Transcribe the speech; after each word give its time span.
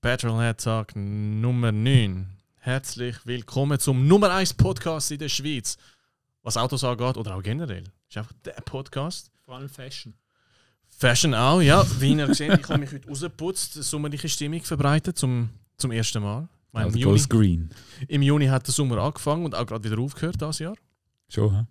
Petrolhead 0.00 0.58
Tag 0.60 0.92
Nummer 0.94 1.72
9. 1.72 2.26
Herzlich 2.56 3.16
willkommen 3.24 3.78
zum 3.78 4.06
Nummer 4.06 4.30
1 4.32 4.54
Podcast 4.54 5.10
in 5.10 5.18
der 5.18 5.28
Schweiz. 5.28 5.76
Was 6.42 6.56
Autos 6.56 6.84
angeht 6.84 7.16
oder 7.16 7.34
auch 7.36 7.42
generell. 7.42 7.84
Ist 8.08 8.18
einfach 8.18 8.32
der 8.44 8.52
Podcast. 8.64 9.30
Vor 9.44 9.56
allem 9.56 9.68
Fashion. 9.68 10.14
Fashion 10.88 11.34
auch, 11.34 11.60
ja. 11.60 11.84
Wie 11.98 12.12
ihr 12.14 12.26
gesehen 12.26 12.58
ich 12.60 12.68
habe 12.68 12.78
mich 12.78 12.92
heute 12.92 13.08
rausgeputzt, 13.08 13.74
sommerliche 13.74 14.28
Stimmung 14.28 14.62
verbreitet 14.62 15.18
zum, 15.18 15.50
zum 15.76 15.90
ersten 15.90 16.22
Mal. 16.22 16.48
Ich 16.68 16.72
meine, 16.72 16.86
Also 16.86 16.98
im, 16.98 17.02
Juni, 17.02 17.22
green. 17.28 17.70
Im 18.06 18.22
Juni 18.22 18.46
hat 18.46 18.66
der 18.66 18.74
Sommer 18.74 18.98
angefangen 18.98 19.44
und 19.44 19.54
auch 19.54 19.66
gerade 19.66 19.82
wieder 19.90 20.00
aufgehört 20.00 20.40
dieses 20.40 20.58
Jahr. 20.60 20.76
Schon, 21.28 21.54
hä? 21.54 21.64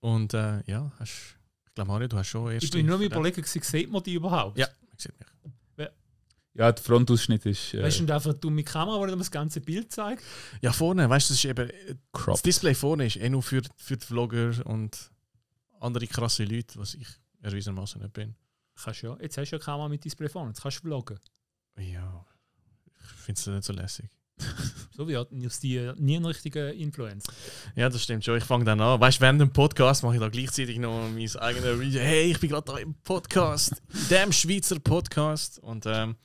Und 0.00 0.34
äh, 0.34 0.62
ja, 0.66 0.90
hast, 0.98 1.36
ich 1.66 1.74
glaube 1.74 1.88
Mario, 1.88 2.08
du 2.08 2.16
hast 2.16 2.28
schon 2.28 2.50
erst. 2.50 2.64
Ich 2.64 2.70
bin 2.70 2.86
nur 2.86 2.96
am 2.96 3.02
überlegen, 3.02 3.42
sieht 3.44 3.90
man 3.90 4.02
die 4.02 4.14
überhaupt? 4.14 4.58
Ja, 4.58 4.66
man 4.88 4.98
sieht 4.98 5.12
mich. 5.18 5.28
Ja, 6.56 6.72
der 6.72 6.82
Frontausschnitt 6.82 7.44
ist 7.44 7.74
äh, 7.74 7.82
Weißt 7.82 7.98
du, 7.98 8.04
und 8.04 8.10
einfach 8.10 8.30
eine 8.30 8.38
dumme 8.38 8.64
Kamera, 8.64 9.04
die 9.04 9.12
dir 9.12 9.18
das 9.18 9.30
ganze 9.30 9.60
Bild 9.60 9.92
zeigt? 9.92 10.22
Ja, 10.62 10.72
vorne, 10.72 11.08
weißt 11.08 11.28
du, 11.28 11.34
das 11.34 11.44
ist 11.44 11.50
eben. 11.50 11.68
Das 11.68 11.96
cropped. 12.12 12.46
Display 12.46 12.74
vorne 12.74 13.06
ist 13.06 13.16
eh 13.16 13.28
nur 13.28 13.42
für, 13.42 13.62
für 13.76 13.96
die 13.96 14.06
Vlogger 14.06 14.54
und 14.64 15.10
andere 15.80 16.06
krasse 16.06 16.44
Leute, 16.44 16.78
was 16.78 16.94
ich 16.94 17.06
erwiesenermaßen 17.42 18.00
nicht 18.00 18.14
bin. 18.14 18.34
Kannst 18.74 19.02
ja. 19.02 19.16
Jetzt 19.20 19.36
hast 19.36 19.50
du 19.50 19.56
ja 19.56 19.58
eine 19.58 19.64
Kamera 19.64 19.88
mit 19.88 20.04
Display 20.04 20.28
vorne, 20.28 20.50
jetzt 20.50 20.62
kannst 20.62 20.78
du 20.78 20.82
vloggen. 20.82 21.20
Ja, 21.78 22.24
ich 22.86 23.22
finde 23.22 23.40
es 23.40 23.46
nicht 23.46 23.64
so 23.64 23.72
lässig. 23.74 24.10
So 24.96 25.06
wie 25.06 25.16
aus 25.18 25.26
die 25.60 25.92
nie 25.98 26.16
ein 26.16 26.24
richtiger 26.24 26.72
Influencer. 26.72 27.30
Ja, 27.74 27.90
das 27.90 28.02
stimmt 28.02 28.24
schon. 28.24 28.38
Ich 28.38 28.44
fange 28.44 28.64
dann 28.64 28.80
an. 28.80 28.98
Weißt 28.98 29.18
du, 29.18 29.22
während 29.22 29.42
dem 29.42 29.52
Podcast 29.52 30.02
mache 30.02 30.14
ich 30.14 30.20
da 30.20 30.30
gleichzeitig 30.30 30.78
noch 30.78 31.08
mein 31.10 31.36
eigenes 31.36 31.80
Video. 31.80 32.00
Hey, 32.00 32.30
ich 32.30 32.40
bin 32.40 32.48
gerade 32.48 32.72
da 32.72 32.78
im 32.78 32.94
Podcast, 33.04 33.82
in 33.92 34.08
dem 34.10 34.32
Schweizer 34.32 34.80
Podcast. 34.80 35.58
Und 35.58 35.84
ähm, 35.84 36.16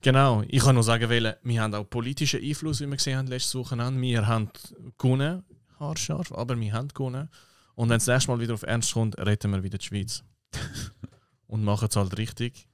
genau, 0.00 0.42
ich 0.48 0.62
kann 0.62 0.74
nur 0.74 0.82
sagen, 0.82 1.08
wollen, 1.08 1.34
wir 1.44 1.62
haben 1.62 1.74
auch 1.74 1.88
politischen 1.88 2.42
Einfluss, 2.42 2.80
wie 2.80 2.86
wir 2.86 2.96
gesehen 2.96 3.18
haben 3.18 3.28
letzte 3.28 3.56
Woche. 3.56 3.78
An. 3.78 4.02
Wir 4.02 4.26
haben 4.26 4.50
gewonnen, 4.98 5.44
haarscharf, 5.78 6.32
aber 6.32 6.58
wir 6.58 6.72
haben 6.72 6.88
gewonnen. 6.88 7.28
Und 7.76 7.88
wenn 7.88 7.98
es 7.98 8.06
das 8.06 8.14
nächste 8.14 8.32
Mal 8.32 8.40
wieder 8.40 8.54
auf 8.54 8.64
Ernst 8.64 8.94
kommt, 8.94 9.16
retten 9.16 9.52
wir 9.52 9.62
wieder 9.62 9.78
die 9.78 9.86
Schweiz. 9.86 10.24
Und 11.46 11.62
machen 11.62 11.86
es 11.88 11.94
halt 11.94 12.18
richtig. 12.18 12.66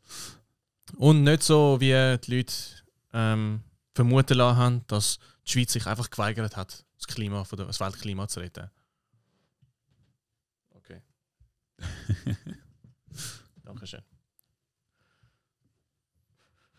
Und 0.96 1.22
nicht 1.22 1.42
so, 1.42 1.76
wie 1.80 2.16
die 2.18 2.36
Leute 2.36 2.54
ähm, 3.12 3.60
vermuten 3.94 4.36
lassen 4.36 4.58
haben, 4.58 4.84
dass 4.88 5.18
die 5.46 5.52
Schweiz 5.52 5.72
sich 5.72 5.86
einfach 5.86 6.10
geweigert 6.10 6.56
hat, 6.56 6.84
das, 6.96 7.06
Klima 7.06 7.44
das 7.44 7.80
Weltklima 7.80 8.28
zu 8.28 8.40
retten. 8.40 8.70
Okay. 10.70 11.02
Dankeschön. 13.64 14.02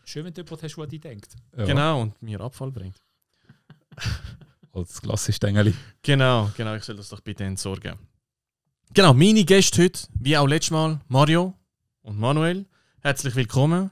Schön, 0.04 0.24
wenn 0.24 0.34
du 0.34 0.42
jemanden 0.42 0.64
hast, 0.64 0.76
der 0.76 0.86
dich 0.86 1.00
denkt. 1.00 1.34
Ja, 1.56 1.64
Genau, 1.64 2.02
und 2.02 2.22
mir 2.22 2.40
Abfall 2.40 2.70
bringt. 2.70 3.02
Als 4.72 5.00
Glassestängeli. 5.00 5.74
Genau, 6.02 6.50
genau, 6.56 6.74
ich 6.74 6.84
soll 6.84 6.96
das 6.96 7.08
doch 7.08 7.20
bitte 7.20 7.44
entsorgen. 7.44 7.98
Genau, 8.92 9.14
meine 9.14 9.44
Gäste 9.44 9.82
heute, 9.82 10.06
wie 10.20 10.36
auch 10.36 10.46
letztes 10.46 10.70
Mal, 10.70 11.00
Mario 11.08 11.54
und 12.02 12.18
Manuel. 12.18 12.66
Herzlich 13.00 13.34
willkommen. 13.34 13.90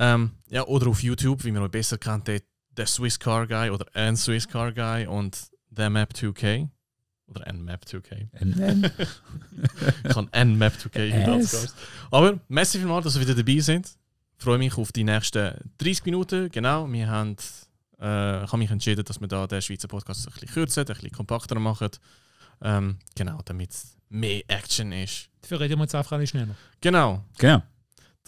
Ähm, 0.00 0.30
ja, 0.48 0.64
oder 0.66 0.86
auf 0.88 1.02
YouTube, 1.02 1.44
wie 1.44 1.52
man 1.52 1.62
euch 1.62 1.70
besser 1.70 1.98
kennt, 1.98 2.26
der, 2.26 2.40
der 2.70 2.86
Swiss 2.86 3.18
Car 3.18 3.46
Guy 3.46 3.68
oder 3.68 3.84
ein 3.92 4.16
Swiss 4.16 4.48
Car 4.48 4.72
Guy 4.72 5.06
und 5.06 5.38
der 5.68 5.90
Map 5.90 6.14
2K. 6.14 6.68
Oder 7.26 7.46
ein 7.46 7.62
Map 7.62 7.84
2K. 7.84 8.28
NN. 8.42 8.90
Ich 10.04 10.14
kann 10.14 10.28
ein 10.32 10.56
Map 10.56 10.72
2K 10.74 11.12
heute 11.12 11.32
als 11.32 11.52
Yes. 11.52 11.62
Gast. 11.62 11.74
Aber 12.10 12.40
merci 12.48 12.78
vielmals, 12.78 13.04
dass 13.04 13.14
ihr 13.16 13.20
wieder 13.20 13.34
dabei 13.34 13.58
sind. 13.60 13.88
Ich 14.38 14.42
freue 14.42 14.56
mich 14.56 14.76
auf 14.78 14.90
die 14.90 15.04
nächsten 15.04 15.52
30 15.78 16.06
Minuten. 16.06 16.48
Genau, 16.50 16.90
wir 16.90 17.06
haben, 17.06 17.36
äh, 18.00 18.42
ich 18.42 18.48
habe 18.48 18.56
mich 18.56 18.70
entschieden, 18.70 19.04
dass 19.04 19.20
wir 19.20 19.28
da 19.28 19.46
den 19.46 19.60
Schweizer 19.60 19.86
Podcast 19.86 20.26
ein 20.26 20.32
bisschen 20.32 20.48
kürzen, 20.48 20.80
ein 20.80 20.86
bisschen 20.86 21.12
kompakter 21.12 21.60
machen. 21.60 21.90
Ähm, 22.62 22.96
genau, 23.14 23.40
damit 23.44 23.72
es 23.72 23.96
mehr 24.08 24.42
Action 24.48 24.92
ist. 24.92 25.28
Dafür 25.42 25.60
reden 25.60 25.78
wir 25.78 25.84
jetzt 25.84 25.94
einfach 25.94 26.12
alle 26.12 26.26
schneller. 26.26 26.54
Genau, 26.80 27.22
genau. 27.38 27.62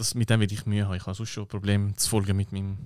Das, 0.03 0.15
mit 0.15 0.29
dem 0.29 0.41
werde 0.41 0.53
ich 0.55 0.67
Mühe 0.67 0.85
haben. 0.87 0.97
Ich 0.97 1.07
habe 1.07 1.15
sonst 1.15 1.31
schon 1.31 1.47
Probleme 1.47 1.95
zu 1.95 2.09
folgen 2.09 2.37
mit 2.37 2.53
meinem 2.53 2.77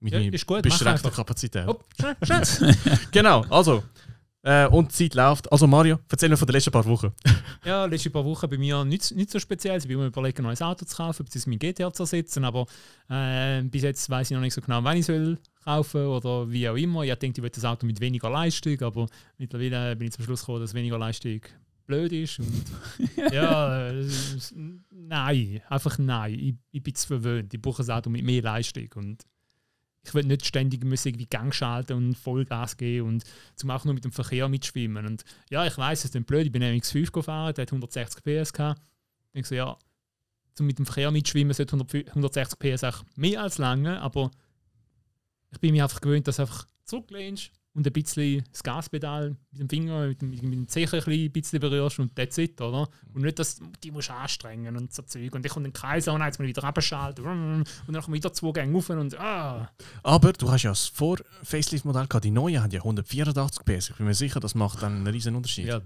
mit 0.00 0.12
Ja, 0.12 0.20
meiner 0.20 0.30
gut, 0.30 0.62
beschränkten. 0.62 1.10
Kapazität. 1.10 1.66
Hopp, 1.66 1.84
schnell, 2.22 2.44
schnell. 2.44 2.76
Genau, 3.10 3.44
also. 3.50 3.82
Äh, 4.42 4.68
und 4.68 4.92
die 4.92 5.08
Zeit 5.08 5.14
läuft. 5.14 5.50
Also 5.50 5.66
Mario, 5.66 5.98
erzähl 6.08 6.28
mir 6.28 6.36
von 6.36 6.46
den 6.46 6.52
letzten 6.52 6.70
paar 6.70 6.84
Wochen. 6.84 7.12
Ja, 7.64 7.84
letzte 7.86 8.08
paar 8.10 8.24
Wochen 8.24 8.48
bei 8.48 8.56
mir 8.56 8.84
nicht, 8.84 9.10
nicht 9.16 9.30
so 9.30 9.40
speziell. 9.40 9.78
Ich 9.78 9.88
bin 9.88 9.98
mir 9.98 10.06
überlegen, 10.06 10.38
ein 10.38 10.44
neues 10.44 10.62
Auto 10.62 10.84
zu 10.86 10.96
kaufen, 10.96 11.24
beziehungsweise 11.24 11.50
mein 11.50 11.58
GTR 11.58 11.92
zu 11.92 12.04
ersetzen. 12.04 12.44
Aber 12.44 12.66
äh, 13.10 13.60
bis 13.62 13.82
jetzt 13.82 14.08
weiß 14.08 14.30
ich 14.30 14.34
noch 14.36 14.40
nicht 14.40 14.54
so 14.54 14.60
genau, 14.60 14.82
wann 14.84 14.96
ich 14.96 15.06
soll 15.06 15.38
kaufen 15.64 16.06
oder 16.06 16.48
wie 16.48 16.68
auch 16.68 16.76
immer. 16.76 17.02
Ich 17.02 17.12
denke, 17.16 17.40
ich 17.40 17.42
will 17.42 17.50
das 17.50 17.64
Auto 17.64 17.84
mit 17.84 18.00
weniger 18.00 18.30
Leistung, 18.30 18.80
aber 18.80 19.06
mittlerweile 19.36 19.96
bin 19.96 20.06
ich 20.06 20.14
zum 20.14 20.24
Schluss 20.24 20.40
gekommen, 20.40 20.60
dass 20.60 20.72
weniger 20.72 20.98
Leistung 20.98 21.40
blöd 21.88 22.12
ist. 22.12 22.38
Und 22.38 22.64
ja, 23.32 23.88
äh, 23.88 24.08
nein, 25.08 25.62
einfach 25.68 25.98
nein. 25.98 26.38
Ich, 26.38 26.54
ich 26.70 26.82
bin 26.82 26.94
zu 26.94 27.06
verwöhnt. 27.06 27.52
Ich 27.52 27.60
brauche 27.60 27.82
ein 27.82 27.90
Auto 27.90 28.10
mit 28.10 28.24
mehr 28.24 28.42
Leistung. 28.42 28.88
Und 28.94 29.24
ich 30.02 30.14
will 30.14 30.24
nicht 30.24 30.46
ständig 30.46 30.84
müssen 30.84 31.08
irgendwie 31.08 31.26
Gang 31.26 31.54
schalten 31.54 31.94
und 31.94 32.14
Vollgas 32.16 32.76
geben 32.76 33.08
und 33.08 33.24
zum 33.56 33.70
auch 33.70 33.84
nur 33.84 33.94
mit 33.94 34.04
dem 34.04 34.12
Verkehr 34.12 34.48
mitschwimmen. 34.48 35.06
Und 35.06 35.24
ja, 35.50 35.66
ich 35.66 35.76
weiß, 35.76 36.04
es 36.04 36.14
ist 36.14 36.26
blöd. 36.26 36.46
Ich 36.46 36.52
bin 36.52 36.62
MX5 36.62 37.10
gefahren, 37.10 37.54
der 37.54 37.62
hat 37.62 37.72
160 37.72 38.22
PS 38.22 38.52
gehabt. 38.52 38.80
Ich 39.32 39.46
so, 39.46 39.54
ja, 39.54 39.76
zum 40.54 40.66
mit 40.66 40.78
dem 40.78 40.86
Verkehr 40.86 41.10
mitschwimmen 41.10 41.54
sollte 41.54 41.76
100 41.76 42.08
160 42.08 42.58
PS 42.58 42.84
auch 42.84 43.04
mehr 43.16 43.42
als 43.42 43.58
lange, 43.58 44.00
aber 44.00 44.30
ich 45.52 45.60
bin 45.60 45.72
mir 45.72 45.84
einfach 45.84 46.00
gewöhnt, 46.00 46.26
dass 46.26 46.36
du 46.36 46.42
einfach 46.42 46.66
zurücklehnst 46.84 47.52
und 47.78 47.86
ein 47.86 47.92
bisschen 47.92 48.44
das 48.50 48.62
Gaspedal 48.64 49.36
mit 49.52 49.60
dem 49.60 49.68
Finger, 49.68 50.08
mit 50.08 50.20
dem, 50.20 50.30
mit 50.30 50.42
dem 50.42 50.68
Zehen 50.68 50.88
ein 50.92 51.30
bisschen- 51.32 51.60
berührst 51.60 51.98
und 52.00 52.14
that's 52.16 52.36
it, 52.38 52.60
oder? 52.60 52.88
Und 53.14 53.22
nicht, 53.22 53.38
dass 53.38 53.56
du 53.56 53.66
die 53.82 53.92
musst 53.92 54.10
anstrengen 54.10 54.76
und 54.76 54.92
so 54.92 55.02
Zeug. 55.02 55.32
Und 55.34 55.46
ich 55.46 55.52
komme 55.52 55.68
den 55.68 55.72
Kreis 55.72 56.08
an, 56.08 56.20
jetzt 56.20 56.38
mal 56.40 56.46
wieder 56.48 56.64
abschalten 56.64 57.24
und 57.24 57.64
dann 57.86 58.02
kommen 58.02 58.14
wieder 58.14 58.32
zwei 58.32 58.50
Gänge 58.50 58.74
rauf 58.74 58.90
und 58.90 59.18
ah. 59.18 59.70
Aber 60.02 60.32
du 60.32 60.50
hast 60.50 60.64
ja 60.64 60.70
das 60.72 60.86
Vor-Facelift-Modell 60.88 62.06
gehabt. 62.08 62.24
Die 62.24 62.30
neue 62.32 62.60
hat 62.62 62.72
ja 62.72 62.80
184 62.80 63.64
PS. 63.64 63.90
Ich 63.90 63.96
bin 63.96 64.06
mir 64.06 64.14
sicher, 64.14 64.40
das 64.40 64.54
macht 64.54 64.82
dann 64.82 64.96
einen 64.96 65.06
riesen 65.06 65.36
Unterschied. 65.36 65.66
Ja, 65.66 65.80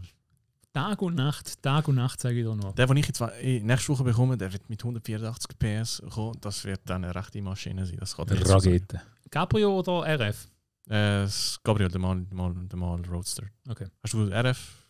Tag 0.72 1.02
und 1.02 1.14
Nacht, 1.16 1.62
Tag 1.62 1.86
und 1.88 1.96
Nacht 1.96 2.20
sage 2.20 2.38
ich 2.40 2.46
dir 2.46 2.54
nur. 2.54 2.72
Der, 2.72 2.86
den 2.86 2.96
ich 2.96 3.06
jetzt 3.06 3.20
nächste 3.20 3.92
Woche 3.92 4.04
bekomme, 4.04 4.38
der 4.38 4.50
wird 4.52 4.70
mit 4.70 4.82
184 4.82 5.58
PS 5.58 6.02
kommen. 6.10 6.38
Das 6.40 6.64
wird 6.64 6.80
dann 6.86 7.04
eine 7.04 7.14
rechte 7.14 7.42
Maschine 7.42 7.84
sein. 7.84 7.98
Das 8.00 8.16
kann 8.16 8.26
ich. 8.32 8.48
Rakete. 8.48 9.02
Cabrio 9.30 9.78
oder 9.78 10.04
RF? 10.06 10.48
Äh, 10.86 11.22
das 11.24 11.60
Gabriel, 11.62 11.88
der 11.88 12.00
Mal, 12.00 12.24
der 12.24 12.36
Mal, 12.36 12.54
der 12.54 12.78
Mal 12.78 13.04
Roadster. 13.06 13.44
Okay. 13.68 13.86
Hast 14.02 14.14
du 14.14 14.24
RF? 14.24 14.86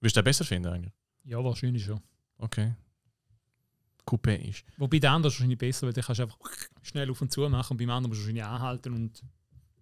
Würdest 0.00 0.16
du 0.16 0.20
den 0.20 0.24
besser 0.24 0.44
finden 0.44 0.72
eigentlich? 0.72 0.92
Ja, 1.24 1.42
wahrscheinlich 1.42 1.84
schon. 1.84 2.00
Okay. 2.38 2.74
Coupé 4.06 4.36
ist. 4.48 4.64
Wobei 4.76 4.98
der 4.98 5.12
andere 5.12 5.28
ist 5.28 5.34
wahrscheinlich 5.34 5.58
besser, 5.58 5.86
weil 5.86 5.92
du 5.92 6.02
kannst 6.02 6.20
einfach 6.20 6.38
schnell 6.82 7.10
auf 7.10 7.20
und 7.20 7.30
zu 7.30 7.48
machen 7.48 7.72
und 7.72 7.76
beim 7.76 7.90
anderen 7.90 8.10
musst 8.10 8.20
du 8.20 8.24
wahrscheinlich 8.24 8.44
anhalten 8.44 8.94
und 8.94 9.22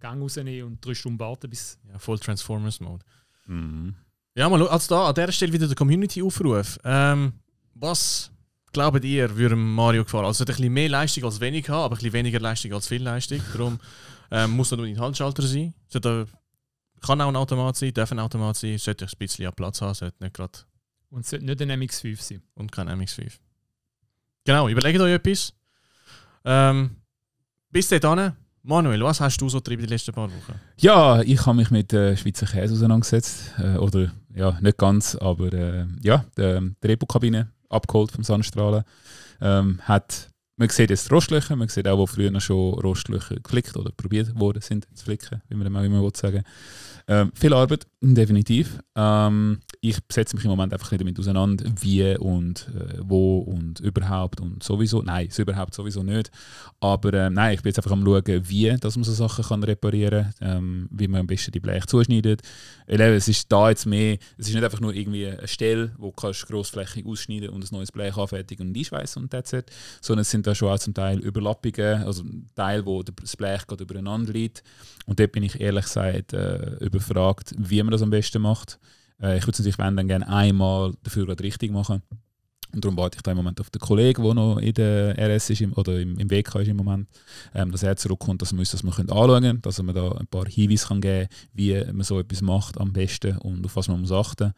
Gang 0.00 0.22
rausnehmen 0.22 0.64
und 0.64 0.84
drei 0.84 0.94
Stunden 0.94 1.18
warten, 1.18 1.50
bis. 1.50 1.78
Ja, 1.88 1.98
Full 1.98 2.18
Transformers 2.18 2.80
Mode. 2.80 3.04
Mhm. 3.46 3.94
Ja, 4.34 4.48
mal 4.48 4.68
als 4.68 4.86
da 4.86 5.08
an 5.08 5.14
dieser 5.14 5.32
Stelle 5.32 5.52
wieder 5.52 5.66
der 5.66 5.74
Community-Aufruf. 5.74 6.78
Ähm, 6.84 7.32
was 7.74 8.30
glaubt 8.78 9.04
ihr, 9.04 9.36
würde 9.36 9.56
Mario 9.56 10.04
gefallen? 10.04 10.26
Also, 10.26 10.30
es 10.30 10.38
sollte 10.38 10.52
ein 10.52 10.56
bisschen 10.56 10.72
mehr 10.72 10.88
Leistung 10.88 11.24
als 11.24 11.40
wenig 11.40 11.68
haben, 11.68 11.82
aber 11.82 11.96
ein 11.96 11.98
bisschen 11.98 12.12
weniger 12.12 12.38
Leistung 12.38 12.72
als 12.72 12.86
viel 12.86 13.02
Leistung. 13.02 13.40
Darum 13.52 13.80
ähm, 14.30 14.52
muss 14.52 14.70
nicht 14.70 14.78
unbedingt 14.78 15.00
Handschalter 15.00 15.42
sein. 15.42 15.74
Sollte, 15.88 16.28
kann 17.00 17.20
auch 17.20 17.28
ein 17.28 17.34
Automat 17.34 17.74
sein, 17.74 17.92
darf 17.92 18.12
ein 18.12 18.20
Automat 18.20 18.56
sein, 18.56 18.78
sollte 18.78 19.04
ein 19.06 19.10
bisschen 19.18 19.46
an 19.46 19.52
Platz 19.54 19.80
haben, 19.80 19.94
sollte 19.94 20.22
nicht 20.22 20.34
gerade 20.34 20.58
Und 21.10 21.24
es 21.24 21.30
sollte 21.30 21.44
nicht 21.44 21.60
ein 21.60 21.70
MX5 21.70 22.22
sein. 22.22 22.42
und 22.54 22.70
kein 22.70 22.88
MX5. 22.88 23.32
Genau, 24.44 24.68
überlegt 24.68 25.00
euch 25.00 25.12
etwas. 25.12 25.52
Ähm, 26.44 26.90
bis 27.70 27.88
dahin, 27.88 28.32
Manuel, 28.62 29.02
was 29.02 29.20
hast 29.20 29.40
du 29.40 29.48
so 29.48 29.58
getrieben 29.58 29.82
die 29.82 29.88
letzten 29.88 30.12
paar 30.12 30.28
Wochen? 30.28 30.54
Ja, 30.76 31.20
ich 31.22 31.44
habe 31.44 31.56
mich 31.56 31.72
mit 31.72 31.92
äh, 31.92 32.16
Schweizer 32.16 32.46
Käse 32.46 32.74
auseinandergesetzt. 32.74 33.54
Äh, 33.58 33.76
oder 33.76 34.12
ja, 34.34 34.56
nicht 34.60 34.78
ganz, 34.78 35.16
aber 35.16 35.52
äh, 35.52 35.86
ja, 36.00 36.24
die, 36.36 36.74
die 36.80 36.86
Repo-Kabine 36.86 37.50
abgeholt 37.68 38.10
vom 38.12 38.24
Sonnenstrahlen. 38.24 38.84
Ähm, 39.40 39.80
hat, 39.82 40.30
man 40.58 40.68
sieht 40.68 40.90
jetzt 40.90 41.10
Rostlöcher, 41.10 41.56
man 41.56 41.68
sieht 41.68 41.86
auch, 41.86 41.98
wo 41.98 42.06
früher 42.06 42.38
schon 42.40 42.74
Rostlöcher 42.74 43.36
geflickt 43.36 43.76
oder 43.76 43.92
probiert 43.92 44.38
worden 44.38 44.60
sind 44.60 44.86
zu 44.92 45.04
flicken, 45.04 45.40
wie 45.48 45.54
man 45.54 45.64
dem 45.64 45.76
auch 45.76 45.84
immer 45.84 46.10
sagen. 46.14 46.42
Ähm, 47.10 47.32
viel 47.34 47.54
Arbeit, 47.54 47.86
definitiv. 48.02 48.80
Ähm, 48.94 49.60
ich 49.80 49.96
setze 50.12 50.36
mich 50.36 50.44
im 50.44 50.50
Moment 50.50 50.74
einfach 50.74 50.90
nicht 50.90 51.00
damit 51.00 51.18
auseinander, 51.18 51.64
wie 51.80 52.16
und 52.18 52.68
äh, 52.76 52.98
wo 53.00 53.38
und 53.38 53.80
überhaupt 53.80 54.40
und 54.40 54.62
sowieso. 54.62 55.00
Nein, 55.00 55.28
so 55.30 55.40
überhaupt 55.40 55.72
sowieso 55.72 56.02
nicht. 56.02 56.30
Aber 56.80 57.14
ähm, 57.14 57.32
nein, 57.32 57.54
ich 57.54 57.62
bin 57.62 57.70
jetzt 57.70 57.78
einfach 57.78 57.92
am 57.92 58.04
schauen, 58.04 58.48
wie 58.48 58.76
dass 58.78 58.96
man 58.96 59.04
so 59.04 59.12
Sachen 59.12 59.44
kann 59.44 59.62
reparieren 59.62 60.34
kann, 60.38 60.58
ähm, 60.58 60.88
wie 60.90 61.08
man 61.08 61.20
am 61.20 61.26
besten 61.26 61.52
die 61.52 61.60
Bleche 61.60 61.86
zuschneidet. 61.86 62.42
Es 62.86 63.28
ist 63.28 63.50
da 63.50 63.70
jetzt 63.70 63.86
mehr, 63.86 64.18
es 64.36 64.48
ist 64.48 64.54
nicht 64.54 64.64
einfach 64.64 64.80
nur 64.80 64.92
irgendwie 64.92 65.28
eine 65.28 65.48
Stelle, 65.48 65.92
wo 65.96 66.10
du 66.10 66.30
grossflächig 66.32 67.06
ausschneiden 67.06 67.48
und 67.48 67.64
ein 67.64 67.68
neues 67.74 67.90
Blech 67.90 68.18
anfertigen 68.18 68.68
und 68.68 68.76
einschweißen 68.76 69.22
und 69.22 69.32
it. 69.32 69.70
Sondern 70.02 70.22
es 70.22 70.30
sind 70.30 70.46
da 70.48 70.54
schon 70.54 70.68
auch 70.68 70.78
zum 70.78 70.94
Teil 70.94 71.18
Überlappungen, 71.18 72.02
also 72.04 72.22
ein 72.22 72.48
Teil, 72.54 72.84
wo 72.86 73.02
das 73.02 73.36
Blech 73.36 73.66
gerade 73.66 73.84
übereinander 73.84 74.32
liegt. 74.32 74.62
Und 75.06 75.20
dort 75.20 75.32
bin 75.32 75.42
ich 75.42 75.60
ehrlich 75.60 75.84
gesagt 75.84 76.32
äh, 76.32 76.76
überfragt, 76.80 77.54
wie 77.56 77.82
man 77.82 77.92
das 77.92 78.02
am 78.02 78.10
besten 78.10 78.42
macht. 78.42 78.78
Äh, 79.20 79.38
ich 79.38 79.42
würde 79.44 79.52
es 79.52 79.58
natürlich 79.58 79.76
dann 79.76 80.08
gerne 80.08 80.28
einmal 80.28 80.94
dafür 81.02 81.26
gerade 81.26 81.44
richtig 81.44 81.72
machen. 81.72 82.02
Und 82.72 82.84
darum 82.84 82.98
warte 82.98 83.16
ich 83.16 83.22
da 83.22 83.30
im 83.30 83.38
Moment 83.38 83.60
auf 83.60 83.70
den 83.70 83.80
Kollegen, 83.80 84.22
der 84.22 84.34
noch 84.34 84.58
in 84.58 84.74
der 84.74 85.16
RS 85.18 85.50
ist 85.50 85.62
im, 85.62 85.72
oder 85.72 85.98
im, 86.00 86.18
im 86.18 86.30
WK 86.30 86.56
ist 86.56 86.68
im 86.68 86.76
Moment, 86.76 87.08
ähm, 87.54 87.72
dass 87.72 87.82
er 87.82 87.96
zurückkommt, 87.96 88.42
dass 88.42 88.52
wir 88.52 88.58
uns 88.58 88.70
das 88.70 88.82
mal 88.82 88.92
anschauen 88.92 89.42
können, 89.42 89.62
dass 89.62 89.82
mir 89.82 89.94
da 89.94 90.12
ein 90.12 90.26
paar 90.26 90.44
Hinweise 90.46 90.86
kann 90.86 91.00
geben 91.00 91.28
kann, 91.28 91.48
wie 91.54 91.92
man 91.92 92.02
so 92.02 92.20
etwas 92.20 92.42
macht 92.42 92.78
am 92.78 92.92
besten 92.92 93.38
und 93.38 93.64
auf 93.64 93.76
was 93.76 93.88
man 93.88 94.00
muss 94.00 94.12
achten 94.12 94.52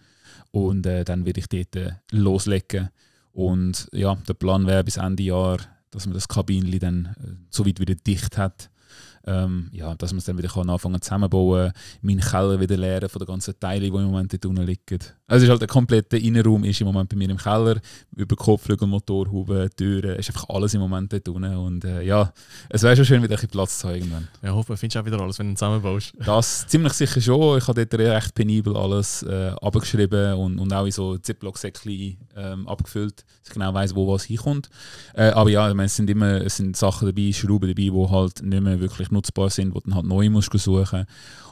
Und 0.51 0.87
äh, 0.87 1.05
dann 1.05 1.25
werde 1.25 1.39
ich 1.39 1.49
dort 1.49 1.77
äh, 1.77 1.93
loslegen. 2.11 2.89
Und 3.33 3.89
ja, 3.93 4.17
der 4.17 4.35
Plan 4.35 4.67
wäre 4.67 4.83
bis 4.83 4.97
Ende 4.97 5.23
Jahr, 5.23 5.59
dass 5.91 6.07
man 6.07 6.15
das 6.15 6.29
Kabinchen 6.29 6.79
dann 6.79 7.17
äh, 7.21 7.37
so 7.51 7.67
weit 7.67 7.81
wieder 7.81 7.95
dicht 7.95 8.39
hat, 8.39 8.70
ähm, 9.27 9.69
ja, 9.73 9.95
dass 9.95 10.13
man 10.13 10.19
es 10.19 10.25
dann 10.25 10.39
wieder 10.39 10.49
kann 10.49 10.69
anfangen 10.71 11.01
zusammenbauen, 11.01 11.73
meinen 12.03 12.21
Keller 12.21 12.59
wieder 12.59 12.77
leeren 12.77 13.09
von 13.09 13.19
den 13.21 13.27
ganzen 13.27 13.59
Teilen, 13.59 13.83
die 13.83 13.89
im 13.89 14.05
Moment 14.05 14.33
dort 14.33 14.47
unten 14.47 14.63
liegen. 14.63 14.99
Also 15.27 15.37
es 15.37 15.43
ist 15.45 15.51
halt 15.51 15.61
der 15.61 15.69
komplette 15.69 16.17
Innenraum 16.17 16.65
ist 16.65 16.81
im 16.81 16.87
Moment 16.87 17.09
bei 17.09 17.17
mir 17.17 17.31
im 17.31 17.37
Keller, 17.37 17.81
über 18.17 18.37
Kopfflügel, 18.37 18.89
Motorhaube, 18.89 19.71
Türen, 19.77 20.17
ist 20.17 20.29
einfach 20.31 20.49
alles 20.49 20.75
im 20.75 20.81
Moment 20.81 21.13
dort 21.13 21.29
unten 21.29 21.57
und 21.57 21.85
äh, 21.85 22.03
ja, 22.03 22.33
es 22.69 22.83
wäre 22.83 22.97
schon 22.97 23.05
schön, 23.05 23.23
wieder 23.23 23.39
ein 23.39 23.49
Platz 23.49 23.79
zu 23.79 23.89
haben 23.89 23.97
irgendwann. 23.97 24.29
Ja, 24.43 24.53
hoffe, 24.53 24.77
findest 24.77 24.97
du 24.97 25.01
auch 25.01 25.07
wieder 25.07 25.21
alles, 25.21 25.39
wenn 25.39 25.51
du 25.51 25.55
zusammenbaust. 25.55 26.13
Das 26.31 26.67
ziemlich 26.67 26.93
sicher 26.93 27.21
schon, 27.21 27.59
ich 27.59 27.67
habe 27.67 27.85
dort 27.85 28.01
recht 28.01 28.35
penibel 28.35 28.77
alles 28.77 29.23
äh, 29.23 29.53
abgeschrieben 29.61 30.35
und, 30.35 30.59
und 30.59 30.73
auch 30.73 30.85
in 30.87 30.93
so 30.93 31.19
Ziploc-Säckchen 31.19 32.17
ähm, 32.37 32.69
abgefüllt, 32.69 33.21
dass 33.21 33.49
ich 33.49 33.55
genau 33.55 33.75
weiss, 33.75 33.95
wo 33.95 34.13
was 34.13 34.25
hinkommt. 34.25 34.71
Äh, 35.15 35.31
aber 35.31 35.51
ja, 35.51 35.73
meine, 35.75 35.87
es 35.87 35.97
sind 35.97 36.09
immer 36.09 36.41
es 36.41 36.57
sind 36.57 36.77
Sachen 36.77 37.07
dabei, 37.07 37.33
Schrauben 37.33 37.69
dabei, 37.69 37.91
die 37.91 38.09
halt 38.11 38.43
nicht 38.43 38.63
mehr 38.63 38.81
wirklich 38.81 39.10
nutzbar 39.13 39.51
sind, 39.51 39.75
wo 39.75 39.81
du 39.81 39.87
dann 39.87 39.97
halt 39.97 40.07
neu 40.07 40.31
musst 40.31 40.53
suchen 40.53 41.07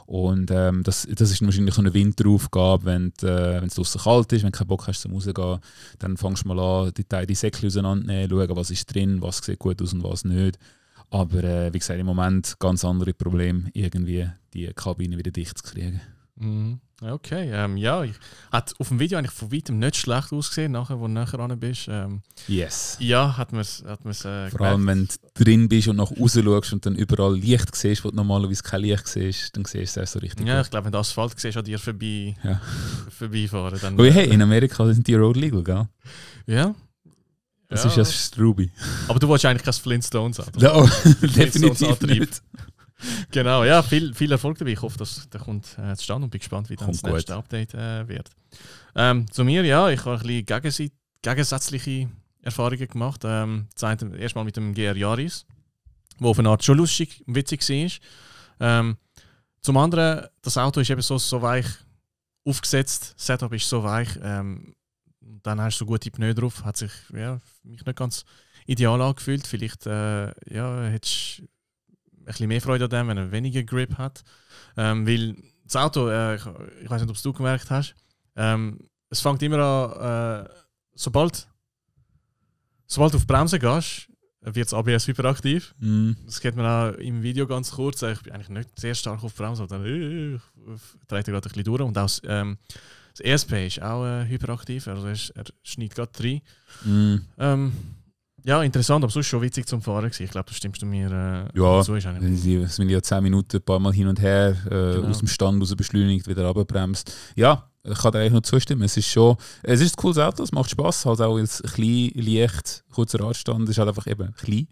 und 0.09 0.49
ähm, 0.49 0.81
das, 0.81 1.07
das 1.07 1.29
ist 1.29 1.43
wahrscheinlich 1.43 1.75
so 1.75 1.81
eine 1.81 1.93
Winteraufgabe, 1.93 2.85
wenn 2.85 3.13
äh, 3.21 3.63
es 3.63 3.75
draußen 3.75 4.01
kalt 4.01 4.33
ist, 4.33 4.41
wenn 4.41 4.51
du 4.51 4.57
keinen 4.57 4.67
Bock 4.67 4.87
hast 4.87 5.01
zum 5.01 5.13
rausgehen, 5.13 5.59
dann 5.99 6.17
fängst 6.17 6.45
du 6.45 6.47
mal 6.47 6.59
an, 6.59 6.91
die, 6.97 7.05
die 7.27 7.35
Säckchen 7.35 7.67
auseinandernehmen, 7.67 8.27
schauen, 8.27 8.57
was 8.57 8.71
ist 8.71 8.91
drin, 8.91 9.21
was 9.21 9.37
sieht 9.37 9.59
gut 9.59 9.79
aus 9.83 9.93
und 9.93 10.03
was 10.03 10.25
nicht. 10.25 10.57
Aber 11.11 11.43
äh, 11.43 11.71
wie 11.71 11.77
gesagt, 11.77 11.99
im 11.99 12.07
Moment 12.07 12.55
ganz 12.57 12.83
andere 12.83 13.13
Probleme, 13.13 13.69
irgendwie 13.73 14.27
die 14.55 14.71
Kabine 14.73 15.15
wieder 15.15 15.29
dicht 15.29 15.59
zu 15.59 15.63
kriegen. 15.63 16.01
Mhm. 16.39 16.79
Okay, 17.01 17.49
ähm, 17.53 17.77
ja, 17.77 18.03
ich, 18.03 18.11
hat 18.51 18.73
auf 18.77 18.89
dem 18.89 18.99
Video 18.99 19.17
eigentlich 19.17 19.31
von 19.31 19.51
weitem 19.53 19.79
nicht 19.79 19.95
schlecht 19.95 20.33
ausgesehen, 20.33 20.73
nachher, 20.73 20.99
wo 20.99 21.07
du 21.07 21.13
näher 21.13 21.33
ran 21.33 21.57
bist. 21.57 21.87
Ähm, 21.89 22.21
yes. 22.47 22.97
Ja, 22.99 23.37
hat 23.37 23.53
man 23.53 23.61
es 23.61 23.83
hat 23.85 24.05
äh, 24.25 24.49
Vor 24.49 24.61
allem, 24.61 24.85
wenn 24.85 25.07
du 25.07 25.43
drin 25.43 25.69
bist 25.69 25.87
und 25.87 25.95
nach 25.95 26.11
außen 26.11 26.43
schaust 26.43 26.73
und 26.73 26.85
dann 26.85 26.95
überall 26.95 27.37
Licht 27.37 27.73
siehst, 27.73 28.03
wo 28.03 28.09
du 28.09 28.17
normalerweise 28.17 28.63
kein 28.63 28.81
Licht 28.81 29.07
siehst, 29.07 29.55
dann 29.55 29.63
siehst 29.63 29.95
du 29.95 30.01
es 30.01 30.11
so 30.11 30.19
richtig 30.19 30.45
Ja, 30.45 30.57
gut. 30.57 30.65
ich 30.65 30.71
glaube, 30.71 30.85
wenn 30.85 30.91
du 30.91 30.97
Asphalt 30.97 31.39
siehst, 31.39 31.55
an 31.55 31.63
dir 31.63 31.79
vorbei, 31.79 32.35
Ja. 32.43 32.59
vorbeifahren, 33.17 33.79
dann... 33.81 33.99
Oh, 33.99 34.03
hey, 34.03 34.29
in 34.29 34.41
Amerika 34.41 34.85
sind 34.93 35.07
die 35.07 35.15
Road 35.15 35.37
legal, 35.37 35.63
gell? 35.63 35.87
Ja. 36.47 36.75
Das 37.69 37.83
ja. 37.83 37.89
ist 37.91 37.97
ja 37.97 38.05
Struby. 38.05 38.71
Aber 39.07 39.19
du 39.19 39.27
wolltest 39.27 39.45
eigentlich 39.45 39.63
kein 39.63 39.73
Flintstones 39.73 40.39
haben. 40.39 40.51
No, 40.59 40.85
Flintstones 40.87 41.77
definitiv 41.77 42.01
nicht. 42.01 42.41
Genau, 43.31 43.63
ja, 43.63 43.81
viel, 43.81 44.13
viel 44.13 44.31
Erfolg 44.31 44.57
dabei. 44.57 44.71
Ich 44.71 44.81
hoffe, 44.81 44.97
dass 44.97 45.29
der 45.29 45.39
kommt 45.39 45.77
äh, 45.77 45.95
zustande 45.95 46.25
und 46.25 46.31
bin 46.31 46.39
gespannt, 46.39 46.69
wie 46.69 46.75
dann 46.75 46.87
Kommt 46.87 47.03
das 47.03 47.11
nächste 47.11 47.35
Update 47.35 47.73
äh, 47.73 48.07
wird. 48.07 48.29
Ähm, 48.95 49.31
zu 49.31 49.43
mir, 49.43 49.63
ja, 49.63 49.89
ich 49.89 50.03
habe 50.05 50.19
ein 50.19 50.61
bisschen 50.61 50.91
gegensätzliche 51.21 52.09
Erfahrungen 52.41 52.87
gemacht. 52.87 53.21
Ähm, 53.23 53.67
erstmal 54.17 54.45
mit 54.45 54.57
dem 54.57 54.73
GR 54.73 54.95
Yaris, 54.95 55.45
wo 56.19 56.29
auf 56.29 56.39
eine 56.39 56.49
Art 56.49 56.63
schon 56.63 56.77
lustig 56.77 57.23
und 57.25 57.35
witzig 57.35 57.67
war. 57.69 58.79
Ähm, 58.79 58.97
zum 59.61 59.77
anderen, 59.77 60.27
das 60.41 60.57
Auto 60.57 60.79
ist 60.79 60.89
eben 60.89 61.01
so, 61.01 61.17
so 61.17 61.41
weich 61.41 61.65
aufgesetzt, 62.45 63.13
das 63.17 63.25
Setup 63.25 63.53
ist 63.53 63.69
so 63.69 63.83
weich. 63.83 64.09
Ähm, 64.21 64.75
dann 65.43 65.61
hast 65.61 65.77
du 65.77 65.85
so 65.85 65.85
gute 65.85 66.11
Pneu 66.11 66.33
drauf, 66.33 66.63
hat 66.63 66.77
sich 66.77 66.91
ja, 67.13 67.39
mich 67.63 67.85
nicht 67.85 67.97
ganz 67.97 68.25
ideal 68.65 69.01
angefühlt. 69.01 69.47
Vielleicht 69.47 69.85
äh, 69.85 70.27
ja, 70.53 70.83
hättest 70.85 71.39
ein 71.39 71.47
bisschen 72.33 72.47
mehr 72.47 72.61
Freude 72.61 72.85
an 72.85 72.89
dem, 72.89 73.07
wenn 73.07 73.17
er 73.17 73.31
weniger 73.31 73.63
Grip 73.63 73.97
hat. 73.97 74.23
Ähm, 74.77 75.05
weil 75.05 75.35
das 75.65 75.75
Auto, 75.75 76.09
äh, 76.09 76.35
ich, 76.35 76.45
ich 76.83 76.89
weiß 76.89 77.01
nicht, 77.01 77.09
ob 77.09 77.15
es 77.15 77.21
du 77.21 77.33
gemerkt 77.33 77.69
hast, 77.69 77.95
ähm, 78.35 78.79
es 79.09 79.21
fängt 79.21 79.41
immer 79.43 79.59
an, 79.59 80.45
äh, 80.45 80.49
sobald, 80.93 81.47
sobald 82.85 83.13
du 83.13 83.17
auf 83.17 83.27
Bremse 83.27 83.59
gehst, 83.59 84.07
wird 84.41 84.67
das 84.67 84.73
ABS 84.73 85.07
hyperaktiv. 85.07 85.75
Mm. 85.79 86.11
Das 86.25 86.39
kennt 86.39 86.55
man 86.55 86.65
auch 86.65 86.97
im 86.97 87.21
Video 87.21 87.45
ganz 87.45 87.71
kurz. 87.71 88.01
Ich 88.01 88.21
bin 88.21 88.33
eigentlich 88.33 88.49
nicht 88.49 88.69
sehr 88.79 88.95
stark 88.95 89.23
auf 89.23 89.35
Bremse, 89.35 89.67
dann 89.67 89.85
äh, 89.85 90.39
dreht 91.07 91.27
er 91.27 91.33
gerade 91.33 91.37
ein 91.37 91.41
bisschen 91.41 91.63
durch. 91.63 91.81
Und 91.81 91.97
auch 91.97 92.03
das, 92.03 92.21
ähm, 92.25 92.57
das 93.11 93.19
ESP 93.21 93.67
ist 93.67 93.81
auch 93.81 94.05
äh, 94.05 94.25
hyperaktiv, 94.27 94.87
also 94.87 95.07
er, 95.07 95.17
er 95.35 95.43
schneidet 95.63 95.95
gerade 95.95 96.23
rein. 96.23 96.41
Mm. 96.85 97.15
Ähm, 97.37 97.73
ja, 98.45 98.61
interessant, 98.63 99.03
aber 99.03 99.11
sonst 99.11 99.27
schon 99.27 99.41
witzig 99.41 99.67
zum 99.67 99.81
Fahren 99.81 100.05
gewesen. 100.05 100.23
Ich 100.23 100.31
glaube, 100.31 100.47
da 100.49 100.53
stimmst 100.53 100.81
du 100.81 100.85
mir 100.85 101.09
äh, 101.11 101.57
Ja, 101.59 101.81
zu. 101.83 101.95
Ist 101.95 102.05
eigentlich 102.05 102.39
Sie 102.41 102.65
sind 102.65 102.89
ja 102.89 103.01
10 103.01 103.21
Minuten 103.23 103.57
ein 103.57 103.61
paar 103.63 103.79
Mal 103.79 103.93
hin 103.93 104.07
und 104.07 104.19
her, 104.21 104.55
äh, 104.65 104.69
Genau. 104.69 105.07
aus 105.09 105.19
dem 105.19 105.27
Stand 105.27 105.61
raus 105.61 105.75
beschleunigt, 105.75 106.27
wieder 106.27 106.45
runterbremst. 106.47 107.11
Ja, 107.35 107.69
ich 107.83 107.97
kann 107.97 108.11
dir 108.11 108.19
eigentlich 108.19 108.33
nur 108.33 108.43
zustimmen. 108.43 108.83
Es 108.83 108.97
ist 108.97 109.07
schon, 109.07 109.35
es 109.63 109.81
ist 109.81 109.93
ein 109.93 110.01
cooles 110.01 110.17
Auto, 110.17 110.43
es 110.43 110.51
macht 110.51 110.69
Spaß, 110.69 111.05
halt 111.05 111.21
auch 111.21 111.37
es 111.37 111.61
klein, 111.63 112.11
leicht, 112.15 112.83
kurzer 112.91 113.19
Radstand 113.21 113.67
ist, 113.69 113.77
halt 113.77 113.89
einfach 113.89 114.07
eben 114.07 114.33
klein. 114.33 114.67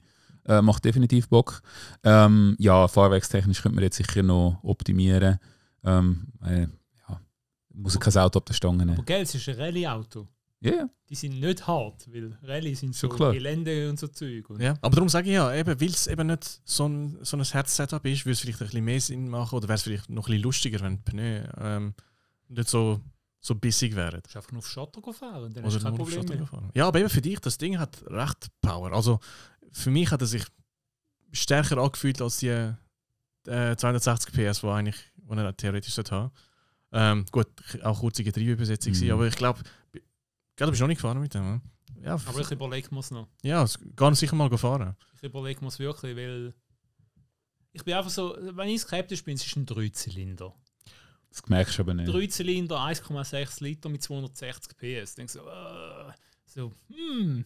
Äh, 0.45 0.61
macht 0.61 0.85
definitiv 0.85 1.27
Bock. 1.27 1.61
Ähm, 2.03 2.55
ja, 2.59 2.87
fahrwerkstechnisch 2.87 3.61
könnte 3.61 3.75
man 3.75 3.83
jetzt 3.83 3.97
sicher 3.97 4.23
noch 4.23 4.59
optimieren. 4.63 5.39
Ähm, 5.83 6.27
äh, 6.45 6.61
ja, 7.09 7.19
muss 7.73 7.99
kein 7.99 8.15
Auto 8.17 8.39
ab 8.39 8.45
der 8.45 8.53
Stange 8.53 8.83
Aber 8.83 8.91
nehmen. 8.91 9.05
gell, 9.05 9.21
es 9.23 9.35
ist 9.35 9.47
ein 9.49 9.55
Rallye-Auto. 9.55 10.27
Ja, 10.59 10.71
ja. 10.73 10.89
Die 11.09 11.15
sind 11.15 11.39
nicht 11.39 11.67
hart, 11.67 12.11
weil 12.11 12.37
Rallye 12.43 12.73
sind 12.75 12.95
so 12.95 13.07
klar. 13.09 13.31
Gelände 13.31 13.89
und 13.89 13.99
so 13.99 14.07
Zeug. 14.07 14.49
Und 14.49 14.59
Ja, 14.61 14.75
aber 14.81 14.95
darum 14.95 15.09
sage 15.09 15.27
ich 15.29 15.35
ja, 15.35 15.53
eben, 15.53 15.79
weil 15.79 15.89
es 15.89 16.07
eben 16.07 16.27
nicht 16.27 16.61
so 16.65 16.87
ein, 16.87 17.17
so 17.23 17.37
ein 17.37 17.43
Herz-Setup 17.43 18.03
ist, 18.05 18.25
würde 18.25 18.31
es 18.33 18.39
vielleicht 18.39 18.61
ein 18.61 18.67
bisschen 18.67 18.83
mehr 18.85 19.01
Sinn 19.01 19.29
machen 19.29 19.55
oder 19.55 19.67
wäre 19.67 19.75
es 19.75 19.83
vielleicht 19.83 20.09
noch 20.09 20.23
ein 20.23 20.31
bisschen 20.31 20.43
lustiger, 20.43 20.79
wenn 20.81 20.97
die 20.97 21.03
Pneu 21.11 21.43
ähm, 21.59 21.93
nicht 22.49 22.69
so, 22.69 22.99
so 23.39 23.53
bissig 23.55 23.95
wären. 23.95 24.19
Du 24.21 24.25
musst 24.25 24.35
einfach 24.35 24.51
nur 24.51 24.59
auf 24.59 24.67
Schotter 24.67 25.13
fahren, 25.13 25.53
dann 25.53 25.63
Oder 25.63 25.73
hast 25.73 25.75
du 25.75 25.83
kein 25.83 25.93
nur 25.93 26.01
auf 26.01 26.09
Problem 26.09 26.27
Schotter 26.47 26.61
mehr. 26.61 26.71
Ja, 26.73 26.87
aber 26.87 26.99
eben 26.99 27.09
für 27.09 27.21
dich, 27.21 27.39
das 27.39 27.57
Ding 27.57 27.77
hat 27.77 28.03
recht 28.07 28.47
Power. 28.61 28.91
Also 28.93 29.19
für 29.71 29.91
mich 29.91 30.09
hat 30.11 30.21
er 30.21 30.27
sich 30.27 30.43
stärker 31.31 31.77
angefühlt 31.77 32.19
als 32.21 32.37
die 32.37 32.47
äh, 33.45 33.75
260 33.75 34.33
PS, 34.33 34.61
die 34.61 34.67
eigentlich, 34.67 34.97
wo 35.17 35.35
er 35.35 35.55
theoretisch 35.55 35.93
sollte 35.93 36.15
haben. 36.15 36.31
Ähm, 36.91 37.25
gut, 37.31 37.47
auch 37.83 37.99
kurze 37.99 38.23
Getriebeübersetzung, 38.23 38.93
Mhm. 38.93 39.05
mhm. 39.05 39.11
aber 39.11 39.27
ich 39.27 39.35
glaube, 39.35 39.59
du 40.65 40.71
bist 40.71 40.81
noch 40.81 40.87
nicht 40.87 40.97
gefahren 40.97 41.19
mit 41.19 41.33
dem. 41.33 41.41
oder? 41.45 41.61
Ja, 42.03 42.13
Aber 42.25 42.39
ich 42.39 42.51
überlege 42.51 42.87
mir 42.93 42.99
es 42.99 43.11
noch. 43.11 43.27
ja, 43.43 43.63
es 43.63 43.79
kann 43.95 44.15
sicher 44.15 44.35
mal 44.35 44.55
fahren. 44.57 44.95
Ich 45.15 45.23
überlege 45.23 45.61
mir 45.61 45.67
es 45.67 45.79
wirklich, 45.79 46.15
weil 46.15 46.53
ich 47.73 47.83
bin 47.83 47.93
einfach 47.93 48.09
so, 48.09 48.35
wenn 48.39 48.69
ich 48.69 48.81
skeptisch 48.81 49.23
bin, 49.23 49.35
es 49.35 49.45
ist 49.45 49.55
ein 49.55 49.65
Dreizylinder. 49.65 50.53
Das 51.29 51.45
merkst 51.47 51.77
du 51.77 51.81
aber 51.83 51.93
nicht. 51.93 52.11
Dreizylinder, 52.11 52.77
1,6 52.77 53.63
Liter 53.63 53.89
mit 53.89 54.01
260 54.01 54.77
PS. 54.77 55.15
Denkst 55.15 55.33
so, 55.33 55.47
äh, 55.47 56.11
so, 56.45 56.73
hm, 56.89 57.45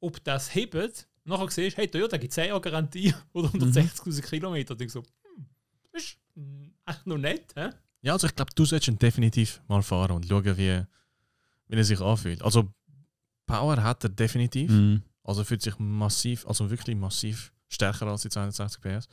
ob 0.00 0.22
das 0.24 0.54
hebt. 0.54 1.08
Nachher 1.24 1.50
siehst 1.50 1.76
du, 1.76 1.80
hey, 1.80 1.88
Toyota 1.88 2.16
gibt 2.16 2.32
10 2.32 2.48
Jahre 2.48 2.60
Garantie 2.60 3.12
oder 3.32 3.48
160.000 3.48 4.22
Kilometer. 4.22 4.74
Denkst 4.76 4.94
so, 4.94 5.02
hm, 5.02 5.46
das 5.92 6.02
ist 6.04 6.18
echt 6.86 7.06
noch 7.06 7.18
nett, 7.18 7.52
hä? 7.56 7.70
Ja, 8.02 8.12
also 8.12 8.26
ich 8.28 8.34
glaube, 8.36 8.52
du 8.54 8.64
solltest 8.64 8.88
ihn 8.88 8.98
definitiv 8.98 9.60
mal 9.68 9.82
fahren 9.82 10.12
und 10.12 10.26
schauen, 10.26 10.56
wie, 10.56 10.82
wie 11.68 11.76
er 11.76 11.84
sich 11.84 12.00
anfühlt. 12.00 12.42
Also 12.42 12.68
Power 13.46 13.82
hat 13.82 14.04
er 14.04 14.10
definitiv. 14.10 14.70
Mm. 14.70 14.96
Also 15.22 15.42
fühlt 15.44 15.62
sich 15.62 15.78
massiv, 15.78 16.46
also 16.46 16.70
wirklich 16.70 16.96
massiv 16.96 17.52
stärker 17.68 18.06
als 18.06 18.22
die 18.22 18.28
260 18.28 18.80
PS. 18.80 19.08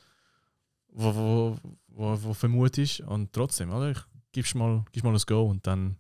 Wo, 0.90 1.16
wo, 1.16 1.60
wo, 1.88 2.24
wo 2.24 2.34
vermutest 2.34 3.02
und 3.02 3.34
trotzdem, 3.34 3.72
oder? 3.72 3.92
Ich 3.92 3.98
gibst 4.32 4.54
mal, 4.56 4.86
gibst 4.92 5.04
mal 5.04 5.14
ein 5.16 5.22
Go 5.26 5.50
und 5.50 5.66
dann 5.66 5.96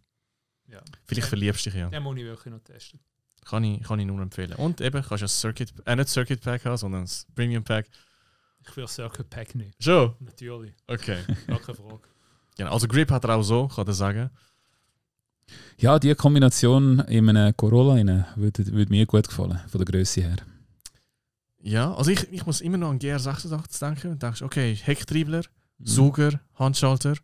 Ja. 0.67 0.81
vielleicht 1.05 1.27
verliebst 1.29 1.65
du 1.65 1.71
dich 1.71 1.79
ja. 1.79 1.89
Den 1.89 2.03
muss 2.03 2.15
ich 2.17 2.23
wirklich 2.23 2.53
noch 2.53 2.61
testen. 2.61 2.99
Kann 3.45 3.63
ich, 3.63 3.81
kann 3.83 3.99
ich 3.99 4.05
nur 4.05 4.21
empfehlen. 4.21 4.53
Und 4.53 4.79
eben, 4.81 5.01
kannst 5.03 5.21
du 5.21 5.25
ein 5.25 5.29
Circuit, 5.29 5.73
äh, 5.85 5.95
nicht 5.95 6.09
Circuit 6.09 6.41
Pack 6.41 6.63
haben, 6.65 6.77
sondern 6.77 7.01
das 7.01 7.25
Premium 7.35 7.63
Pack. 7.63 7.87
Ich 8.65 8.77
will 8.77 8.87
Circuit 8.87 9.29
Pack 9.29 9.55
nicht. 9.55 9.83
Schon? 9.83 10.15
Natürlich, 10.19 10.73
Okay. 10.87 11.23
gar 11.47 11.59
keine 11.59 11.75
Frage. 11.77 11.99
genau. 12.55 12.71
Also 12.71 12.87
Grip 12.87 13.09
hat 13.11 13.23
er 13.25 13.35
auch 13.35 13.43
so, 13.43 13.67
kann 13.67 13.85
er 13.87 13.93
sagen. 13.93 14.29
Ja, 15.77 15.99
die 15.99 16.13
Kombination 16.15 16.99
in 17.07 17.29
einem 17.29 17.55
Corolla 17.57 17.93
rein 17.93 18.25
würde, 18.35 18.65
würde 18.67 18.91
mir 18.91 19.05
gut 19.05 19.27
gefallen, 19.27 19.59
von 19.67 19.79
der 19.83 19.85
Größe 19.85 20.21
her. 20.21 20.37
Ja, 21.61 21.93
also 21.93 22.11
ich, 22.11 22.31
ich 22.31 22.45
muss 22.45 22.61
immer 22.61 22.77
noch 22.77 22.89
an 22.89 22.99
GR86 22.99 23.79
denken 23.79 24.11
und 24.11 24.21
denkst, 24.23 24.41
okay, 24.41 24.75
Hecktriebler, 24.75 25.43
Mhm. 25.79 25.85
Sauger, 25.87 26.39
Handschalter. 26.55 27.15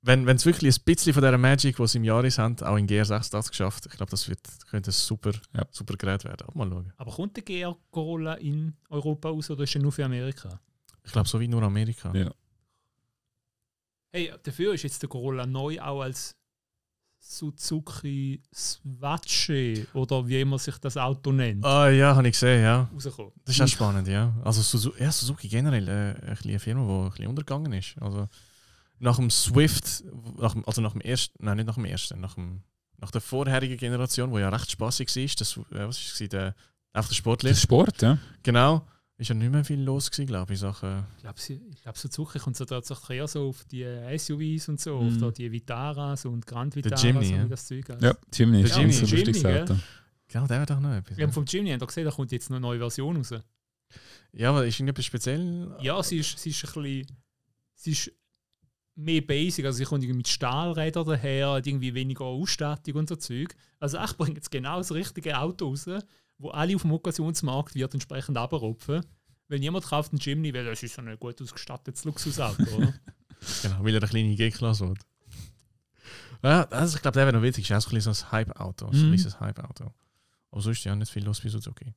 wenn 0.00 0.26
es 0.28 0.46
wirklich 0.46 0.74
ein 0.76 0.82
bisschen 0.84 1.12
von 1.12 1.22
dieser 1.22 1.36
Magic, 1.38 1.76
die 1.76 1.86
sie 1.86 1.98
im 1.98 2.04
Jahres 2.04 2.38
haben, 2.38 2.58
auch 2.62 2.76
in 2.76 2.88
GR6 2.88 3.30
das 3.30 3.50
geschafft, 3.50 3.86
ich 3.86 3.92
glaube, 3.92 4.10
das 4.10 4.28
wird, 4.28 4.40
könnte 4.70 4.90
ein 4.90 4.92
super, 4.92 5.32
Ja. 5.54 5.64
super 5.70 5.94
Gerät 5.96 6.24
werden. 6.24 6.44
Aber 6.48 6.58
mal 6.58 6.68
schauen. 6.70 6.92
Aber 6.96 7.12
kommt 7.12 7.36
der 7.36 7.44
GR 7.44 7.76
Corolla 7.90 8.34
in 8.34 8.74
Europa 8.88 9.28
aus 9.28 9.50
oder 9.50 9.62
ist 9.64 9.74
er 9.76 9.82
nur 9.82 9.92
für 9.92 10.04
Amerika? 10.04 10.58
Ich 11.04 11.12
glaube, 11.12 11.28
so 11.28 11.38
wie 11.38 11.46
nur 11.46 11.62
Amerika. 11.62 12.12
Ja. 12.16 12.32
Hey, 14.12 14.32
dafür 14.42 14.74
ist 14.74 14.82
jetzt 14.82 15.02
der 15.02 15.08
Corolla 15.08 15.46
neu 15.46 15.80
auch 15.80 16.00
als 16.02 16.34
Suzuki 17.24 18.42
Swache 18.52 19.86
oder 19.94 20.26
wie 20.26 20.40
immer 20.40 20.58
sich 20.58 20.76
das 20.78 20.96
Auto 20.96 21.30
nennt, 21.30 21.64
Ah 21.64 21.88
ja, 21.88 22.16
habe 22.16 22.26
ich 22.26 22.32
gesehen, 22.32 22.62
ja. 22.62 22.90
rausgekommen. 22.92 23.32
Das 23.44 23.54
ist 23.54 23.60
auch 23.62 23.68
spannend, 23.68 24.08
ja. 24.08 24.34
Also 24.44 24.60
Suzuki, 24.60 25.02
ja, 25.02 25.12
Suzuki 25.12 25.48
generell 25.48 25.88
äh, 25.88 26.30
ein 26.30 26.36
eine 26.42 26.58
Firma, 26.58 26.82
die 26.84 26.92
ein 26.92 27.10
bisschen 27.10 27.26
untergegangen 27.28 27.72
ist. 27.74 27.94
Also 28.00 28.28
nach 28.98 29.16
dem 29.16 29.30
Swift, 29.30 30.02
nach 30.36 30.52
dem, 30.52 30.66
also 30.66 30.82
nach 30.82 30.92
dem 30.92 31.00
ersten, 31.00 31.44
nein, 31.44 31.58
nicht 31.58 31.66
nach 31.66 31.76
dem 31.76 31.84
ersten, 31.84 32.20
nach, 32.20 32.34
dem, 32.34 32.62
nach 32.98 33.12
der 33.12 33.20
vorherigen 33.20 33.76
Generation, 33.76 34.32
wo 34.32 34.38
ja 34.38 34.48
recht 34.48 34.70
spaßig 34.72 35.08
war, 35.14 35.36
das, 35.38 35.56
äh, 35.56 35.86
was 35.88 35.98
ist 35.98 36.32
der, 36.32 36.54
einfach 36.92 37.08
der 37.08 37.08
Das 37.08 37.16
Sportlift, 37.16 37.54
ist 37.56 37.62
Sport, 37.62 38.02
ja. 38.02 38.18
genau, 38.42 38.84
ist 39.22 39.28
ja 39.28 39.34
nicht 39.34 39.50
mehr 39.50 39.64
viel 39.64 39.80
los 39.80 40.10
gewesen, 40.10 40.26
glaube 40.26 40.52
ich, 40.52 40.58
Sachen. 40.60 41.04
Ich 41.16 41.22
glaube, 41.22 41.38
ich 41.74 41.82
glaub, 41.82 41.96
Suzuki 41.96 42.38
kommt 42.38 42.56
so 42.56 42.64
tatsächlich 42.64 43.18
eher 43.18 43.26
so 43.28 43.48
auf 43.48 43.64
die 43.64 43.84
SUVs 44.18 44.68
und 44.68 44.80
so, 44.80 45.00
Mhm. 45.00 45.08
auf 45.08 45.16
da 45.18 45.30
die 45.30 45.50
Vitaras 45.50 46.24
und 46.26 46.46
Grand 46.46 46.74
Vitaras 46.76 47.02
Jimny, 47.02 47.28
und 47.28 47.36
ja. 47.36 47.44
das 47.46 47.66
Zeug 47.66 47.88
heißt. 47.88 48.02
Ja, 48.02 48.14
Jimny 48.32 48.62
ist 48.62 48.76
Jimny. 48.76 48.92
so 48.92 49.04
ein 49.06 49.10
lustiges 49.10 49.42
Jimny, 49.42 49.58
Auto. 49.60 49.76
Genau, 50.28 50.46
der 50.46 50.56
wäre 50.58 50.66
doch 50.66 50.80
noch 50.80 50.94
etwas. 50.94 51.16
Wir 51.16 51.24
haben 51.24 51.32
vom 51.32 51.44
Jimny 51.46 51.70
haben 51.70 51.80
doch 51.80 51.86
gesehen, 51.86 52.04
da 52.04 52.10
kommt 52.10 52.32
jetzt 52.32 52.50
noch 52.50 52.56
eine 52.56 52.62
neue 52.62 52.78
Version 52.78 53.16
raus. 53.16 53.34
Ja, 54.32 54.48
aber 54.50 54.66
ist 54.66 54.74
irgendetwas 54.80 55.04
speziell? 55.04 55.76
Ja, 55.80 56.02
sie 56.02 56.18
ist, 56.18 56.38
sie 56.38 56.50
ist 56.50 56.64
ein 56.76 56.82
bisschen. 56.82 57.06
Sie 57.74 57.90
ist 57.92 58.12
mehr 58.94 59.20
basic, 59.22 59.64
also 59.64 59.78
sie 59.78 59.84
kommt 59.84 60.02
irgendwie 60.04 60.18
mit 60.18 60.28
Stahlrädern 60.28 61.06
daher, 61.06 61.52
hat 61.52 61.66
irgendwie 61.66 61.94
weniger 61.94 62.24
Ausstattung 62.24 62.94
und 62.96 63.08
so 63.08 63.16
Zeug. 63.16 63.54
Also 63.80 63.98
ich 64.02 64.12
bringe 64.16 64.34
jetzt 64.36 64.50
genau 64.50 64.78
das 64.78 64.92
richtige 64.92 65.38
Auto 65.38 65.68
raus, 65.68 65.86
wo 66.42 66.50
alle 66.50 66.74
auf 66.74 66.82
dem 66.82 66.92
Okkasionsmarkt 66.92 67.74
wird 67.74 67.94
entsprechend 67.94 68.36
abrupfen. 68.36 69.04
Wenn 69.48 69.62
jemand 69.62 69.84
kauft 69.86 70.12
einen 70.12 70.18
Jimny, 70.20 70.52
weil 70.52 70.64
das 70.64 70.82
ist 70.82 70.94
so 70.94 71.02
ein 71.02 71.16
gut 71.18 71.40
ausgestattetes 71.40 72.04
Luxusauto, 72.04 72.62
oder? 72.76 72.92
Genau, 73.62 73.82
weil 73.82 73.94
er 73.94 74.00
eine 74.00 74.08
kleine 74.08 74.36
G-Klasse 74.36 74.88
hat. 74.90 74.98
Ja, 76.44 76.62
also 76.70 76.96
ich 76.96 77.02
glaube, 77.02 77.14
der 77.14 77.26
wäre 77.26 77.36
noch 77.36 77.42
witzig. 77.42 77.68
Ist 77.68 77.76
auch 77.76 77.80
so 77.80 77.90
ein 77.90 77.94
bisschen 77.96 78.14
so 78.14 78.24
ein 78.26 78.32
Hype-Auto. 78.32 78.86
So 78.92 78.98
ein 78.98 79.10
Mhm. 79.10 79.14
kleines 79.16 79.40
Hype-Auto. 79.40 79.92
Aber 80.50 80.60
sonst 80.60 80.78
ist 80.78 80.84
ja 80.84 80.94
nicht 80.94 81.10
viel 81.10 81.24
los 81.24 81.40
bei 81.40 81.48
Suzuki. 81.48 81.92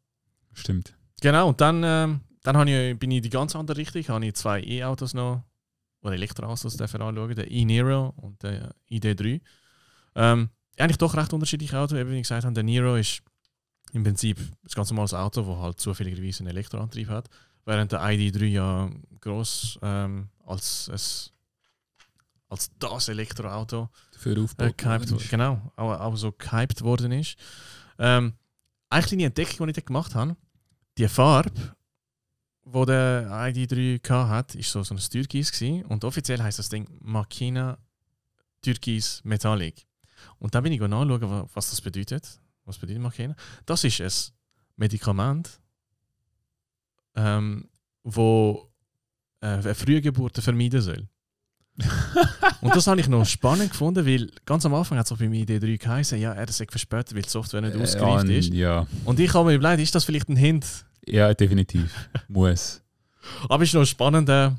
Stimmt. 0.54 0.96
Genau, 1.22 1.50
und 1.50 1.62
dann, 1.62 1.84
ähm, 1.84 2.22
dann 2.44 2.58
habe 2.58 2.70
ich, 2.72 2.98
bin 3.00 3.12
ich 3.12 3.18
in 3.18 3.24
die 3.24 3.30
ganz 3.30 3.56
andere 3.56 3.78
Richtung. 3.78 4.08
Habe 4.08 4.26
ich 4.26 4.34
zwei 4.36 4.62
E-Autos 4.64 5.14
noch, 5.14 5.44
oder 6.02 6.14
Elektroautos 6.14 6.78
dafür 6.78 7.02
anschauen, 7.02 7.36
der 7.36 7.50
e-Nero 7.50 8.14
und 8.18 8.42
der 8.44 8.74
ID3. 8.90 9.42
Ähm, 10.16 10.50
eigentlich 10.78 10.98
doch 10.98 11.16
recht 11.16 11.34
unterschiedliche 11.34 11.78
Autos. 11.78 11.98
Eben 11.98 12.12
wie 12.12 12.16
ich 12.18 12.24
gesagt 12.24 12.44
habe, 12.46 12.54
der 12.54 12.64
Nero 12.64 12.96
ist 12.96 13.22
im 13.96 14.04
Prinzip 14.04 14.38
ein 14.40 14.52
ganz 14.74 14.90
normales 14.92 15.14
Auto, 15.14 15.42
das 15.42 15.58
halt 15.62 15.80
zufälligerweise 15.80 16.40
einen 16.42 16.50
Elektroantrieb 16.50 17.08
hat. 17.10 17.30
Während 17.66 17.92
der 17.92 18.02
ID3 18.02 18.46
ja 18.46 18.90
gross 19.22 19.80
ähm, 19.82 20.30
als, 20.46 20.88
es, 20.94 21.32
als 22.50 22.70
das 22.78 23.08
Elektroauto 23.10 23.90
Dafür 24.12 24.38
äh, 24.60 24.74
gehypt, 24.74 25.12
ist. 25.12 25.30
genau, 25.30 25.72
auch, 25.76 26.00
auch 26.00 26.16
so 26.16 26.32
gehypt 26.32 26.82
worden 26.84 27.12
ist. 27.14 27.38
Ähm, 27.98 28.34
eine 28.90 29.04
kleine 29.06 29.26
Entdeckung, 29.26 29.66
die 29.66 29.72
ich 29.72 29.76
dort 29.78 29.88
gemacht 29.88 30.14
habe, 30.14 30.36
die 30.98 31.08
Farbe, 31.08 31.52
die 32.66 32.86
der 32.86 33.30
ID3 33.32 34.28
hat, 34.28 34.56
ist 34.56 34.72
so, 34.72 34.84
so 34.84 34.94
ein 34.94 35.00
Türkis 35.00 35.52
gewesen. 35.52 35.86
und 35.86 36.04
offiziell 36.04 36.42
heißt 36.42 36.60
das 36.60 36.70
Ding 36.70 36.88
Makina 37.02 37.78
Türkis 38.62 39.22
Metallic. 39.24 39.86
Und 40.40 40.54
da 40.54 40.62
bin 40.62 40.72
ich 40.74 40.80
nachschauen, 40.80 41.22
wa- 41.22 41.48
was 41.54 41.70
das 41.72 41.82
bedeutet. 41.82 42.40
Was 42.66 42.78
bedeutet 42.78 43.02
Makina? 43.02 43.36
Das 43.66 43.84
ist 43.84 44.00
ein 44.02 44.12
Medikament, 44.76 45.60
ähm, 47.16 47.70
wo 48.04 48.70
äh, 49.42 49.48
eine 49.48 49.76
Frühgeburten 49.76 50.42
vermeiden 50.44 50.82
soll. 50.82 51.08
Und 52.62 52.74
das 52.76 52.88
habe 52.88 53.02
ich 53.02 53.08
noch 53.10 53.26
spannend 53.26 53.72
gefunden, 53.72 54.06
weil 54.06 54.32
ganz 54.46 54.66
am 54.66 54.74
Anfang 54.74 54.98
hat 54.98 55.06
es 55.06 55.12
auch 55.12 55.18
bei 55.18 55.28
mir 55.28 55.46
ID3 55.46 55.78
geheißen, 55.78 56.20
ja, 56.20 56.32
er 56.34 56.48
sei 56.52 56.66
verspätet, 56.70 57.14
weil 57.14 57.22
die 57.24 57.30
Software 57.30 57.62
nicht 57.62 57.76
Äh, 57.76 57.82
ausgereift 57.82 58.30
ist. 58.30 58.54
Ja, 58.54 58.88
Und 59.04 59.20
ich 59.20 59.34
habe 59.34 59.50
mir 59.50 59.56
überlegt, 59.56 59.82
ist 59.84 59.94
das 59.94 60.06
vielleicht 60.06 60.30
ein 60.30 60.38
Hint? 60.38 60.66
ja, 61.06 61.34
definitiv. 61.34 61.94
Muss. 62.28 62.82
Aber 63.50 63.64
es 63.64 63.70
ist 63.70 63.76
noch 63.76 63.86
spannend, 63.86 64.30
äh, 64.30 64.52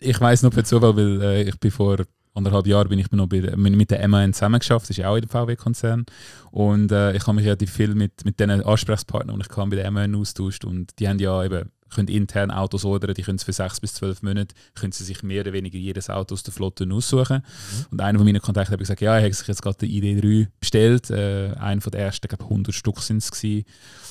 Ich 0.00 0.20
weiß 0.20 0.42
noch 0.42 0.52
Zufall, 0.64 0.96
weil 0.96 1.22
äh, 1.22 1.42
ich 1.44 1.58
bin 1.58 1.70
vor 1.70 2.04
anderthalb 2.38 2.66
Jahren 2.66 2.88
bin 2.88 2.98
ich 2.98 3.10
noch 3.12 3.26
bei, 3.26 3.40
mit 3.56 3.90
der 3.90 4.06
MAN 4.08 4.32
zusammengeschafft, 4.32 4.88
das 4.88 4.98
ist 4.98 5.04
auch 5.04 5.16
in 5.16 5.22
dem 5.22 5.28
VW-Konzern. 5.28 6.06
Und 6.50 6.90
äh, 6.92 7.14
ich 7.14 7.26
habe 7.26 7.34
mich 7.34 7.44
relativ 7.44 7.70
viel 7.70 7.94
mit, 7.94 8.24
mit 8.24 8.40
den 8.40 8.50
Ansprechpartnern, 8.50 9.36
die 9.36 9.42
ich 9.42 9.48
kann, 9.48 9.70
bei 9.70 9.76
der 9.76 9.90
MAN 9.90 10.14
austauscht. 10.14 10.64
Und 10.64 10.98
die 10.98 11.08
haben 11.08 11.18
ja 11.18 11.44
eben, 11.44 11.70
können 11.94 12.08
intern 12.08 12.50
Autos 12.50 12.84
ordern, 12.84 13.14
die 13.14 13.22
können 13.22 13.36
es 13.36 13.44
für 13.44 13.52
sechs 13.52 13.80
bis 13.80 13.94
zwölf 13.94 14.22
Monate, 14.22 14.54
können 14.74 14.92
sie 14.92 15.04
sich 15.04 15.22
mehr 15.22 15.42
oder 15.42 15.52
weniger 15.52 15.78
jedes 15.78 16.10
Auto 16.10 16.34
aus 16.34 16.42
der 16.42 16.52
Flotte 16.52 16.88
aussuchen. 16.92 17.42
Und 17.90 18.00
einer 18.00 18.18
von 18.18 18.26
meinen 18.26 18.40
Kontakten 18.40 18.72
hat 18.72 18.78
gesagt, 18.78 19.00
ja, 19.00 19.16
er 19.18 19.24
hat 19.24 19.34
sich 19.34 19.46
jetzt 19.48 19.62
gerade 19.62 19.78
den 19.78 19.90
ID3 19.90 20.48
bestellt. 20.60 21.10
Äh, 21.10 21.52
einer 21.58 21.80
von 21.80 21.90
der 21.90 22.00
ersten, 22.02 22.26
ich 22.26 22.28
glaube 22.28 22.44
100 22.44 22.74
Stück 22.74 23.00
sind 23.00 23.18
es 23.18 23.30
gewesen. 23.30 23.64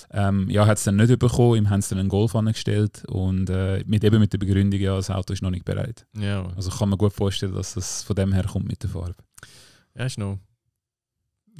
Ähm, 0.10 0.50
ja, 0.50 0.66
hat 0.66 0.78
es 0.78 0.86
dann 0.86 0.96
nicht 0.96 1.20
bekommen, 1.20 1.56
ihm 1.58 1.70
haben 1.70 1.82
sie 1.82 1.90
dann 1.90 2.00
einen 2.00 2.10
Golf 2.10 2.34
angestellt 2.36 3.04
und 3.08 3.50
äh, 3.50 3.84
mit, 3.86 4.04
eben 4.06 4.20
mit 4.20 4.32
der 4.32 4.38
Begründung, 4.38 4.80
ja, 4.80 4.96
das 4.96 5.10
Auto 5.10 5.34
ist 5.34 5.42
noch 5.42 5.50
nicht 5.50 5.66
bereit. 5.66 6.06
ja, 6.18 6.48
Also 6.56 6.70
kann 6.72 6.88
man 6.90 6.98
gut 6.98 7.12
vorstellen, 7.12 7.54
dass 7.54 7.74
das 7.74 8.04
von 8.04 8.16
dem 8.16 8.32
her 8.32 8.46
kommt 8.46 8.68
mit 8.68 8.82
der 8.84 8.90
Farbe. 8.90 9.16
ja, 9.96 10.06
ist 10.06 10.18
noch, 10.18 10.40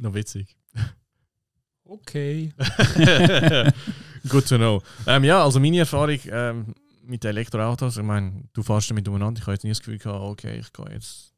noch 0.00 0.14
witzig. 0.14 0.56
Okay. 1.84 2.52
Good 4.28 4.48
to 4.48 4.56
know. 4.56 4.82
Ähm, 5.06 5.24
ja, 5.24 5.42
also 5.42 5.60
meine 5.60 5.78
Erfahrung 5.78 6.18
ähm, 6.30 6.74
mit 7.04 7.24
den 7.24 7.30
Elektroautos, 7.30 7.96
ich 7.96 8.02
meine, 8.02 8.44
du 8.52 8.62
fährst 8.62 8.90
damit 8.90 9.06
umeinander, 9.08 9.40
ich 9.40 9.46
habe 9.46 9.52
jetzt 9.52 9.64
nie 9.64 9.70
das 9.70 9.80
Gefühl 9.80 9.98
gehabt, 9.98 10.20
okay, 10.20 10.58
ich 10.58 10.72
gehe 10.72 10.90
jetzt 10.92 11.32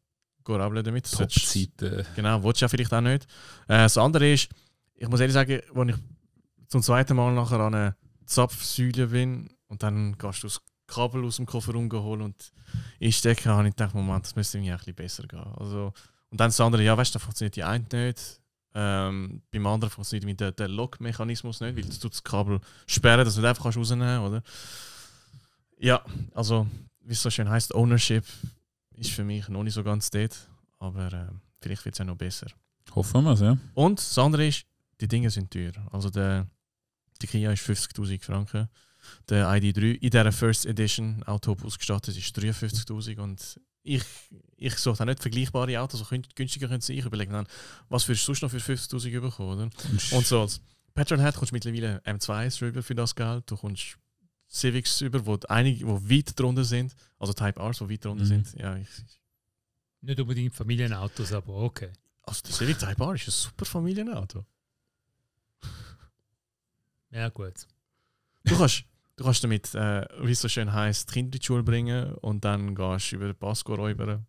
go 0.45 0.57
rabeln 0.57 0.85
damit. 0.85 1.11
Top-Seite. 1.11 2.07
Genau, 2.17 2.43
willst 2.43 2.61
du 2.61 2.65
ja 2.65 2.69
vielleicht 2.69 2.93
auch 2.93 3.01
nicht. 3.01 3.25
Äh, 3.69 3.79
das 3.79 3.97
andere 3.97 4.33
ist, 4.33 4.49
ich 4.95 5.09
muss 5.09 5.21
ehrlich 5.21 5.35
sagen, 5.35 5.61
als 5.75 5.89
ich 5.91 5.97
zum 6.69 6.83
zweiten 6.83 7.17
Mal 7.17 7.33
nachher 7.35 7.61
an 7.61 7.75
einer 7.75 7.97
Zapfsäule 8.27 9.09
bin 9.09 9.51
und 9.69 9.83
dann 9.83 10.17
gehst 10.19 10.43
du 10.43 10.47
das 10.47 10.61
Kabel 10.87 11.25
aus 11.25 11.37
dem 11.37 11.47
Kofferraum 11.47 11.91
holen 11.93 12.23
und 12.23 12.53
einstecken, 13.01 13.51
habe 13.51 13.69
ich 13.69 13.77
gedacht, 13.77 13.95
Moment, 13.95 14.25
das 14.25 14.35
müsste 14.37 14.59
mir 14.59 14.73
ein 14.73 14.79
bisschen 14.79 14.95
besser 14.95 15.27
gehen. 15.27 15.55
Also, 15.57 15.93
und 16.31 16.41
dann 16.41 16.49
das 16.49 16.61
andere, 16.61 16.83
ja, 16.83 16.97
weißt 16.97 17.15
du, 17.15 17.19
da 17.19 17.25
funktioniert 17.25 17.57
die 17.57 17.65
eine 17.65 17.85
nicht. 17.93 18.40
Ähm, 18.75 19.43
beim 19.51 19.67
anderen 19.67 19.91
funktioniert 19.91 20.25
mit 20.25 20.41
der, 20.41 20.53
der 20.53 20.69
Lock-Mechanismus 20.69 21.61
nicht, 21.61 21.77
weil 21.77 21.85
du 21.85 22.09
das 22.09 22.23
Kabel 22.23 22.61
sperren, 22.87 23.25
dass 23.25 23.35
du 23.35 23.41
nicht 23.41 23.49
einfach 23.49 23.65
kannst 23.65 23.79
rausnehmen 23.79 24.07
kannst, 24.07 24.29
oder? 24.29 24.43
Ja, 25.79 26.05
also, 26.35 26.67
wie 27.05 27.13
es 27.13 27.23
so 27.23 27.31
schön 27.31 27.49
heißt, 27.49 27.75
Ownership 27.75 28.25
ist 28.97 29.11
für 29.11 29.25
mich 29.25 29.49
noch 29.49 29.65
nicht 29.65 29.75
so 29.75 29.83
ganz 29.83 30.11
dort, 30.11 30.37
aber 30.79 31.13
äh, 31.13 31.27
vielleicht 31.61 31.85
wird 31.85 31.95
es 31.95 31.99
ja 31.99 32.05
noch 32.05 32.17
besser. 32.17 32.47
Hoffen 32.95 33.25
wir 33.25 33.33
es, 33.33 33.41
ja. 33.41 33.57
Und 33.75 33.99
das 33.99 34.19
andere 34.19 34.47
ist, 34.47 34.67
die 35.01 35.09
Dinge 35.09 35.31
sind 35.31 35.51
teuer. 35.51 35.73
Also 35.91 36.11
der, 36.11 36.47
die 37.23 37.27
Kia 37.27 37.53
ist 37.53 37.69
50.000 37.69 38.23
Franken. 38.23 38.69
Der 39.29 39.49
ID3 39.49 39.95
in 39.95 40.11
dieser 40.11 40.33
First 40.33 40.67
Edition 40.67 41.23
Auto 41.25 41.57
ausgestattet 41.65 42.17
ist 42.17 42.37
53.000 42.39 43.19
und 43.19 43.61
ich, 43.83 44.03
ich 44.57 44.75
suche 44.77 45.03
auch 45.03 45.07
nicht 45.07 45.21
vergleichbare 45.23 45.81
Autos, 45.81 46.01
so 46.01 46.17
günstiger 46.35 46.69
können 46.69 46.81
sie. 46.81 46.95
Ich 46.99 47.05
überlege 47.05 47.33
dann, 47.33 47.47
was 47.89 48.07
würdest 48.09 48.25
du 48.29 48.35
sonst 48.35 48.43
noch 48.43 48.51
für 48.51 48.59
50.000 48.73 49.21
bekommen, 49.21 49.53
oder? 49.71 50.17
Und 50.17 50.27
so 50.27 50.43
als 50.43 50.61
Petrolhead 50.95 51.35
kommst 51.35 51.53
du 51.53 51.55
mittlerweile 51.55 51.99
M2s 52.05 52.59
drüber 52.59 52.83
für 52.83 52.95
das 52.95 53.15
Geld. 53.15 53.51
Du 53.51 53.57
kommst 53.57 53.97
Civics 54.51 55.01
über, 55.01 55.25
wo 55.25 55.39
einige, 55.49 55.87
wo 55.87 56.01
weit 56.03 56.39
drunter 56.39 56.65
sind, 56.65 56.95
also 57.19 57.33
Type 57.33 57.59
Rs, 57.61 57.79
die 57.79 57.89
weit 57.91 58.05
drunter 58.05 58.25
Mhm. 58.25 58.29
sind. 58.29 58.55
Ja, 58.59 58.77
ich, 58.77 58.89
Nicht 60.03 60.19
unbedingt 60.21 60.55
Familienautos, 60.55 61.33
aber 61.33 61.55
okay. 61.55 61.91
also 62.23 62.43
der 62.43 62.53
Civic 62.53 62.79
Type 62.79 63.03
R 63.03 63.15
ist 63.15 63.29
ein 63.29 63.31
super 63.31 63.65
Familienauto. 63.65 64.45
Ja, 67.11 67.29
gut. 67.29 67.55
Du 68.45 68.57
kannst, 68.57 68.85
du 69.21 69.25
kannst 69.27 69.45
damit, 69.45 69.75
äh, 69.75 70.07
wie 70.23 70.33
es 70.33 70.41
so 70.41 70.49
schön 70.49 70.73
heisst, 70.73 71.11
die 71.11 71.13
Kinder 71.13 71.37
in 71.37 71.41
die 71.41 71.45
Schule 71.45 71.63
bringen 71.63 72.15
und 72.15 72.43
dann 72.43 72.75
gehst 72.75 73.13
du 73.13 73.17
über 73.17 73.27
den 73.27 73.37
Pass 73.37 73.67
räubern. 73.69 74.27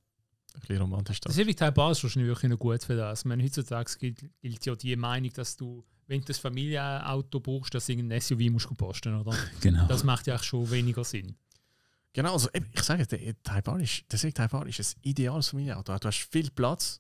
Ein 0.54 0.60
bisschen 0.60 0.82
romantisch 0.82 1.22
Das 1.22 1.34
das. 1.34 1.36
Civic 1.36 1.56
Type 1.56 1.82
A 1.82 1.92
ist 1.92 2.04
wahrscheinlich 2.04 2.30
wirklich 2.30 2.52
noch 2.52 2.60
gut 2.60 2.84
für 2.84 2.98
das. 2.98 3.22
Ich 3.22 3.26
meine, 3.26 3.42
heutzutage 3.42 3.90
gilt, 3.98 4.26
gilt 4.42 4.66
ja 4.66 4.76
die 4.76 4.98
Meinung, 4.98 5.32
dass 5.32 5.56
du, 5.56 5.86
wenn 6.08 6.20
du 6.20 6.26
das 6.26 6.40
Familienauto 6.40 7.40
brauchst, 7.40 7.74
dass 7.74 7.86
du 7.86 7.94
irgendein 7.94 8.20
SUV 8.20 8.40
musst 8.52 8.70
du 8.70 8.76
posten, 8.76 9.16
oder? 9.18 9.34
Genau. 9.62 9.88
Das 9.88 10.04
macht 10.04 10.28
ja 10.28 10.36
auch 10.36 10.44
schon 10.44 10.70
weniger 10.70 11.06
Sinn. 11.06 11.38
Genau, 12.12 12.34
also 12.34 12.50
ich 12.54 12.84
sage, 12.84 13.08
der 13.08 13.22
R 13.22 13.80
ist, 13.80 14.12
der 14.12 14.20
Type 14.20 14.58
R 14.58 14.68
ist 14.68 14.80
ein 14.98 15.00
ideales 15.04 15.48
Familienauto. 15.48 15.98
Du 15.98 16.08
hast 16.10 16.28
viel 16.30 16.52
Platz, 16.52 17.00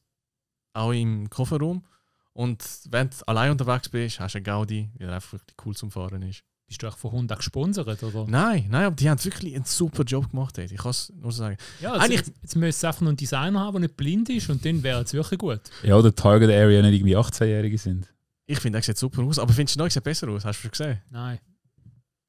auch 0.72 0.94
im 0.94 1.30
Kofferraum. 1.30 1.86
Und 2.32 2.64
wenn 2.90 3.10
du 3.10 3.18
allein 3.28 3.52
unterwegs 3.52 3.90
bist, 3.90 4.22
hast 4.22 4.36
du 4.36 4.38
eine 4.38 4.44
Gaudi, 4.44 4.90
weil 4.98 5.10
er 5.10 5.16
einfach 5.16 5.34
wirklich 5.34 5.58
cool 5.66 5.76
zum 5.76 5.92
Fahren 5.92 6.22
ist. 6.22 6.46
Bist 6.72 6.84
du 6.84 6.88
auch 6.88 6.98
von 6.98 7.12
Honda 7.12 7.36
gesponsert? 7.36 8.01
Oder? 8.01 8.25
Nein, 8.30 8.68
nein, 8.70 8.86
aber 8.86 8.96
die 8.96 9.10
haben 9.10 9.22
wirklich 9.22 9.54
einen 9.54 9.66
super 9.66 10.04
Job 10.04 10.32
gemacht. 10.32 10.58
Ey. 10.58 10.68
Ich 10.72 10.78
kann 10.78 10.92
es 10.92 11.12
nur 11.22 11.34
sagen. 11.34 11.58
Ja, 11.82 11.92
also 11.92 12.06
Eigentlich- 12.06 12.20
jetzt, 12.20 12.32
jetzt 12.42 12.56
müsste 12.56 12.70
es 12.80 12.84
einfach 12.86 13.01
noch 13.01 13.10
einen 13.10 13.18
Designer 13.18 13.60
haben, 13.60 13.74
der 13.74 13.82
nicht 13.82 13.98
blind 13.98 14.30
ist 14.30 14.50
und 14.50 14.63
dann 14.63 14.82
wäre 14.82 15.01
es 15.01 15.12
wirklich 15.12 15.38
gut. 15.38 15.60
Ja, 15.84 15.98
oder 15.98 16.16
Target 16.16 16.50
Area 16.50 16.82
nicht 16.82 16.94
irgendwie 16.94 17.18
18-Jährige 17.18 17.78
sind. 17.78 18.08
Ich 18.46 18.58
finde, 18.62 18.80
er 18.80 18.84
sieht 18.84 18.98
super 18.98 19.22
aus. 19.22 19.38
Aber 19.38 19.51
findest 19.51 19.75
du, 19.75 19.80
neu 19.84 19.90
sieht 19.90 20.01
besser 20.01 20.30
aus? 20.30 20.46
Hast 20.46 20.60
du 20.60 20.62
schon 20.62 20.72
gesehen? 20.72 21.01
Nein, 21.10 21.40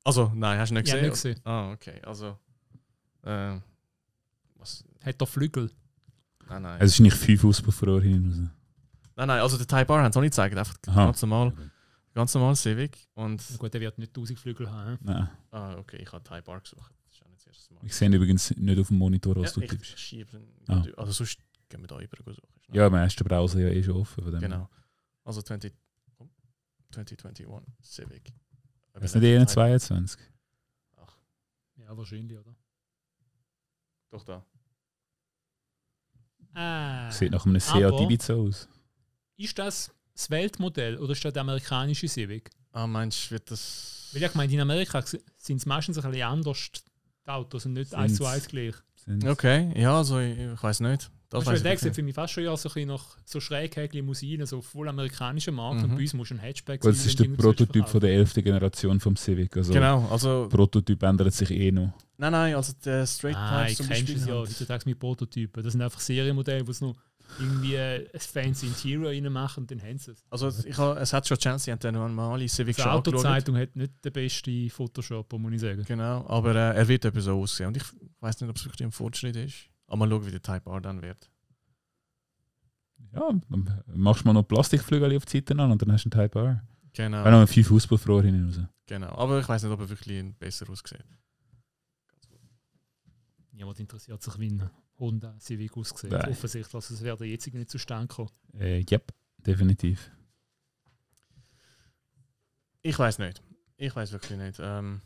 Also, 0.03 0.33
nein, 0.35 0.59
hast 0.59 0.71
du 0.71 0.75
nicht 0.75 0.89
ich 0.89 0.93
habe 0.93 1.09
gesehen? 1.09 1.31
nicht 1.35 1.45
gesehen. 1.45 1.47
Ah, 1.47 1.71
okay. 1.71 2.01
Also. 2.05 2.37
Äh, 3.23 3.61
was? 4.57 4.83
Hat 5.05 5.21
er 5.23 5.27
Flügel? 5.29 5.71
Nein, 6.49 6.63
nein. 6.63 6.79
Es 6.81 6.95
ist 6.95 6.99
nicht 6.99 7.17
5 7.17 7.45
Auspuffrohr 7.45 8.03
hinten 8.03 8.29
raus. 8.29 8.51
nein, 9.15 9.29
nein, 9.29 9.41
also 9.41 9.57
der 9.57 9.69
Type 9.69 9.93
R 9.93 10.03
haben 10.03 10.13
sie 10.13 10.19
auch 10.19 10.23
nicht 10.23 10.33
gezeigt. 10.33 10.57
Einfach 10.57 10.75
Aha. 10.89 11.05
ganz 11.07 11.23
normal. 11.23 11.53
Ganz 12.15 12.35
normal 12.35 12.57
Civic. 12.57 12.99
Und. 13.15 13.43
Gut, 13.59 13.73
der 13.73 13.81
wird 13.81 13.99
nicht 13.99 14.11
1000 14.11 14.39
Flügel 14.39 14.71
haben. 14.71 14.99
Nein. 15.03 15.29
Ah, 15.51 15.77
okay, 15.77 15.97
ich 15.97 16.13
habe 16.13 16.23
Type 16.23 16.51
R 16.51 16.61
gesucht. 16.61 16.93
Das 17.05 17.15
ist 17.17 17.23
auch 17.23 17.29
nicht 17.29 17.41
das 17.41 17.47
erste 17.47 17.75
Mal. 17.75 17.81
Ich 17.85 17.95
sehe 17.95 18.09
übrigens 18.15 18.55
nicht 18.57 18.79
auf 18.79 18.89
dem 18.89 18.99
Monitor, 18.99 19.37
was 19.37 19.51
Ja, 19.51 19.55
du 19.55 19.61
ich 19.63 19.71
tippst. 19.71 19.99
schiebe 19.99 20.37
ihn. 20.37 20.47
Ah. 20.69 20.85
Also 20.97 21.13
sonst 21.13 21.39
gehen 21.69 21.81
wir 21.81 21.87
da 21.89 21.99
über 22.01 22.33
suchen. 22.35 22.49
Ja, 22.73 22.87
am 22.87 22.95
ersten 22.95 23.25
Browser 23.25 23.61
ja 23.61 23.69
eh 23.69 23.83
schon 23.83 23.97
offen. 23.97 24.23
Von 24.23 24.33
dem. 24.33 24.41
Genau. 24.41 24.69
Also 25.25 25.41
20, 25.41 25.73
oh, 26.19 26.29
2021 26.91 27.47
Civic. 27.83 28.33
Das 28.93 29.05
ist 29.05 29.15
nicht 29.15 29.25
eher 29.25 29.41
ein 29.41 29.49
22. 29.49 30.21
Ja, 31.77 31.97
wahrscheinlich, 31.97 32.39
oder? 32.39 32.55
Doch 34.11 34.23
da. 34.25 34.45
Ah. 36.55 37.11
Sieht 37.11 37.33
nach 37.33 37.47
einem 37.47 37.59
Seat 37.61 37.85
Aber- 37.85 38.01
Ibiza 38.03 38.35
aus. 38.35 38.69
Ist 39.37 39.59
das 39.59 39.91
das 40.15 40.31
Weltmodell 40.31 40.97
oder 40.99 41.13
ist 41.13 41.25
das 41.25 41.33
der 41.33 41.43
amerikanische 41.43 42.09
Civic? 42.09 42.51
Ah, 42.73 42.87
meinst 42.87 43.27
du, 43.27 43.31
wird 43.33 43.51
das. 43.51 44.11
Weil 44.13 44.23
ich 44.23 44.35
meine, 44.35 44.53
in 44.53 44.61
Amerika 44.61 45.03
sind 45.39 45.57
es 45.59 45.67
meistens 45.67 45.99
ein 45.99 46.11
bisschen 46.11 46.27
anders, 46.27 46.71
die 47.27 47.31
Autos 47.31 47.67
und 47.67 47.75
nicht 47.75 47.91
Sind's- 47.91 47.95
eins 48.03 48.15
zu 48.17 48.27
eins 48.27 48.47
gleich. 48.49 48.75
Sind- 48.97 49.27
Okay, 49.27 49.73
ja, 49.81 49.97
also 49.97 50.19
ich, 50.21 50.39
ich 50.39 50.63
weiß 50.63 50.81
nicht. 50.81 51.11
Das 51.29 51.45
Das 51.45 51.47
weiß 51.47 51.53
weißt, 51.55 51.65
der 51.65 51.79
sieht 51.79 51.95
für 51.95 52.03
mich 52.03 52.15
fast 52.15 52.35
schon 52.35 52.45
ja 52.45 52.55
so, 52.57 52.69
ein 52.69 52.75
bisschen 52.75 52.89
nach 52.89 53.17
so 53.25 53.41
Schräghäkchen 53.41 53.91
Limousinen, 53.93 54.47
so 54.47 54.61
voll 54.61 54.87
amerikanischer 54.89 55.51
Markt. 55.51 55.83
Und 55.83 55.91
Mhm. 55.93 55.95
bei 55.97 56.03
uns 56.03 56.13
muss 56.13 56.31
ein 56.31 56.39
Hatchback 56.39 56.83
Gut, 56.83 56.91
das 56.93 56.99
sein, 56.99 57.09
ist 57.09 57.19
der 57.21 57.29
Prototyp 57.31 57.89
von 57.89 58.01
der 58.01 58.11
11. 58.13 58.43
Generation 58.43 59.01
vom 59.01 59.17
Civic. 59.17 59.57
Also 59.57 59.73
Genau, 59.73 60.07
also. 60.11 60.47
Prototyp 60.51 61.03
ändert 61.03 61.33
sich 61.33 61.51
eh 61.51 61.73
noch. 61.73 61.95
Nein, 62.19 62.33
nein, 62.33 62.55
also 62.55 62.75
der 62.85 63.07
Straight 63.07 63.35
Ah, 63.35 63.61
Types 63.63 63.71
ich 63.73 63.77
zum 63.79 63.89
Beispiel. 63.89 64.17
es 64.17 64.27
ja 64.27 64.35
heutzutage 64.35 64.83
mit 64.85 64.99
Prototypen. 64.99 65.63
Das 65.65 65.73
sind 65.73 65.81
einfach 65.81 66.01
Serienmodelle, 66.01 66.67
wo 66.67 66.71
es 66.71 66.83
noch 66.83 66.95
irgendwie 67.39 67.79
ein 67.79 68.07
fancy 68.19 68.67
Interior 68.67 69.11
reinmachen 69.11 69.63
und 69.65 69.71
dann 69.71 69.81
haben 69.83 69.99
sie 69.99 70.13
es. 70.13 70.25
Also 70.31 70.51
ich 70.67 70.77
ha, 70.79 70.95
es 70.99 71.13
hat 71.13 71.27
schon 71.27 71.39
Chance, 71.39 71.65
die 71.67 71.73
haben 71.73 71.79
dann 71.81 71.95
normale 71.95 72.49
Civic 72.49 72.77
Die. 72.77 72.83
Autozeitung 72.83 73.57
hat 73.57 73.75
nicht 73.77 74.05
den 74.05 74.13
besten 74.13 74.71
Photoshop, 74.71 75.33
muss 75.35 75.53
ich 75.53 75.61
sagen. 75.61 75.85
Genau, 75.87 76.27
aber 76.27 76.55
äh, 76.55 76.77
er 76.77 76.89
wird 76.89 77.05
etwa 77.05 77.21
so 77.21 77.41
aussehen. 77.41 77.69
Und 77.69 77.77
ich 77.77 77.85
weiß 78.21 78.41
nicht, 78.41 78.51
ob 78.51 78.57
es 78.57 78.65
wirklich 78.65 78.85
ein 78.87 78.93
Fortschritt 78.93 79.37
ist. 79.37 79.55
Aber 79.87 79.97
mal 79.99 80.11
schauen, 80.11 80.27
wie 80.27 80.31
der 80.31 80.43
Type 80.43 80.71
R 80.71 80.81
dann 80.81 81.03
wird. 81.03 81.31
Ja, 83.13 83.29
dann 83.51 83.83
machst 83.95 84.23
du 84.23 84.29
mal 84.29 84.33
noch 84.33 84.45
Plastikflügel 84.45 85.17
auf 85.17 85.27
die 85.27 85.39
Seite 85.39 85.55
an 85.59 85.71
und 85.71 85.83
dann 85.83 85.93
hast 85.93 86.05
du 86.05 86.11
einen 86.11 86.29
Type 86.29 86.39
R. 86.39 86.63
Genau, 86.95 87.21
Auch 87.23 87.31
noch 87.31 87.41
ein 87.41 87.47
5 87.47 87.71
Auspuffrohr 87.73 88.23
hinten 88.23 88.47
raus. 88.47 88.61
genau. 88.87 89.09
Aber 89.17 89.41
ich 89.41 89.49
weiß 89.49 89.63
nicht, 89.63 89.73
ob 89.73 89.81
er 89.81 89.89
wirklich 89.89 90.25
besser 90.39 90.69
aussieht. 90.71 91.05
Niemand 93.53 93.79
interessiert 93.81 94.23
sich, 94.23 94.39
wie 94.39 94.59
Honda 94.99 95.39
Civic 95.41 95.77
aussieht. 95.77 96.11
Nein. 96.11 96.31
Offensichtlich, 96.31 96.75
also 96.75 96.95
es 96.95 97.03
wäre 97.03 97.17
der 97.17 97.27
jetzige 97.27 97.59
nicht 97.59 97.71
zustande 97.71 98.09
gekommen. 98.09 98.31
Äh, 98.59 98.85
yep, 98.91 99.13
definitiv. 99.39 100.11
Ich 102.83 102.99
weiß 102.99 103.19
nicht. 103.19 103.43
Ich 103.77 103.95
weiß 103.95 104.13
wirklich 104.13 104.39
nicht. 104.39 104.59
Ähm, 104.61 105.03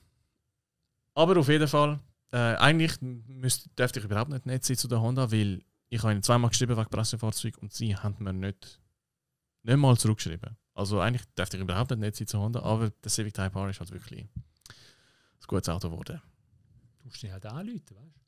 aber 1.15 1.39
auf 1.39 1.49
jeden 1.49 1.69
Fall, 1.69 2.01
äh, 2.33 2.37
eigentlich 2.37 3.01
müsste, 3.01 3.69
dürfte 3.71 4.01
ich 4.01 4.05
überhaupt 4.05 4.31
nicht 4.31 4.47
nett 4.47 4.65
sein 4.65 4.77
zu 4.77 4.89
der 4.89 5.01
Honda, 5.01 5.31
weil 5.31 5.63
ich 5.89 6.03
habe 6.03 6.13
ihnen 6.13 6.23
zweimal 6.23 6.51
geschrieben 6.51 6.77
wegen 6.77 6.91
Pressefahrzeug 6.91 7.59
und 7.59 7.73
sie 7.73 7.97
haben 7.97 8.17
mir 8.23 8.33
nicht, 8.33 8.81
nicht 9.63 9.77
mal 9.77 9.97
zurückgeschrieben. 9.97 10.57
Also 10.75 11.01
eigentlich 11.01 11.25
dürfte 11.35 11.57
ich 11.57 11.63
überhaupt 11.63 11.91
nicht 11.91 12.01
nett 12.01 12.17
sein 12.17 12.27
zu 12.27 12.39
Honda, 12.39 12.61
aber 12.61 12.91
der 12.91 13.11
Civic 13.11 13.35
Type 13.35 13.59
R 13.59 13.71
ist 13.71 13.81
halt 13.81 13.91
wirklich 13.93 14.23
ein 14.23 14.29
gutes 15.47 15.69
Auto 15.69 15.89
geworden. 15.91 16.21
Du 16.99 17.05
musst 17.05 17.23
dich 17.23 17.31
halt 17.31 17.47
anrufen, 17.47 17.97
weißt 17.97 18.17
du? 18.17 18.26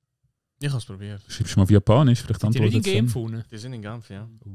Ich 0.61 0.69
habe 0.69 0.79
es 0.79 0.85
probiert. 0.85 1.23
Schreibst 1.29 1.55
du 1.55 1.59
mal 1.61 1.63
auf 1.65 1.71
Japanisch, 1.71 2.23
vielleicht 2.23 2.41
Sind 2.41 2.55
die 2.55 2.61
nicht 2.61 2.75
in 2.75 2.83
es 2.83 3.07
gefunden? 3.07 3.45
Die 3.51 3.59
sind 3.59 3.73
in 3.75 3.83
Genf, 3.83 4.11
ja. 4.11 4.25
Uh, 4.25 4.51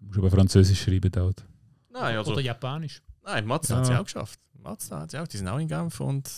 du 0.00 0.06
musst 0.06 0.18
aber 0.18 0.30
Französisch 0.30 0.80
schreiben 0.82 1.10
dort. 1.12 1.44
Nein, 1.92 2.16
also, 2.16 2.32
Oder 2.32 2.40
Japanisch? 2.40 3.00
nein, 3.24 3.46
Mazda 3.46 3.74
Ja. 3.74 3.78
hat 3.80 3.86
sie 3.86 3.94
auch 3.94 4.04
geschafft. 4.04 4.40
Mazda 4.54 5.00
hat 5.00 5.10
sie 5.12 5.18
auch, 5.18 5.28
die 5.28 5.36
sind 5.36 5.46
auch 5.48 5.58
in 5.58 5.68
Genf 5.68 6.00
und 6.00 6.28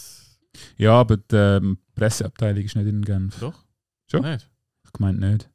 Ja, 0.77 0.93
aber 1.01 1.17
die 1.17 1.37
ähm, 1.37 1.79
Presseabteilung 1.95 2.63
ist 2.65 2.77
nicht 2.77 2.87
in 2.87 3.03
Genf. 3.03 3.39
doch. 3.41 3.65
Schon? 4.11 4.23
Nicht. 4.23 4.51
Ich 4.85 4.93
gemeint 4.93 5.21
nicht. 5.21 5.49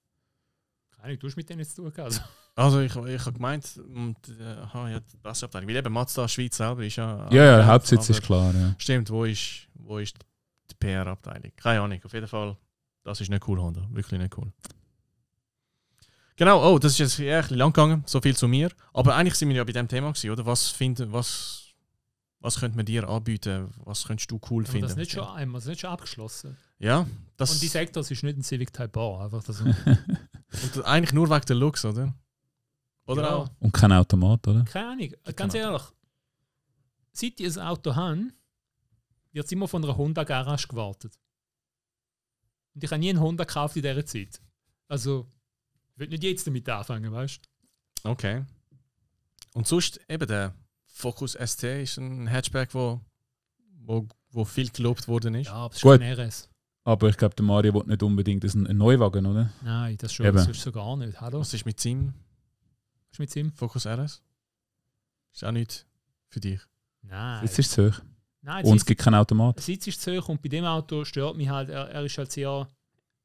Keine 0.96 1.04
Ahnung, 1.04 1.20
du 1.20 1.28
hast 1.28 1.36
mit 1.36 1.48
denen 1.50 1.64
zu 1.64 1.76
tun 1.76 1.94
gehabt. 1.94 2.00
Also. 2.12 2.22
Also 2.56 2.80
ich, 2.80 2.96
ich 2.96 3.22
habe 3.24 3.34
gemeint, 3.34 3.80
und, 3.94 4.18
äh, 4.40 4.44
aha, 4.44 4.90
ja, 4.90 5.00
die 5.00 5.18
Presseabteilung. 5.18 5.70
Weil 5.70 5.76
eben 5.76 5.94
Mazda 5.94 6.28
Schweiz 6.28 6.58
selber 6.58 6.84
ist 6.84 6.96
ja. 6.96 7.28
Ja, 7.30 7.36
ja, 7.36 7.44
Genf, 7.44 7.58
der 7.58 7.68
Hauptsitz 7.68 8.10
ist 8.10 8.24
klar. 8.24 8.52
Ja. 8.56 8.74
Stimmt, 8.80 9.12
wo 9.12 9.26
ist, 9.26 9.68
wo 9.76 10.00
ist 10.00 10.18
die 10.72 10.74
PR-Abteilung? 10.80 11.52
Keine 11.56 11.82
Ahnung, 11.82 12.00
auf 12.04 12.14
jeden 12.14 12.28
Fall. 12.28 12.58
Das 13.08 13.22
ist 13.22 13.30
nicht 13.30 13.48
cool, 13.48 13.58
Honda. 13.62 13.88
Wirklich 13.92 14.20
nicht 14.20 14.38
cool. 14.38 14.52
Genau, 16.36 16.74
oh, 16.74 16.78
das 16.78 16.92
ist 16.92 16.98
jetzt 17.00 17.20
eher 17.20 17.38
ein 17.38 17.42
bisschen 17.44 17.58
lang 17.58 17.72
gegangen, 17.72 18.04
so 18.06 18.20
viel 18.20 18.36
zu 18.36 18.50
mir. 18.50 18.70
Aber 18.94 19.16
eigentlich 19.16 19.36
sind 19.36 19.48
wir 19.48 19.56
ja 19.56 19.64
bei 19.64 19.72
dem 19.72 19.88
Thema 19.88 20.10
gewesen, 20.12 20.30
oder? 20.30 20.46
Was 20.46 20.68
finden, 20.68 21.14
was, 21.14 21.70
was 22.42 22.60
könnte 22.60 22.76
man 22.76 22.86
dir 22.86 23.08
anbieten? 23.08 23.74
Was 23.86 24.04
könntest 24.04 24.30
du 24.30 24.42
cool 24.52 24.66
Haben 24.66 24.66
wir 24.66 24.72
finden? 24.74 24.88
das 24.90 24.96
nicht 24.98 25.12
schon, 25.14 25.26
haben 25.26 25.52
wir 25.52 25.58
das 25.58 25.68
nicht 25.68 25.80
schon 25.80 25.90
abgeschlossen? 25.90 26.58
Ja, 26.80 27.08
das 27.38 27.54
Und 27.54 27.62
die 27.62 27.68
sagt, 27.70 27.96
das 27.96 28.12
ist 28.12 28.24
nicht 28.24 28.38
ein 28.38 28.44
Civic 28.44 28.74
Type 28.74 29.00
R. 29.00 29.22
Einfach 29.22 29.42
das 29.42 29.62
und 29.62 30.86
eigentlich 30.86 31.14
nur 31.14 31.30
wegen 31.30 31.46
der 31.46 31.56
Looks, 31.56 31.86
oder? 31.86 32.14
Oder 33.06 33.22
Ja. 33.22 33.36
auch? 33.36 33.50
Und 33.60 33.72
kein 33.72 33.94
Automat, 33.94 34.46
oder? 34.50 34.66
Keine 34.66 34.90
Ahnung. 34.90 35.14
Ganz 35.34 35.54
ehrlich, 35.54 35.82
seit 37.14 37.40
ich 37.40 37.58
ein 37.58 37.64
Auto 37.66 37.96
habe, 37.96 38.28
wird 39.32 39.46
es 39.46 39.52
immer 39.54 39.70
von 39.70 39.82
einer 39.82 39.96
Honda 39.96 40.26
Garage 40.26 40.68
gewartet. 40.68 41.14
Und 42.78 42.84
ich 42.84 42.92
habe 42.92 43.00
nie 43.00 43.10
einen 43.10 43.20
Honda 43.20 43.44
gekauft 43.44 43.76
in 43.76 43.82
dieser 43.82 44.06
Zeit. 44.06 44.40
Also, 44.88 45.26
ich 45.96 46.00
will 46.00 46.10
nicht 46.10 46.22
jetzt 46.22 46.46
damit 46.46 46.70
anfangen, 46.70 47.12
weißt 47.12 47.42
du? 48.04 48.10
Okay. 48.12 48.46
Und 49.56 49.66
sonst 49.66 50.00
eben 50.08 50.28
der 50.28 50.54
Focus 50.86 51.34
ST 51.34 51.64
ist 51.64 51.98
ein 51.98 52.28
Hatchback, 52.28 52.76
wo, 52.76 53.02
wo, 53.80 54.08
wo 54.30 54.46
viel 54.46 54.70
gelobt 54.70 55.08
worden 55.08 55.34
ist. 55.34 55.48
Ja, 55.48 55.54
aber 55.54 55.72
es 55.72 55.78
ist 55.78 55.82
Gut. 55.82 56.00
kein 56.00 56.20
RS. 56.20 56.50
Aber 56.84 57.10
ich 57.10 57.18
glaube, 57.18 57.34
der 57.34 57.46
Mario 57.46 57.74
will 57.74 57.84
nicht 57.88 58.04
unbedingt 58.04 58.44
das 58.44 58.54
ein, 58.54 58.68
ein 58.68 58.78
Neuwagen, 58.78 59.26
oder? 59.26 59.52
Nein, 59.64 59.98
das 59.98 60.14
schon. 60.14 60.28
Eben. 60.28 60.38
Das 60.38 60.48
ist 60.48 60.62
so 60.62 60.72
gar 60.72 60.96
nicht. 60.98 61.20
Hallo? 61.20 61.40
Was 61.40 61.48
Was 61.48 61.56
ist 61.56 61.66
mit 61.66 61.80
seinem 61.80 62.14
ist 63.10 63.18
mit 63.18 63.36
ihm? 63.36 63.52
Focus 63.54 63.88
RS? 63.88 64.22
Ist 65.34 65.44
auch 65.44 65.52
nicht 65.52 65.88
für 66.28 66.42
dich. 66.42 66.62
Nein. 67.02 67.44
Jetzt 67.44 67.58
ist 67.58 67.76
es 67.76 67.96
hoch. 67.96 68.00
Nein, 68.48 68.64
Und 68.64 68.78
es 68.78 68.86
gibt 68.86 69.02
keinen 69.02 69.16
Automat. 69.16 69.60
Sitz 69.60 69.88
ist 69.88 70.02
zu 70.02 70.16
hoch 70.16 70.30
und 70.30 70.42
bei 70.42 70.48
dem 70.48 70.64
Auto 70.64 71.04
stört 71.04 71.36
mich 71.36 71.50
halt, 71.50 71.68
er, 71.68 71.90
er 71.90 72.06
ist 72.06 72.18
halt 72.18 72.32
sehr, 72.32 72.66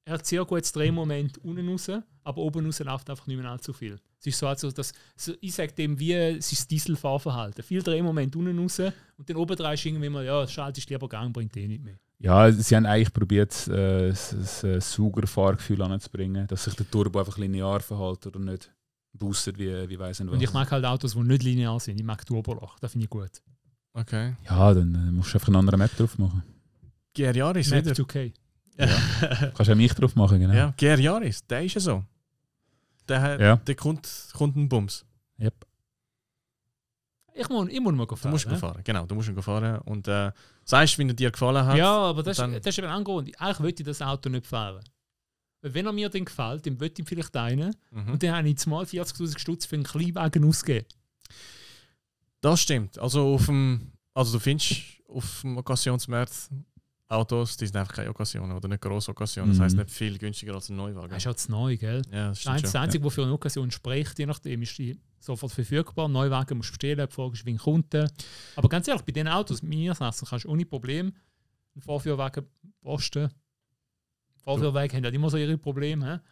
er 0.04 0.14
hat 0.14 0.26
sehr 0.26 0.44
gutes 0.44 0.72
Drehmoment 0.72 1.38
unten 1.44 1.68
raus, 1.68 1.88
aber 2.24 2.38
oben 2.38 2.66
raus 2.66 2.80
läuft 2.80 3.08
einfach 3.08 3.28
nicht 3.28 3.40
mehr 3.40 3.48
allzu 3.48 3.72
viel. 3.72 4.00
Es 4.18 4.26
ist 4.26 4.38
so, 4.40 4.48
also 4.48 4.72
das, 4.72 4.92
so, 5.16 5.32
ich 5.40 5.54
sage 5.54 5.72
dem, 5.74 5.96
wie 6.00 6.12
es 6.12 6.50
ist 6.50 6.68
Dieselfahrverhalten. 6.68 7.62
Viel 7.62 7.84
Drehmoment 7.84 8.34
unten 8.34 8.58
raus 8.58 8.80
und 8.80 9.30
dann 9.30 9.36
oben 9.36 9.54
dran 9.54 9.74
ist 9.74 9.86
irgendwie 9.86 10.08
mal, 10.08 10.24
ja, 10.24 10.44
schaltest 10.48 10.90
lieber 10.90 11.08
Gang, 11.08 11.32
bringt 11.32 11.56
eh 11.56 11.68
nicht 11.68 11.84
mehr. 11.84 12.00
Ja, 12.18 12.50
sie 12.50 12.74
haben 12.74 12.86
eigentlich 12.86 13.12
probiert, 13.12 13.68
äh, 13.68 14.08
das, 14.08 14.34
das 14.36 14.64
äh, 14.64 14.80
Saugerfahrgefühl 14.80 15.82
anzubringen, 15.82 16.48
dass 16.48 16.64
sich 16.64 16.74
der 16.74 16.90
Turbo 16.90 17.20
einfach 17.20 17.38
linear 17.38 17.78
verhält 17.78 18.26
oder 18.26 18.40
nicht 18.40 18.72
boostet, 19.12 19.56
wie, 19.56 19.88
wie 19.88 19.98
weiss 20.00 20.18
nicht 20.18 20.28
was. 20.28 20.34
Und 20.34 20.42
ich 20.42 20.52
mag 20.52 20.68
halt 20.72 20.84
Autos, 20.84 21.12
die 21.12 21.20
nicht 21.20 21.44
linear 21.44 21.78
sind. 21.78 22.00
Ich 22.00 22.04
mag 22.04 22.26
Turboloch, 22.26 22.76
das 22.80 22.90
finde 22.90 23.04
ich 23.04 23.10
gut. 23.10 23.40
Okay. 23.94 24.34
Ja, 24.48 24.72
dann 24.74 24.94
äh, 24.94 25.12
musst 25.12 25.32
du 25.32 25.36
einfach 25.36 25.48
eine 25.48 25.58
andere 25.58 25.76
Map 25.76 25.94
drauf 25.96 26.18
machen. 26.18 26.42
GR 27.14 27.34
Yaris 27.36 27.70
Map 27.70 27.84
wieder. 27.84 27.94
2K. 27.94 28.32
Kannst 29.54 29.70
auch 29.70 29.74
mich 29.74 29.92
drauf 29.94 30.14
machen, 30.16 30.40
genau. 30.40 30.54
Ja, 30.54 30.74
GR 30.76 30.98
Yaris, 30.98 31.46
der 31.46 31.62
ist 31.64 31.74
ja 31.74 31.80
so. 31.80 32.04
Der, 33.08 33.20
hat, 33.20 33.40
Ja. 33.40 33.56
der 33.56 33.74
kommt, 33.74 34.08
kommt 34.32 34.56
ein 34.56 34.68
Bums. 34.68 35.04
Yep. 35.38 35.66
Ich 37.34 37.48
muss, 37.48 37.68
ich 37.70 37.80
muss 37.80 37.92
mal 37.94 38.06
Du 38.06 38.16
fahren. 38.16 38.30
musst 38.30 38.46
ne? 38.46 38.52
ihn 38.54 38.58
fahren, 38.58 38.80
genau. 38.84 39.06
Du 39.06 39.14
musst 39.14 39.28
ihn 39.28 39.40
fahren. 39.42 39.78
Und 39.82 40.06
äh, 40.08 40.30
sagst, 40.64 40.98
wie 40.98 41.06
er 41.06 41.14
dir 41.14 41.30
gefallen 41.30 41.64
hat. 41.64 41.76
Ja, 41.76 41.90
aber 41.92 42.22
das, 42.22 42.36
dann- 42.36 42.52
das 42.52 42.66
ist 42.66 42.78
eben 42.78 42.88
ein 42.88 43.04
Grund. 43.04 43.30
Eigentlich 43.40 43.60
wollte 43.60 43.82
ich 43.82 43.86
das 43.86 44.02
Auto 44.02 44.28
nicht 44.28 44.46
fahren. 44.46 44.82
Weil 45.62 45.74
wenn 45.74 45.86
er 45.86 45.92
mir 45.92 46.08
dann 46.08 46.24
gefällt, 46.24 46.66
dann 46.66 46.78
wollte 46.80 47.02
ich 47.02 47.08
vielleicht 47.08 47.34
einen. 47.36 47.74
Mhm. 47.90 48.12
Und 48.12 48.22
dann 48.22 48.32
habe 48.36 48.48
ich 48.48 48.52
jetzt 48.54 48.66
mal 48.66 48.84
40'000 48.84 49.38
Stutz 49.38 49.64
für 49.66 49.76
einen 49.76 49.84
Kleinwagen 49.84 50.44
ausgegeben. 50.44 50.86
Das 52.42 52.60
stimmt. 52.60 52.98
Also, 52.98 53.34
auf 53.34 53.46
dem, 53.46 53.92
also 54.12 54.32
du 54.34 54.38
findest 54.38 54.82
auf 55.08 55.40
dem 55.40 55.56
Occasionsmarkt 55.56 56.50
Autos, 57.08 57.56
die 57.58 57.66
sind 57.66 57.76
einfach 57.76 57.92
keine 57.94 58.08
Occasionen 58.08 58.56
oder 58.56 58.68
nicht 58.68 58.80
grosse 58.80 59.10
Occasionen. 59.10 59.50
Das 59.50 59.58
Mhm. 59.58 59.62
heißt 59.64 59.76
nicht 59.76 59.90
viel 59.90 60.16
günstiger 60.18 60.54
als 60.54 60.70
ein 60.70 60.76
Neuwagen. 60.76 61.10
Das 61.10 61.18
ist 61.18 61.26
halt 61.26 61.38
zu 61.38 61.50
neu, 61.50 61.76
gell? 61.76 62.00
Ja, 62.10 62.28
das 62.28 62.38
Das 62.38 62.40
stimmt 62.40 62.52
Einzige, 62.54 62.72
das. 62.72 62.74
Einzige, 62.82 63.04
was 63.04 63.14
für 63.14 63.22
eine 63.24 63.32
Occasion 63.32 63.70
spricht, 63.70 64.18
je 64.18 64.24
nachdem, 64.26 64.62
ist 64.62 64.78
die 64.78 64.98
sofort 65.20 65.52
verfügbar. 65.52 66.08
Neuwagen 66.08 66.56
musst 66.56 66.70
du 66.70 66.72
bestellen, 66.72 67.06
die 67.08 67.14
Frage 67.14 67.34
ist, 67.34 67.44
wie 67.44 67.50
ein 67.52 67.58
Kunde. 67.58 68.10
Aber 68.56 68.68
ganz 68.70 68.88
ehrlich, 68.88 69.04
bei 69.04 69.12
den 69.12 69.28
Autos, 69.28 69.62
meines 69.62 70.00
Erachtens, 70.00 70.28
kannst 70.30 70.46
du 70.46 70.48
ohne 70.48 70.64
Problem 70.64 71.12
einen 71.74 71.82
Vorführwagen 71.82 72.46
posten. 72.80 73.28
Vorführwagen 74.42 74.96
haben 74.96 75.04
ja 75.04 75.10
immer 75.10 75.30
so 75.30 75.36
ihre 75.36 75.56
Probleme. 75.58 76.22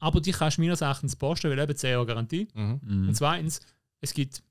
Aber 0.00 0.20
die 0.20 0.32
kannst 0.32 0.58
du 0.58 0.62
meines 0.62 0.80
Erachtens 0.80 1.14
posten, 1.16 1.48
weil 1.50 1.58
eben 1.60 1.76
10 1.76 1.90
Jahre 1.90 2.06
Garantie. 2.06 2.48
Mhm. 2.54 2.80
Mhm. 2.82 3.08
Und 3.08 3.14
zweitens, 3.14 3.60
es 4.00 4.12
gibt 4.12 4.42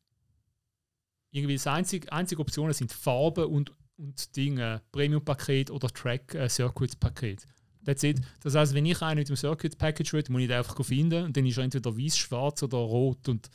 irgendwie 1.35 1.55
das 1.55 1.67
einzige, 1.67 2.11
einzige 2.11 2.41
Optionen 2.41 2.73
sind 2.73 2.91
Farben 2.93 3.45
und, 3.45 3.73
und 3.97 4.35
Dinge, 4.35 4.81
Premium-Paket 4.91 5.69
oder 5.69 5.89
Track-Circuit-Paket. 5.89 7.45
That's 7.85 8.03
it. 8.03 8.21
Das 8.41 8.55
heißt, 8.55 8.73
wenn 8.73 8.85
ich 8.85 9.01
einen 9.01 9.19
mit 9.19 9.29
dem 9.29 9.35
Circuit-Package 9.35 10.13
will, 10.13 10.23
muss 10.29 10.41
ich 10.41 10.47
den 10.47 10.57
einfach 10.57 10.83
finden 10.83 11.25
und 11.25 11.37
dann 11.37 11.45
ist 11.45 11.57
er 11.57 11.65
entweder 11.65 11.95
weiß, 11.95 12.17
schwarz 12.17 12.63
oder 12.63 12.77
rot 12.77 13.27
und 13.27 13.49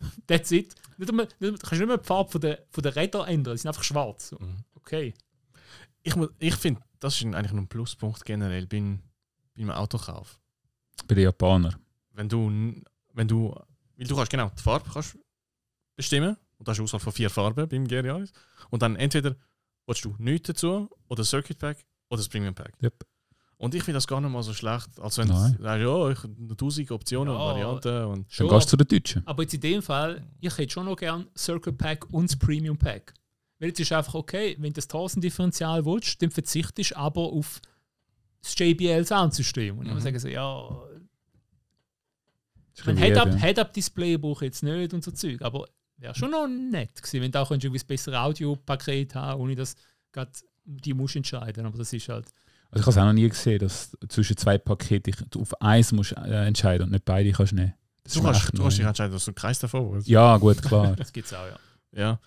that's 0.26 0.52
it. 0.52 0.74
Nicht 0.98 1.10
einmal, 1.10 1.26
nicht, 1.40 1.54
du 1.54 1.56
kannst 1.58 1.80
nicht 1.80 1.86
mehr 1.86 1.98
die 1.98 2.06
Farbe 2.06 2.30
von 2.30 2.40
der, 2.42 2.66
von 2.70 2.82
der 2.82 2.94
Räder 2.94 3.26
ändern, 3.26 3.54
die 3.54 3.58
sind 3.58 3.68
einfach 3.68 3.82
schwarz. 3.82 4.32
Mhm. 4.38 4.58
Okay. 4.74 5.14
Ich, 6.02 6.14
ich 6.38 6.54
finde, 6.56 6.82
das 7.00 7.16
ist 7.16 7.24
eigentlich 7.24 7.52
nur 7.52 7.62
ein 7.62 7.68
Pluspunkt 7.68 8.24
generell 8.24 8.66
beim, 8.66 9.00
beim 9.56 9.70
Autokauf. 9.70 10.38
Bei 11.08 11.14
den 11.14 11.24
Japanern. 11.24 11.76
Wenn 12.12 12.28
du, 12.28 12.82
wenn 13.14 13.26
du, 13.26 13.54
weil 13.96 14.06
du 14.06 14.16
kannst 14.16 14.30
genau 14.30 14.50
die 14.50 14.62
Farbe 14.62 14.88
kannst 14.92 15.18
bestimmen 15.96 16.36
und 16.60 16.68
da 16.68 16.70
hast 16.70 16.78
du 16.78 16.84
Auswahl 16.84 17.00
von 17.00 17.12
vier 17.12 17.28
Farben 17.30 17.66
beim 17.68 17.88
GR 17.88 18.04
Yaris 18.04 18.32
und 18.68 18.82
dann 18.82 18.94
entweder 18.94 19.34
willst 19.86 20.04
du 20.04 20.14
nichts 20.18 20.46
dazu 20.46 20.88
oder 21.08 21.24
Circuit 21.24 21.58
Pack 21.58 21.78
oder 22.08 22.18
das 22.18 22.28
Premium 22.28 22.54
Pack. 22.54 22.74
Yep. 22.82 23.04
Und 23.56 23.74
ich 23.74 23.82
finde 23.82 23.96
das 23.96 24.06
gar 24.06 24.20
nicht 24.20 24.30
mal 24.30 24.42
so 24.42 24.54
schlecht, 24.54 24.88
als 25.00 25.18
wenn 25.18 25.28
Nein. 25.28 25.56
du 25.58 25.62
sagst, 25.64 25.82
ja, 25.82 26.10
ich 26.10 26.18
habe 26.22 26.56
tausend 26.56 26.90
Optionen 26.92 27.34
Ja. 27.34 27.40
und 27.40 27.46
Varianten 27.46 28.04
und 28.04 28.16
Dann 28.18 28.26
Schon. 28.28 28.48
gehst 28.48 28.66
du 28.66 28.70
zu 28.70 28.76
den 28.78 28.88
Deutschen. 28.88 29.26
Aber 29.26 29.42
jetzt 29.42 29.54
in 29.54 29.60
dem 29.60 29.82
Fall, 29.82 30.22
ich 30.40 30.56
hätte 30.56 30.72
schon 30.72 30.86
noch 30.86 30.96
gern 30.96 31.26
Circle 31.36 31.72
Pack 31.72 32.08
und 32.12 32.30
das 32.30 32.38
Premium 32.38 32.78
Pack. 32.78 33.12
Weil 33.58 33.68
jetzt 33.68 33.80
ist 33.80 33.92
einfach 33.92 34.14
okay, 34.14 34.54
wenn 34.58 34.70
du 34.72 34.76
das 34.76 34.88
1000 34.88 35.22
Differential 35.24 35.84
willst, 35.84 36.22
dann 36.22 36.30
verzichtest 36.30 36.92
du 36.92 36.96
aber 36.96 37.20
auf 37.20 37.60
das 38.40 38.58
JBL 38.58 39.04
Soundsystem. 39.04 39.78
Und 39.78 39.86
ich 39.86 39.92
Mhm. 39.92 40.00
sagen, 40.00 40.18
so, 40.18 40.28
ja, 40.28 40.68
ein 40.68 41.08
ein 42.88 42.96
bisschen 42.96 42.96
Head-Up 42.96 43.28
weird, 43.28 43.40
ja. 43.42 43.46
Head 43.62 43.76
Display 43.76 44.16
brauche 44.16 44.44
ich 44.46 44.48
jetzt 44.52 44.62
nicht 44.62 44.94
und 44.94 45.04
so 45.04 45.10
Zeug. 45.10 45.42
Aber 45.42 45.66
wäre 46.00 46.14
schon 46.14 46.30
noch 46.30 46.46
nett 46.46 47.02
gewesen, 47.02 47.22
wenn 47.22 47.32
du 47.32 47.40
auch 47.40 47.50
irgendwie 47.50 47.78
ein 47.78 47.86
besseres 47.86 48.18
Audiopaket 48.18 49.14
haben 49.14 49.40
ohne 49.40 49.54
dass 49.54 49.76
gerade 50.12 50.30
die 50.64 50.94
musst 50.94 51.16
entscheiden. 51.16 51.66
Aber 51.66 51.78
das 51.78 51.92
ist 51.92 52.08
halt. 52.08 52.26
Also 52.70 52.82
ich 52.82 52.82
habe 52.82 52.90
es 52.90 52.98
auch 52.98 53.04
noch 53.04 53.12
nie 53.12 53.28
gesehen, 53.28 53.58
dass 53.58 53.96
zwischen 54.08 54.36
zwei 54.36 54.58
Paketen 54.58 55.14
du 55.30 55.40
auf 55.40 55.60
eins 55.60 55.92
musst 55.92 56.12
äh, 56.12 56.46
entscheiden 56.46 56.84
und 56.84 56.92
nicht 56.92 57.04
beide 57.04 57.32
kannst 57.32 57.52
nehmen. 57.52 57.74
Das 58.04 58.14
du 58.14 58.22
kannst, 58.22 58.56
du 58.56 58.62
kannst 58.62 58.78
dich 58.78 58.86
entscheiden, 58.86 59.12
dass 59.12 59.24
du 59.24 59.32
keins 59.32 59.58
davon 59.58 59.92
willst. 59.92 60.08
Ja, 60.08 60.36
gut, 60.36 60.62
klar. 60.62 60.94
Das 60.96 61.12
gibt 61.12 61.26
es 61.26 61.34
auch, 61.34 61.46
ja. 61.46 61.58
Ja. 61.92 62.20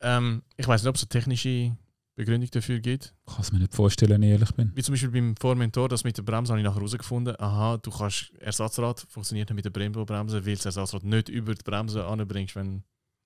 Ähm, 0.00 0.42
ich 0.56 0.66
weiß 0.66 0.82
nicht, 0.82 0.88
ob 0.88 0.96
es 0.96 1.02
eine 1.02 1.08
technische 1.08 1.76
Begründung 2.14 2.48
dafür 2.50 2.78
gibt. 2.78 3.14
Ich 3.26 3.34
kann 3.34 3.42
es 3.42 3.52
mir 3.52 3.58
nicht 3.58 3.74
vorstellen, 3.74 4.12
wenn 4.12 4.22
ich 4.22 4.30
ehrlich 4.30 4.52
bin. 4.52 4.70
Wie 4.74 4.82
zum 4.82 4.92
Beispiel 4.92 5.10
beim 5.10 5.34
Formentor, 5.36 5.88
das 5.88 6.04
mit 6.04 6.16
der 6.16 6.22
Bremse 6.22 6.52
habe 6.52 6.60
ich 6.60 6.64
nachher 6.64 6.76
herausgefunden. 6.76 7.34
Aha, 7.40 7.78
du 7.78 7.90
kannst 7.90 8.32
Ersatzrad 8.38 9.04
funktioniert 9.08 9.50
nicht 9.50 9.56
mit 9.56 9.64
der 9.64 9.70
Brembo-Bremse, 9.70 10.46
weil 10.46 10.54
das 10.54 10.66
Ersatzrad 10.66 11.02
nicht 11.02 11.28
über 11.28 11.54
die 11.54 11.64
Bremse 11.64 12.06
anbringst, 12.06 12.54
wenn 12.54 12.84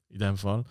in 0.08 0.18
dem 0.18 0.36
Fall. 0.36 0.64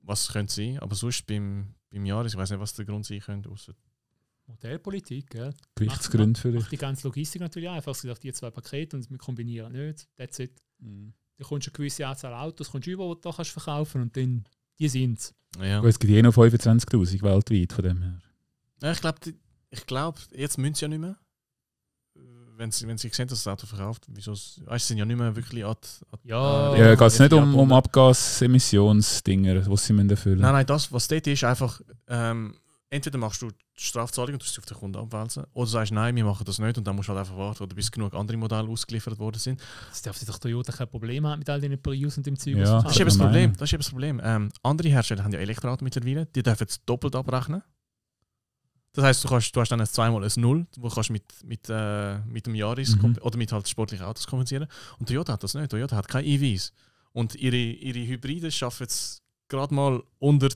Was 0.00 0.28
könnte 0.28 0.52
sein, 0.52 0.78
aber 0.78 0.94
sonst 0.94 1.26
beim, 1.26 1.74
beim 1.90 2.06
Jahr, 2.06 2.24
ich 2.24 2.36
weiß 2.36 2.50
nicht, 2.50 2.60
was 2.60 2.74
der 2.74 2.84
Grund 2.84 3.04
sein 3.04 3.20
könnte. 3.20 3.50
Ausser 3.50 3.74
Modellpolitik, 4.46 5.30
gell? 5.30 5.52
Gewichtsgründe 5.74 6.40
für 6.40 6.52
dich. 6.52 6.66
Die 6.68 6.76
ganze 6.76 7.08
Logistik 7.08 7.40
natürlich 7.40 7.68
einfach. 7.68 7.94
Sie 7.94 8.06
sagt, 8.06 8.22
die 8.22 8.32
zwei 8.32 8.50
Pakete 8.50 8.96
und 8.96 9.10
wir 9.10 9.18
kombinieren 9.18 9.72
nicht. 9.72 10.06
That's 10.16 10.38
it. 10.38 10.62
Mhm. 10.78 11.12
Du 11.36 11.44
kommst 11.44 11.68
eine 11.68 11.72
gewisse 11.72 12.06
Anzahl 12.06 12.32
Autos, 12.32 12.70
kommst 12.70 12.86
über, 12.86 13.14
die 13.14 13.20
du 13.20 13.32
kannst 13.32 13.50
verkaufen 13.50 14.02
und 14.02 14.16
dann, 14.16 14.44
die 14.78 14.88
sind 14.88 15.18
es. 15.18 15.34
ja. 15.60 15.82
Es 15.84 15.98
gibt 15.98 16.12
eh 16.12 16.22
noch 16.22 16.34
25'000 16.34 17.22
weltweit 17.22 17.72
von 17.72 17.84
dem 17.84 18.02
her. 18.02 18.20
ja, 18.82 18.92
ich 18.92 19.00
glaube, 19.00 19.18
ich 19.70 19.86
glaub, 19.86 20.18
jetzt 20.32 20.58
müssen 20.58 20.74
sie 20.74 20.82
ja 20.82 20.88
nicht 20.88 21.00
mehr. 21.00 21.18
Wenn 22.58 22.70
sie, 22.70 22.86
wenn 22.88 22.96
sie 22.96 23.08
sehen, 23.10 23.28
dass 23.28 23.42
das 23.44 23.52
Auto 23.52 23.66
verkauft, 23.66 24.04
wieso? 24.08 24.32
es- 24.32 24.60
Weißt, 24.64 24.86
sie 24.86 24.92
sind 24.92 24.98
ja 24.98 25.04
nicht 25.04 25.18
mehr 25.18 25.34
wirklich 25.36 25.64
an, 25.64 25.74
die- 26.24 26.28
Ja, 26.30 26.74
äh, 26.74 26.80
Ja, 26.80 26.94
geht 26.94 27.06
es 27.08 27.18
nicht 27.18 27.32
um, 27.32 27.54
um. 27.54 27.72
Abgas-Emissionsdinger, 27.72 29.54
die 29.60 29.76
sie 29.76 29.92
müssen 29.92 30.10
erfüllen 30.10 30.40
Nein, 30.40 30.52
nein, 30.52 30.66
das, 30.66 30.90
was 30.92 31.06
dort 31.08 31.26
ist, 31.26 31.44
einfach, 31.44 31.80
ähm, 32.08 32.54
entweder 32.88 33.18
machst 33.18 33.42
du 33.42 33.48
die 33.50 33.54
Strafzahlung 33.74 34.34
und 34.34 34.40
tust 34.40 34.54
sie 34.54 34.60
auf 34.60 34.64
den 34.66 34.76
Kunden 34.76 34.98
abwälzen, 34.98 35.44
oder 35.52 35.66
sagst, 35.66 35.92
nein, 35.92 36.16
wir 36.16 36.24
machen 36.24 36.44
das 36.46 36.58
nicht 36.58 36.78
und 36.78 36.86
dann 36.86 36.96
musst 36.96 37.08
du 37.08 37.12
halt 37.12 37.20
einfach 37.20 37.36
warten, 37.36 37.62
oder 37.64 37.74
bis 37.74 37.90
genug 37.90 38.14
andere 38.14 38.36
Modelle 38.38 38.68
ausgeliefert 38.68 39.18
worden 39.18 39.38
sind. 39.38 39.60
Das 39.90 40.02
darf 40.02 40.18
doch 40.24 40.38
Toyota 40.38 40.72
kein 40.72 40.88
Problem 40.88 41.26
haben 41.26 41.38
mit 41.40 41.50
all 41.50 41.60
diesen 41.60 41.80
Prius 41.82 42.16
und 42.16 42.24
dem 42.26 42.38
Zeug. 42.38 42.56
Ja, 42.56 42.80
Das 42.82 42.92
ist 42.92 42.94
sie 42.96 43.00
eben 43.02 43.08
das. 43.10 43.18
Problem. 43.18 43.52
Das 43.52 43.62
ist 43.68 43.72
eben 43.74 43.82
das 43.82 43.90
Problem. 43.90 44.20
Ähm, 44.24 44.48
andere 44.62 44.88
Hersteller 44.88 45.24
haben 45.24 45.32
ja 45.32 45.40
Elektroautos 45.40 45.82
mittlerweile, 45.82 46.26
die 46.26 46.42
dürfen 46.42 46.66
es 46.68 46.82
doppelt 46.86 47.14
abrechnen. 47.16 47.62
Das 48.96 49.04
heißt, 49.04 49.24
du, 49.24 49.28
kannst, 49.28 49.54
du 49.54 49.60
hast 49.60 49.68
dann 49.68 49.80
ein 49.80 49.86
zweimal 49.86 50.24
ein 50.24 50.30
Null, 50.36 50.66
wo 50.78 50.88
kannst 50.88 51.10
mit, 51.10 51.22
mit, 51.44 51.68
äh, 51.68 52.18
mit 52.20 52.46
dem 52.46 52.54
Jaris 52.54 52.96
Mhm. 52.96 53.18
oder 53.20 53.36
mit 53.36 53.52
halt 53.52 53.68
sportlichen 53.68 54.06
Autos 54.06 54.26
kompensieren. 54.26 54.66
Und 54.98 55.06
Toyota 55.08 55.34
hat 55.34 55.42
das 55.42 55.52
nicht. 55.54 55.70
Toyota 55.70 55.96
hat 55.96 56.08
keine 56.08 56.26
EVs. 56.26 56.72
Und 57.12 57.34
ihre, 57.34 57.56
ihre 57.56 58.06
Hybride 58.06 58.50
schaffen 58.50 58.86
es 58.86 59.22
gerade 59.48 59.74
mal 59.74 60.02
unter 60.18 60.48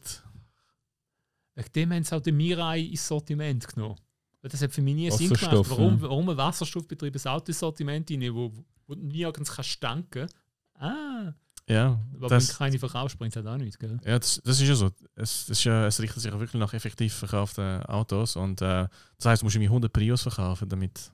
Wegen 1.55 1.72
dem 1.74 1.92
haben 1.92 2.05
sie 2.05 2.16
auch 2.16 2.20
den 2.20 2.37
Mirai 2.37 2.81
ins 2.81 3.07
Sortiment 3.07 3.68
genommen. 3.68 3.96
Weil 4.40 4.50
das 4.50 4.62
hat 4.62 4.72
für 4.72 4.81
mich 4.81 4.94
nie 4.94 5.11
einen 5.11 5.18
Sinn 5.18 5.29
gemacht. 5.29 5.70
Warum, 5.70 5.96
ja. 5.96 6.03
warum 6.03 6.29
ein 6.31 6.37
wasserstoffbetriebenes 6.37 7.26
Auto 7.26 7.48
ins 7.48 7.59
Sortiment 7.59 8.11
rein, 8.11 8.35
wo, 8.35 8.50
wo 8.87 8.94
du 8.94 9.03
nirgends 9.07 9.50
kannst 9.53 9.70
stanken 9.70 10.26
Ah, 10.74 11.35
Ja, 11.71 12.01
aber 12.17 12.29
das, 12.29 12.49
wenn 12.49 12.57
keine 12.57 12.79
verkaufst, 12.81 13.17
bringt 13.17 13.33
es 13.33 13.37
halt 13.37 13.47
auch 13.47 13.57
nichts. 13.57 13.79
Gell? 13.79 14.01
ja 14.05 14.19
das, 14.19 14.43
das 14.45 14.61
ist 14.61 14.69
ja 14.69 14.75
so. 14.75 14.91
Es, 15.15 15.47
das 15.47 15.59
ist 15.59 15.65
ja, 15.65 15.87
es 15.87 16.01
richtet 16.01 16.21
sich 16.21 16.33
ja 16.33 16.39
wirklich 16.39 16.59
nach 16.61 16.75
effektiv 16.75 17.15
verkauften 17.15 17.85
Autos. 17.85 18.35
Und 18.35 18.61
äh, 18.61 18.89
das 19.17 19.25
heißt, 19.25 19.43
du 19.43 19.47
musst 19.47 19.55
irgendwie 19.55 19.69
100 19.69 19.93
Prius 19.93 20.23
verkaufen, 20.23 20.69
damit 20.69 21.13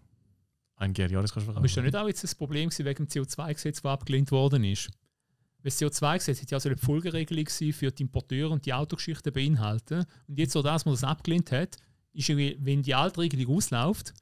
ein 0.76 0.94
GR 0.94 1.10
Yaris 1.10 1.32
kannst 1.32 1.44
verkaufen. 1.44 1.58
Aber 1.58 1.66
ist 1.66 1.76
da 1.76 1.82
nicht 1.82 1.94
auch 1.94 2.06
jetzt 2.08 2.24
das 2.24 2.34
Problem 2.34 2.70
gewesen 2.70 2.86
wegen 2.86 3.06
dem 3.06 3.06
CO2-Gesetz, 3.06 3.82
das 3.82 3.90
abgelehnt 3.92 4.30
worden 4.30 4.64
ist? 4.64 4.88
Das 5.62 5.78
CO2-Gesetz 5.78 6.40
hätte 6.40 6.54
ja 6.54 6.60
so 6.60 6.70
eine 6.70 6.78
Folgeregelung 6.78 7.48
für 7.48 7.90
die 7.90 8.02
Importeure 8.02 8.50
und 8.50 8.64
die 8.64 8.72
Autogeschichten 8.72 9.32
beinhalten. 9.34 10.06
Und 10.26 10.38
jetzt, 10.38 10.52
so 10.52 10.62
das, 10.62 10.86
man 10.86 10.94
das 10.94 11.04
abgelehnt 11.04 11.52
hat, 11.52 11.76
ist 12.14 12.30
irgendwie, 12.30 12.56
wenn 12.60 12.82
die 12.82 12.94
alte 12.94 13.20
Regelung 13.20 13.56
ausläuft, 13.56 14.14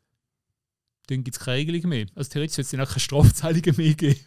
dann 1.06 1.22
gibt 1.22 1.36
es 1.36 1.44
keine 1.44 1.58
Regelung 1.58 1.90
mehr. 1.90 2.06
Also 2.16 2.30
theoretisch 2.30 2.56
sollte 2.56 2.66
es 2.66 2.70
dann 2.72 2.80
auch 2.80 2.88
keine 2.88 3.00
Strafzahlungen 3.00 3.76
mehr 3.76 3.94
geben. 3.94 4.20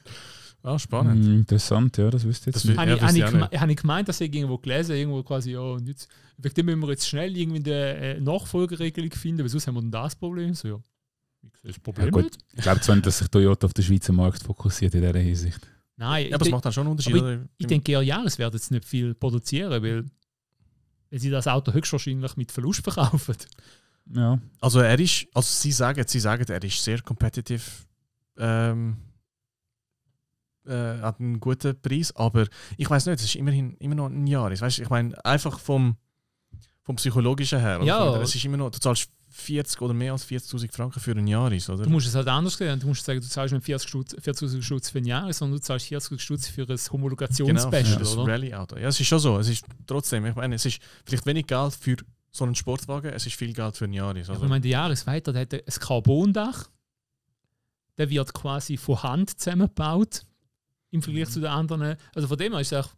Ah, 0.63 0.78
spannend. 0.80 1.24
Mhm, 1.24 1.36
interessant, 1.36 1.98
ja, 1.98 2.10
das 2.10 2.24
wüsste 2.26 2.50
ich 2.50 2.54
Das 2.56 2.63
jetzt 2.63 2.70
nicht. 2.72 2.80
Habe 2.80 2.93
ich, 2.96 3.02
habe 3.02 3.17
ich 3.17 3.52
ich, 3.54 3.60
habe 3.62 3.72
ich 3.72 3.78
gemeint, 3.78 4.10
dass 4.10 4.20
ich 4.20 4.34
irgendwo 4.34 4.58
gelesen 4.58 4.96
irgendwo 4.96 5.24
quasi, 5.24 5.52
ja, 5.52 5.60
und 5.62 5.88
jetzt, 5.88 6.10
wegen 6.38 6.56
dem 6.56 6.65
müssen 6.65 6.82
wir 6.82 6.89
jetzt 6.89 7.08
schnell 7.08 7.38
irgendwie 7.38 7.72
eine 7.72 7.96
äh, 7.96 8.20
Nachfolgeregelung 8.20 9.12
finden, 9.12 9.41
weil 9.43 9.50
sonst 9.50 9.67
haben 9.67 9.76
wir 9.76 9.82
dann 9.82 9.91
das 9.91 10.15
Problem. 10.15 10.54
So, 10.54 10.67
ja. 10.67 10.80
Ich 11.43 11.52
das 11.63 11.80
Problem 11.80 12.06
Ja, 12.08 12.12
gut. 12.12 12.24
nicht. 12.24 12.38
Ich 12.54 12.62
glaube 12.62 12.82
zwar 12.82 12.96
nicht, 12.96 13.06
dass 13.06 13.20
sich 13.20 13.28
Toyota 13.30 13.67
auf 13.67 13.74
den 13.74 13.86
Schweizer 13.86 14.12
Markt 14.13 14.43
fokussiert 14.43 14.93
in 14.96 15.02
dieser 15.02 15.20
Hinsicht. 15.20 15.60
Nein, 15.96 16.28
Ja, 16.30 16.36
aber 16.36 16.41
es 16.43 16.48
ich, 16.48 16.52
macht 16.52 16.65
dann 16.65 16.74
schon 16.74 16.82
einen 16.82 16.91
Unterschied. 16.91 17.15
oder? 17.15 17.39
ich 17.58 17.67
denke, 17.67 17.91
ja, 17.91 18.02
ja, 18.02 18.24
es 18.26 18.38
werden 18.38 18.54
jetzt 18.56 18.70
nicht 18.72 18.86
viel 18.86 19.13
produzieren, 19.15 19.72
weil, 19.82 20.04
weil 21.10 21.20
sie 21.20 21.30
das 21.30 21.48
Auto 21.48 21.72
höchstwahrscheinlich 21.72 22.36
mit 22.36 22.52
Verlust 22.52 22.84
verkaufen. 22.84 23.36
Ja, 24.13 24.39
Also 24.62 24.80
er 24.80 25.00
ist, 25.00 25.28
also 25.34 25.48
sie 25.48 25.72
sagen, 25.72 26.04
sie 26.08 26.20
sagen, 26.20 26.46
er 26.50 26.63
ist 26.63 26.84
sehr 26.84 27.02
competitive, 27.02 27.62
ähm, 28.38 28.98
äh, 30.67 31.01
hat 31.01 31.19
einen 31.19 31.39
guten 31.39 31.80
Preis, 31.82 32.15
aber 32.15 32.47
ich 32.77 32.89
weiß 32.89 33.06
nicht, 33.08 33.19
es 33.19 33.25
ist 33.25 33.36
immerhin 33.36 33.75
immer 33.77 33.95
noch 33.95 34.08
ein 34.08 34.27
Jahr. 34.27 34.49
Weißt, 34.51 34.80
ich 34.80 34.89
meine, 34.89 35.23
einfach 35.25 35.60
vom, 35.60 35.97
vom 36.84 36.95
psychologischen 36.97 37.60
her? 37.60 37.82
Ja. 37.84 38.21
es 38.21 38.36
ist 38.36 38.45
immer 38.45 38.58
noch, 38.58 38.71
du 38.71 38.80
zahlst 38.80 39.10
40 39.30 39.82
oder 39.82 39.93
mehr 39.93 40.13
als 40.13 40.25
40.000 40.25 40.71
Franken 40.73 40.99
für 40.99 41.12
ein 41.12 41.27
Jahr, 41.27 41.47
oder? 41.51 41.84
Du 41.84 41.89
musst 41.89 42.08
es 42.08 42.15
halt 42.15 42.27
anders 42.27 42.58
sehen. 42.58 42.80
Du 42.80 42.88
musst 42.88 43.06
sagen, 43.06 43.19
du 43.19 43.27
zahlst 43.27 43.53
nicht 43.53 43.65
40 43.65 43.89
Stutz- 43.89 44.15
40.000 44.15 44.91
für 44.91 44.97
ein 44.99 45.06
Jahr, 45.06 45.32
sondern 45.34 45.60
du 45.60 45.62
zahlst 45.62 45.86
40 45.88 46.19
Stutz 46.19 46.47
für 46.47 46.62
ein 46.62 46.67
genau, 46.67 46.91
Homologationsspecial, 46.91 47.99
das 47.99 48.17
oder? 48.17 48.32
Rallye-Auto. 48.32 48.77
Ja, 48.77 48.88
es 48.88 48.99
ist 48.99 49.08
schon 49.08 49.19
so. 49.19 49.38
Es 49.38 49.49
ist 49.49 49.65
trotzdem, 49.86 50.25
ich 50.25 50.36
meine, 50.36 50.56
es 50.56 50.65
ist 50.65 50.80
vielleicht 51.06 51.25
wenig 51.25 51.45
Geld 51.45 51.73
für 51.73 51.97
so 52.32 52.45
einen 52.45 52.56
Sportwagen, 52.56 53.12
es 53.13 53.25
ist 53.25 53.36
viel 53.36 53.53
Geld 53.53 53.75
für 53.75 53.86
ein 53.86 53.93
Jahr. 53.93 54.15
Ja, 54.15 54.19
Also, 54.21 54.34
aber 54.34 54.43
ich 54.43 54.49
meine, 54.49 54.62
der 54.62 54.71
Jahresweiter, 54.71 55.34
der 55.34 55.41
hat 55.43 55.53
ein 55.53 55.62
Carbondach. 55.80 56.69
Der 57.97 58.10
wird 58.10 58.34
quasi 58.34 58.77
von 58.77 59.01
Hand 59.01 59.39
zusammengebaut 59.39 60.21
im 60.91 61.02
Vergleich 61.02 61.30
zu 61.30 61.39
den 61.39 61.50
anderen. 61.50 61.95
Also 62.15 62.28
von 62.28 62.38
dem 62.38 62.54
her 62.54 62.62
ist 62.62 62.71
es 62.71 62.86
auch, 62.86 62.89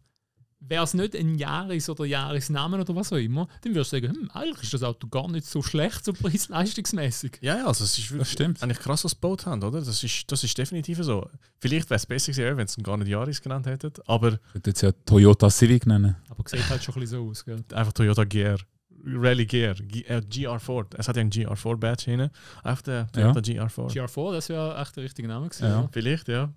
wäre 0.62 0.84
es 0.84 0.92
nicht 0.92 1.16
ein 1.16 1.36
Jahres- 1.36 1.88
oder 1.88 2.04
Jahresnamen 2.04 2.80
oder 2.80 2.94
was 2.94 3.12
auch 3.12 3.16
immer, 3.16 3.48
dann 3.62 3.74
würdest 3.74 3.92
du 3.92 3.96
sagen, 4.00 4.14
hm, 4.14 4.30
eigentlich 4.32 4.64
ist 4.64 4.74
das 4.74 4.82
Auto 4.82 5.08
gar 5.08 5.26
nicht 5.30 5.46
so 5.46 5.62
schlecht, 5.62 6.04
so 6.04 6.12
preis-leistungsmäßig. 6.64 7.38
Ja, 7.40 7.56
ja, 7.58 7.66
also 7.66 7.84
es 7.84 7.96
ist 7.98 8.10
wirklich 8.10 8.30
stimmt. 8.30 8.62
eigentlich 8.62 8.78
krass, 8.78 9.02
was 9.04 9.12
sie 9.12 9.16
gebaut 9.16 9.46
haben, 9.46 9.62
oder? 9.62 9.80
Das 9.80 10.04
ist, 10.04 10.30
das 10.30 10.44
ist 10.44 10.56
definitiv 10.58 10.98
so. 11.02 11.28
Vielleicht 11.60 11.88
wäre 11.88 11.96
es 11.96 12.04
besser 12.06 12.32
gewesen, 12.32 12.56
wenn 12.58 12.66
sie 12.66 12.80
ihn 12.80 12.84
gar 12.84 12.96
nicht 12.98 13.08
Yaris 13.08 13.40
genannt 13.40 13.66
hätten, 13.66 13.92
aber 14.06 14.34
Ich 14.48 14.54
würde 14.54 14.70
jetzt 14.70 14.82
ja 14.82 14.92
Toyota 14.92 15.48
Civic 15.50 15.86
nennen. 15.86 16.16
Aber 16.28 16.44
sieht 16.46 16.68
halt 16.68 16.84
schon 16.84 16.94
ein 16.94 17.00
bisschen 17.00 17.18
so 17.24 17.30
aus, 17.30 17.44
gell? 17.44 17.64
einfach 17.72 17.92
Toyota 17.94 18.24
GR 18.24 18.58
Rally 19.02 19.46
Gear, 19.46 19.74
G 19.76 20.02
äh, 20.02 20.18
GR4. 20.18 20.86
Es 20.98 21.08
hat 21.08 21.16
ja 21.16 21.22
einen 21.22 21.30
GR4-Badge 21.30 22.04
hinten. 22.04 22.30
Auf 22.62 22.82
der 22.82 23.06
Ja. 23.16 23.32
Toyota 23.32 23.40
GR4. 23.40 23.88
GR4, 23.94 24.32
das 24.34 24.48
wäre 24.50 24.78
echt 24.78 24.94
der 24.94 25.04
richtige 25.04 25.26
Name 25.26 25.48
gewesen. 25.48 25.64
Ja. 25.64 25.80
Ja. 25.80 25.88
Vielleicht, 25.90 26.28
ja. 26.28 26.52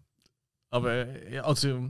Aber 0.74 0.92
äh, 0.94 1.36
ja, 1.36 1.44
also 1.44 1.90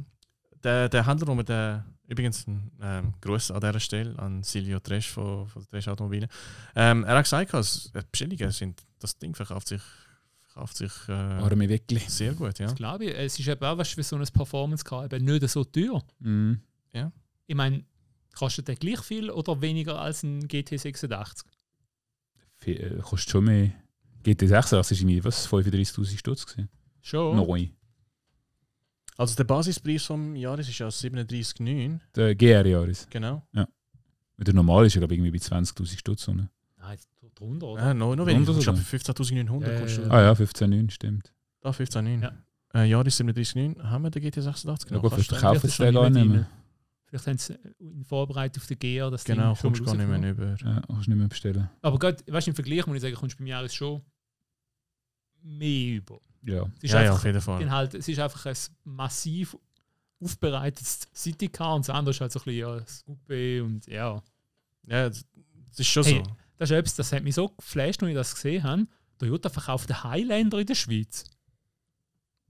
der, 0.63 0.89
der 0.89 1.05
Händler, 1.07 1.27
wo 1.27 1.35
mit 1.35 1.49
der 1.49 1.85
übrigens 2.07 2.45
ein 2.47 2.71
ähm, 2.81 3.13
Gruß 3.21 3.51
an 3.51 3.61
dieser 3.61 3.79
Stelle 3.79 4.17
an 4.19 4.43
Silvio 4.43 4.79
Tresch 4.79 5.09
von, 5.09 5.47
von 5.47 5.61
der 5.63 5.69
Tresch 5.69 5.87
Automobilen. 5.87 6.27
Ähm, 6.75 7.03
er 7.05 7.15
hat 7.17 7.23
gesagt, 7.23 7.53
dass 7.53 7.91
äh, 7.93 8.03
Bestellungen 8.11 8.51
sind, 8.51 8.81
das 8.99 9.17
Ding 9.17 9.33
verkauft 9.35 9.67
sich, 9.69 9.81
verkauft 10.41 10.77
sich 10.77 10.91
äh, 11.07 11.11
Arme 11.13 11.67
wirklich. 11.69 12.07
sehr 12.09 12.33
gut, 12.33 12.59
ja. 12.59 12.65
Das 12.67 12.75
glaube 12.75 13.05
ich. 13.05 13.15
Es 13.17 13.39
ist 13.39 13.47
eben 13.47 13.63
auch, 13.63 13.77
weißt, 13.77 13.93
für 13.93 14.03
so 14.03 14.15
ein 14.17 14.23
Performance-Car 14.25 15.05
eben 15.05 15.23
nicht 15.25 15.47
so 15.49 15.63
teuer. 15.63 16.03
Mhm. 16.19 16.61
Ich 17.45 17.55
meine, 17.55 17.83
kostet 18.35 18.67
der 18.67 18.75
gleich 18.75 19.01
viel 19.01 19.29
oder 19.29 19.61
weniger 19.61 19.99
als 19.99 20.23
ein 20.23 20.47
GT86? 20.47 21.43
Viel- 22.57 22.79
äh, 22.81 23.01
Kostet 23.01 23.31
schon 23.31 23.43
mehr. 23.45 23.71
GT6, 24.23 24.49
das 24.49 24.71
war 24.71 24.91
irgendwie 24.91 25.23
was, 25.23 25.47
35'000 25.49 26.17
Stutz. 26.17 26.55
Schon. 27.01 27.35
Neu. 27.35 27.67
Also 29.17 29.35
der 29.35 29.43
Basispreis 29.43 30.03
vom 30.05 30.35
Jahres 30.35 30.67
ist 30.69 30.79
ja 30.79 30.87
37,9, 30.87 31.99
Der 32.15 32.35
GR-Jahres. 32.35 33.07
genau. 33.09 33.43
Der 34.37 34.53
normal 34.53 34.85
ist 34.87 34.95
ja, 34.95 34.99
glaube 34.99 35.13
ich, 35.13 35.19
irgendwie 35.19 35.37
bei 35.39 35.43
20'000 35.45 35.97
Stutz. 35.97 36.27
Nein, 36.27 36.49
drunter, 37.35 37.67
oder? 37.67 37.81
Ja, 37.83 37.93
noch, 37.93 38.15
noch 38.15 38.25
weniger. 38.25 38.51
Ich 38.57 38.63
glaube 38.63 38.79
sogar. 38.79 39.25
15.900 39.25 39.61
Ja, 39.71 39.85
du. 39.85 40.01
ja, 40.01 40.09
Ah 40.09 40.21
ja, 40.23 40.31
15,9 40.33 40.89
stimmt. 40.91 41.33
Da 41.61 41.69
15,9. 41.69 42.21
Ja. 42.21 42.33
Äh, 42.73 42.89
Jahres 42.89 43.19
37,9. 43.21 43.81
Haben 43.83 44.03
wir 44.03 44.09
den 44.09 44.23
GT86 44.23 44.67
Ja, 44.67 44.75
genau? 44.87 45.01
gut, 45.01 45.11
Kannst 45.11 45.27
vielleicht 45.29 45.61
sie 45.61 45.67
ist 45.67 45.79
den 45.79 45.85
schon 45.85 45.93
gar 45.93 46.09
nicht 46.09 46.25
mehr. 46.27 46.49
Vielleicht 47.05 47.27
haben 47.27 47.37
sie 47.37 47.53
in 47.79 48.03
Vorbereitung 48.03 48.61
auf 48.61 48.67
den 48.67 48.79
GR 48.79 49.11
das 49.11 49.23
Genau, 49.23 49.53
Ding 49.53 49.55
schon 49.55 49.69
kommst 49.69 49.81
du 49.81 49.85
gar 49.85 49.95
nicht 49.95 50.07
mehr 50.21 50.31
über. 50.31 50.55
Ja, 50.59 50.81
kannst 50.87 51.05
du 51.05 51.11
nicht 51.11 51.19
mehr 51.19 51.27
bestellen. 51.27 51.69
Aber 51.83 51.99
gerade, 51.99 52.23
weißt 52.27 52.47
du, 52.47 52.51
im 52.51 52.55
Vergleich 52.55 52.85
muss 52.87 52.95
ich 52.95 53.01
sagen, 53.03 53.15
kommst 53.15 53.35
du 53.35 53.37
beim 53.37 53.47
Jahres 53.47 53.73
schon 53.73 54.01
mehr 55.43 55.95
über. 55.97 56.19
Ja. 56.45 56.63
Es 56.77 56.83
ist, 56.83 56.91
Ja, 56.91 57.01
ja, 57.01 57.09
einfach, 57.11 57.15
auf 57.19 57.25
jeden 57.25 57.41
Fall. 57.41 57.71
halt, 57.71 57.93
es 57.93 58.07
ist 58.07 58.19
einfach 58.19 58.45
ein 58.45 58.55
massiv 58.83 59.57
aufbereitetes 60.21 61.07
Citycar 61.13 61.75
und 61.75 61.87
das 61.87 61.95
andere 61.95 62.11
ist 62.11 62.21
halt 62.21 62.31
so 62.31 62.39
ein 62.39 62.43
bisschen 62.45 62.59
ja, 62.59 62.79
das 62.79 63.05
Coupé 63.05 63.61
und 63.61 63.85
ja. 63.87 64.21
Ja, 64.87 65.09
das 65.09 65.25
das 65.69 65.79
ist 65.79 65.87
schon 65.87 66.03
Hey. 66.03 66.23
so. 66.25 66.35
Das 66.57 66.69
ist 66.69 66.75
etwas, 66.77 66.95
das 66.95 67.11
hat 67.11 67.23
mich 67.23 67.35
so 67.35 67.49
geflasht, 67.49 68.01
als 68.03 68.09
ich 68.09 68.15
das 68.15 68.35
gesehen 68.35 68.63
habe. 68.63 68.87
Toyota 69.17 69.49
verkauft 69.49 69.89
den 69.89 70.03
Highlander 70.03 70.59
in 70.59 70.67
der 70.67 70.75
Schweiz. 70.75 71.23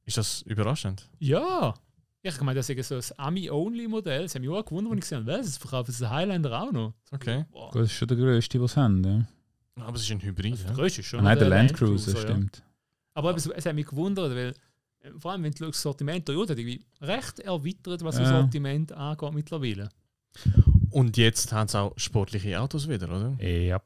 Ist 0.06 0.18
das 0.18 0.42
überraschend? 0.44 1.10
Ja! 1.20 1.74
Ich 2.22 2.40
meine, 2.42 2.56
das 2.58 2.70
ist 2.70 2.88
so 2.88 2.96
ein 2.96 3.04
Ami-Only-Modell. 3.18 4.24
Das 4.24 4.36
hat 4.36 4.42
mich 4.42 4.50
auch 4.50 4.64
gewundert, 4.66 4.92
als 4.94 4.98
ich 4.98 5.02
gesehen 5.10 5.18
habe, 5.26 5.40
was, 5.40 5.48
es 5.48 5.58
verkaufen 5.58 5.92
sie 5.92 6.00
den 6.04 6.10
Highlander 6.10 6.62
auch 6.62 6.72
noch. 6.72 6.94
Okay. 7.12 7.46
Boah. 7.52 7.72
Das 7.74 7.84
ist 7.84 7.94
schon 7.94 8.08
der 8.08 8.18
grösste, 8.18 8.62
was 8.62 8.74
sie 8.74 8.80
haben. 8.82 9.04
Ja. 9.04 9.84
Aber 9.86 9.96
es 9.96 10.04
ist 10.04 10.12
ein 10.12 10.22
Hybrid. 10.22 10.52
Also 10.52 10.64
Ja? 10.64 10.68
der 10.70 10.76
größte 10.78 11.02
ist 11.02 11.08
schon 11.08 11.20
Ah, 11.20 11.24
Nein, 11.24 11.34
noch 11.36 11.40
der 11.40 11.50
Land 11.50 11.74
Cruiser, 11.74 12.30
ja. 12.30 12.40
Aber 13.14 13.32
eben, 13.32 13.52
es 13.52 13.66
hat 13.66 13.76
mich 13.76 13.86
gewundert, 13.88 14.32
weil 14.32 14.54
äh, 15.00 15.12
vor 15.20 15.32
allem, 15.32 15.44
wenn 15.44 15.52
du 15.54 15.66
das 15.68 15.82
Sortiment 15.82 16.26
Toyota 16.26 16.54
irgendwie 16.54 16.86
recht 17.02 17.40
erweitert, 17.40 18.04
was 18.04 18.16
das 18.18 18.30
Ja. 18.30 18.42
Sortiment 18.42 18.92
angeht 18.92 19.34
mittlerweile. 19.34 19.90
Und 20.90 21.18
jetzt 21.18 21.52
haben 21.52 21.68
sie 21.68 21.80
auch 21.80 21.94
sportliche 21.98 22.60
Autos 22.60 22.88
wieder, 22.88 23.08
oder? 23.10 23.44
Ja. 23.44 23.82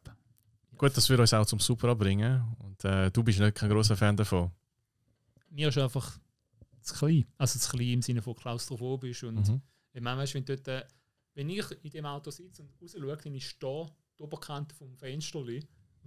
Gut, 0.78 0.96
das 0.96 1.10
wird 1.10 1.20
uns 1.20 1.34
auch 1.34 1.46
zum 1.46 1.60
Supra 1.60 1.94
bringen. 1.94 2.42
Und 2.60 2.84
äh, 2.86 3.10
du 3.12 3.24
bist 3.24 3.40
nicht 3.40 3.56
kein 3.56 3.70
großer 3.70 3.98
Fan 3.98 4.16
davon. 4.16 4.52
Mir 5.50 5.70
ist 5.70 5.78
einfach 5.78 6.20
zu 6.82 6.94
klein. 6.96 7.26
Also 7.38 7.58
zu 7.60 7.70
klein 7.72 7.94
im 7.94 8.02
Sinne 8.02 8.22
von 8.22 8.36
klaustrophobisch. 8.36 9.24
Und 9.24 9.48
Mhm. 9.48 9.62
ich 9.94 10.02
meine, 10.02 10.22
weißt, 10.22 10.36
wenn, 10.36 10.46
dort, 10.46 10.68
äh, 10.68 10.84
wenn 11.34 11.50
ich 11.50 11.66
in 11.84 11.90
dem 11.92 12.06
Auto 12.06 12.30
sitze 12.32 12.62
und 12.62 12.72
raus 12.82 12.96
schaue, 12.98 13.18
dann 13.18 13.36
ist 13.36 13.56
da 13.60 13.86
die 14.18 14.24
Oberkante 14.24 14.76
vom 14.76 14.96
Fenster 14.98 15.44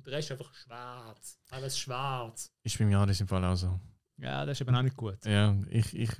und 0.00 0.06
der 0.06 0.14
Rest 0.14 0.30
ist 0.30 0.38
einfach 0.40 0.54
schwarz. 0.54 1.38
Alles 1.50 1.78
schwarz. 1.78 2.50
Ist 2.62 2.78
beim 2.78 2.90
Jahres 2.90 3.20
im 3.20 3.28
Fall 3.28 3.44
auch 3.44 3.54
so. 3.56 3.78
Ja, 4.16 4.46
das 4.46 4.56
ist 4.58 4.66
eben 4.66 4.74
auch 4.74 4.82
nicht 4.82 4.96
gut. 4.96 5.24
Ja, 5.26 5.54
ich, 5.68 5.94
ich, 5.94 6.10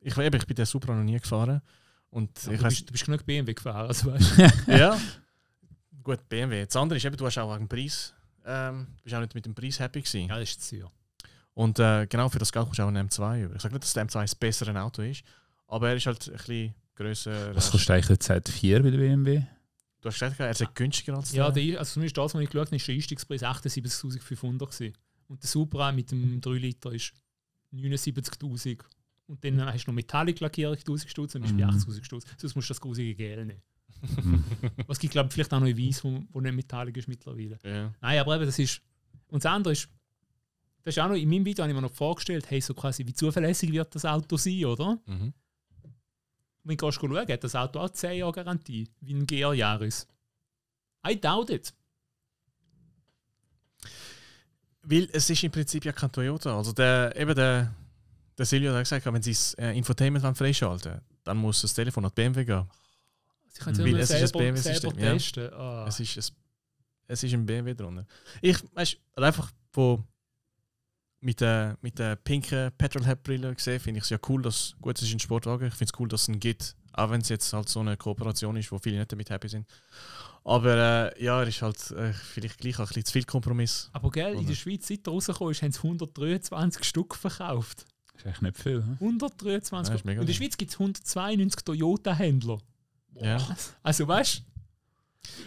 ich, 0.00 0.16
eben, 0.18 0.36
ich 0.36 0.46
bin 0.46 0.56
den 0.56 0.66
Supra 0.66 0.92
noch 0.94 1.04
nie 1.04 1.18
gefahren. 1.18 1.60
Und 2.10 2.30
Aber 2.44 2.52
ich 2.54 2.58
du, 2.58 2.64
weiß, 2.64 2.74
bist, 2.74 2.88
du 2.88 2.92
bist 2.92 3.04
genug 3.04 3.24
BMW 3.24 3.54
gefahren, 3.54 3.86
also 3.86 4.12
weißt 4.12 4.38
du. 4.66 4.72
ja. 4.76 4.98
Gut, 6.02 6.28
BMW. 6.28 6.64
Das 6.64 6.74
andere 6.76 6.96
ist 6.96 7.04
eben, 7.04 7.16
du 7.16 7.26
hast 7.26 7.38
auch 7.38 7.52
einen 7.52 7.68
Preis. 7.68 8.12
Ähm, 8.44 8.88
bist 9.02 9.14
auch 9.14 9.20
nicht 9.20 9.34
mit 9.34 9.44
dem 9.46 9.54
Preis 9.54 9.78
happy 9.78 10.00
gewesen. 10.02 10.28
ja, 10.28 10.38
das 10.38 10.50
ist 10.50 10.62
zu 10.62 10.78
teuer. 10.78 10.90
Und 11.54 11.78
äh, 11.78 12.06
genau 12.06 12.28
für 12.28 12.38
das 12.38 12.52
Geld 12.52 12.64
kommst 12.64 12.78
du 12.78 12.82
auch 12.82 12.88
einen 12.88 13.08
M2 13.08 13.44
über. 13.44 13.56
Ich 13.56 13.62
sage 13.62 13.74
nicht, 13.74 13.84
dass 13.84 13.92
der 13.92 14.06
M2 14.06 14.20
das 14.22 14.34
bessere 14.34 14.80
Auto 14.80 15.02
ist, 15.02 15.22
aber 15.66 15.90
er 15.90 15.96
ist 15.96 16.06
halt 16.06 16.26
ein 16.28 16.32
bisschen 16.36 16.74
grösser. 16.94 17.54
Was 17.54 17.70
kostet 17.70 17.90
eigentlich 17.90 18.18
der 18.18 18.42
Z4 18.42 18.82
bei 18.82 18.90
der 18.90 18.98
BMW? 18.98 19.42
Du 20.00 20.08
hast 20.08 20.18
gesagt, 20.20 20.38
er 20.38 20.50
ist 20.50 20.74
günstiger 20.74 21.16
als 21.16 21.32
Ja, 21.32 21.50
der. 21.50 21.62
der, 21.64 21.78
also 21.80 21.94
zumindest 21.94 22.16
das, 22.16 22.34
was 22.34 22.40
ich 22.42 22.48
geschaut 22.50 22.66
habe, 22.68 22.76
ist 22.76 22.86
der 22.86 22.94
Einstiegspreis 22.94 23.42
78.500 23.42 24.58
gewesen. 24.58 24.92
Und 25.26 25.42
der 25.42 25.48
Supra 25.50 25.92
mit 25.92 26.10
dem 26.10 26.40
3 26.40 26.50
Liter 26.52 26.92
ist 26.92 27.12
79.000. 27.74 28.78
Und 29.26 29.44
dann 29.44 29.60
hast 29.66 29.84
du 29.86 29.90
noch 29.90 29.94
Metallic-Lackierung 29.96 30.76
1000 30.76 31.10
Stutz, 31.10 31.32
dann 31.32 31.42
bist 31.42 31.52
du 31.54 31.58
bei 31.58 31.64
Mhm. 31.66 31.70
80.000 31.70 32.04
Stutz. 32.04 32.24
Sonst 32.38 32.54
musst 32.56 32.68
du 32.70 32.74
das 32.74 32.80
grusige 32.80 33.14
Gel 33.14 33.44
nehmen. 33.44 33.62
Hm. 34.16 34.44
Was 34.86 34.98
gibt, 34.98 35.12
glaube 35.12 35.26
ich, 35.28 35.34
vielleicht 35.34 35.52
auch 35.52 35.60
noch 35.60 35.66
in 35.66 35.76
Weiß, 35.76 36.04
wo, 36.04 36.22
wo 36.30 36.40
nicht 36.40 36.54
Metallic 36.54 36.96
ist 36.96 37.08
mittlerweile. 37.08 37.58
Ja. 37.64 37.92
Nein, 38.00 38.18
aber 38.20 38.36
eben, 38.36 38.46
das 38.46 38.58
ist. 38.58 38.80
Und 39.28 39.44
das 39.44 39.52
andere 39.52 39.72
ist, 39.72 39.88
das 40.84 40.96
ist 40.96 41.02
auch 41.02 41.08
noch, 41.08 41.16
in 41.16 41.28
meinem 41.28 41.44
Video 41.44 41.62
habe 41.62 41.72
ich 41.72 41.76
mir 41.76 41.82
noch 41.82 41.92
vorgestellt, 41.92 42.48
hey, 42.50 42.60
so 42.60 42.72
quasi, 42.72 43.04
wie 43.06 43.12
zuverlässig 43.12 43.70
wird 43.72 43.94
das 43.94 44.04
Auto 44.04 44.36
sein, 44.38 44.64
oder? 44.64 44.98
Mhm. 45.06 45.34
Wenn 46.68 46.76
du 46.76 46.92
schauen, 46.92 47.16
hat 47.16 47.44
das 47.44 47.54
Auto 47.54 47.80
auch 47.80 47.88
10 47.88 48.18
Jahre 48.18 48.32
Garantie, 48.32 48.86
wie 49.00 49.14
ein 49.14 49.26
GR 49.26 49.54
Jahres. 49.54 50.06
I 51.06 51.18
doubt 51.18 51.48
it. 51.48 51.72
Weil 54.82 55.08
es 55.12 55.30
ist 55.30 55.42
im 55.42 55.50
Prinzip 55.50 55.86
ja 55.86 55.92
kein 55.92 56.12
Toyota. 56.12 56.54
Also 56.54 56.72
der, 56.72 57.16
eben 57.16 57.34
der, 57.34 57.74
der 58.36 58.44
Silvio 58.44 58.74
hat 58.74 58.80
gesagt, 58.80 59.06
wenn 59.06 59.22
sie 59.22 59.32
das 59.32 59.54
äh, 59.54 59.72
Infotainment 59.72 60.36
freischalten 60.36 61.00
dann 61.24 61.36
muss 61.38 61.62
das 61.62 61.74
Telefon 61.74 62.04
an 62.04 62.10
die 62.10 62.22
BMW 62.22 62.44
gehen. 62.44 62.70
Sie 63.48 63.60
können 63.60 63.74
es 63.74 63.82
Weil 63.82 63.88
immer 63.88 63.98
es 64.00 64.10
ist 64.10 64.34
ein 64.34 64.38
BMW-System, 64.38 64.98
ja. 64.98 65.52
Ah. 65.52 65.86
Es, 65.88 66.00
ist, 66.00 66.16
es, 66.16 66.32
es 67.06 67.22
ist 67.22 67.32
ein 67.32 67.46
BMW 67.46 67.74
drunter. 67.74 68.06
Ich, 68.42 68.58
weißt 68.74 68.98
du, 69.16 69.22
einfach 69.22 69.50
von 69.72 70.04
mit 71.20 71.40
der, 71.40 71.76
mit 71.82 71.98
der 71.98 72.16
pinken 72.16 72.70
Petrolhead-Brille 72.78 73.54
gesehen, 73.54 73.80
finde 73.80 73.98
ich 73.98 74.04
es 74.04 74.10
ja 74.10 74.18
cool, 74.28 74.42
dass, 74.42 74.74
gut, 74.80 74.96
es 74.96 75.02
ist 75.02 75.12
ein 75.12 75.20
Sportwagen, 75.20 75.68
ich 75.68 75.74
finde 75.74 75.92
es 75.92 76.00
cool, 76.00 76.08
dass 76.08 76.22
es 76.22 76.28
einen 76.28 76.40
gibt, 76.40 76.76
auch 76.92 77.10
wenn 77.10 77.20
es 77.20 77.28
jetzt 77.28 77.52
halt 77.52 77.68
so 77.68 77.80
eine 77.80 77.96
Kooperation 77.96 78.56
ist, 78.56 78.70
wo 78.70 78.78
viele 78.78 78.98
nicht 78.98 79.10
damit 79.10 79.30
happy 79.30 79.48
sind. 79.48 79.66
Aber 80.44 81.12
äh, 81.16 81.24
ja, 81.24 81.40
er 81.40 81.48
ist 81.48 81.60
halt 81.60 81.90
äh, 81.90 82.12
vielleicht 82.12 82.58
gleich 82.58 82.76
auch 82.76 82.80
ein 82.80 82.86
bisschen 82.86 83.04
zu 83.04 83.12
viel 83.12 83.24
Kompromiss. 83.24 83.90
Aber 83.92 84.10
gell, 84.10 84.34
in 84.34 84.46
der 84.46 84.54
Schweiz, 84.54 84.86
seit 84.86 85.06
er 85.06 85.12
rausgekommen 85.12 85.52
ist, 85.52 85.62
haben 85.62 85.72
sie 85.72 85.78
123 85.78 86.84
Stück 86.84 87.14
verkauft. 87.14 87.84
Das 88.12 88.22
ist 88.22 88.26
eigentlich 88.26 88.40
nicht 88.42 88.62
viel. 88.62 88.82
hm? 88.84 88.96
123 89.00 89.94
Ja, 89.94 90.00
mega 90.04 90.20
Und 90.20 90.22
in 90.22 90.26
der. 90.26 90.34
Schweiz 90.34 90.56
gibt 90.56 90.70
es 90.70 90.76
192 90.76 91.64
Toyota-Händler. 91.64 92.58
Ja. 93.20 93.56
Also 93.82 94.08
weißt 94.08 94.38
du? 94.38 94.42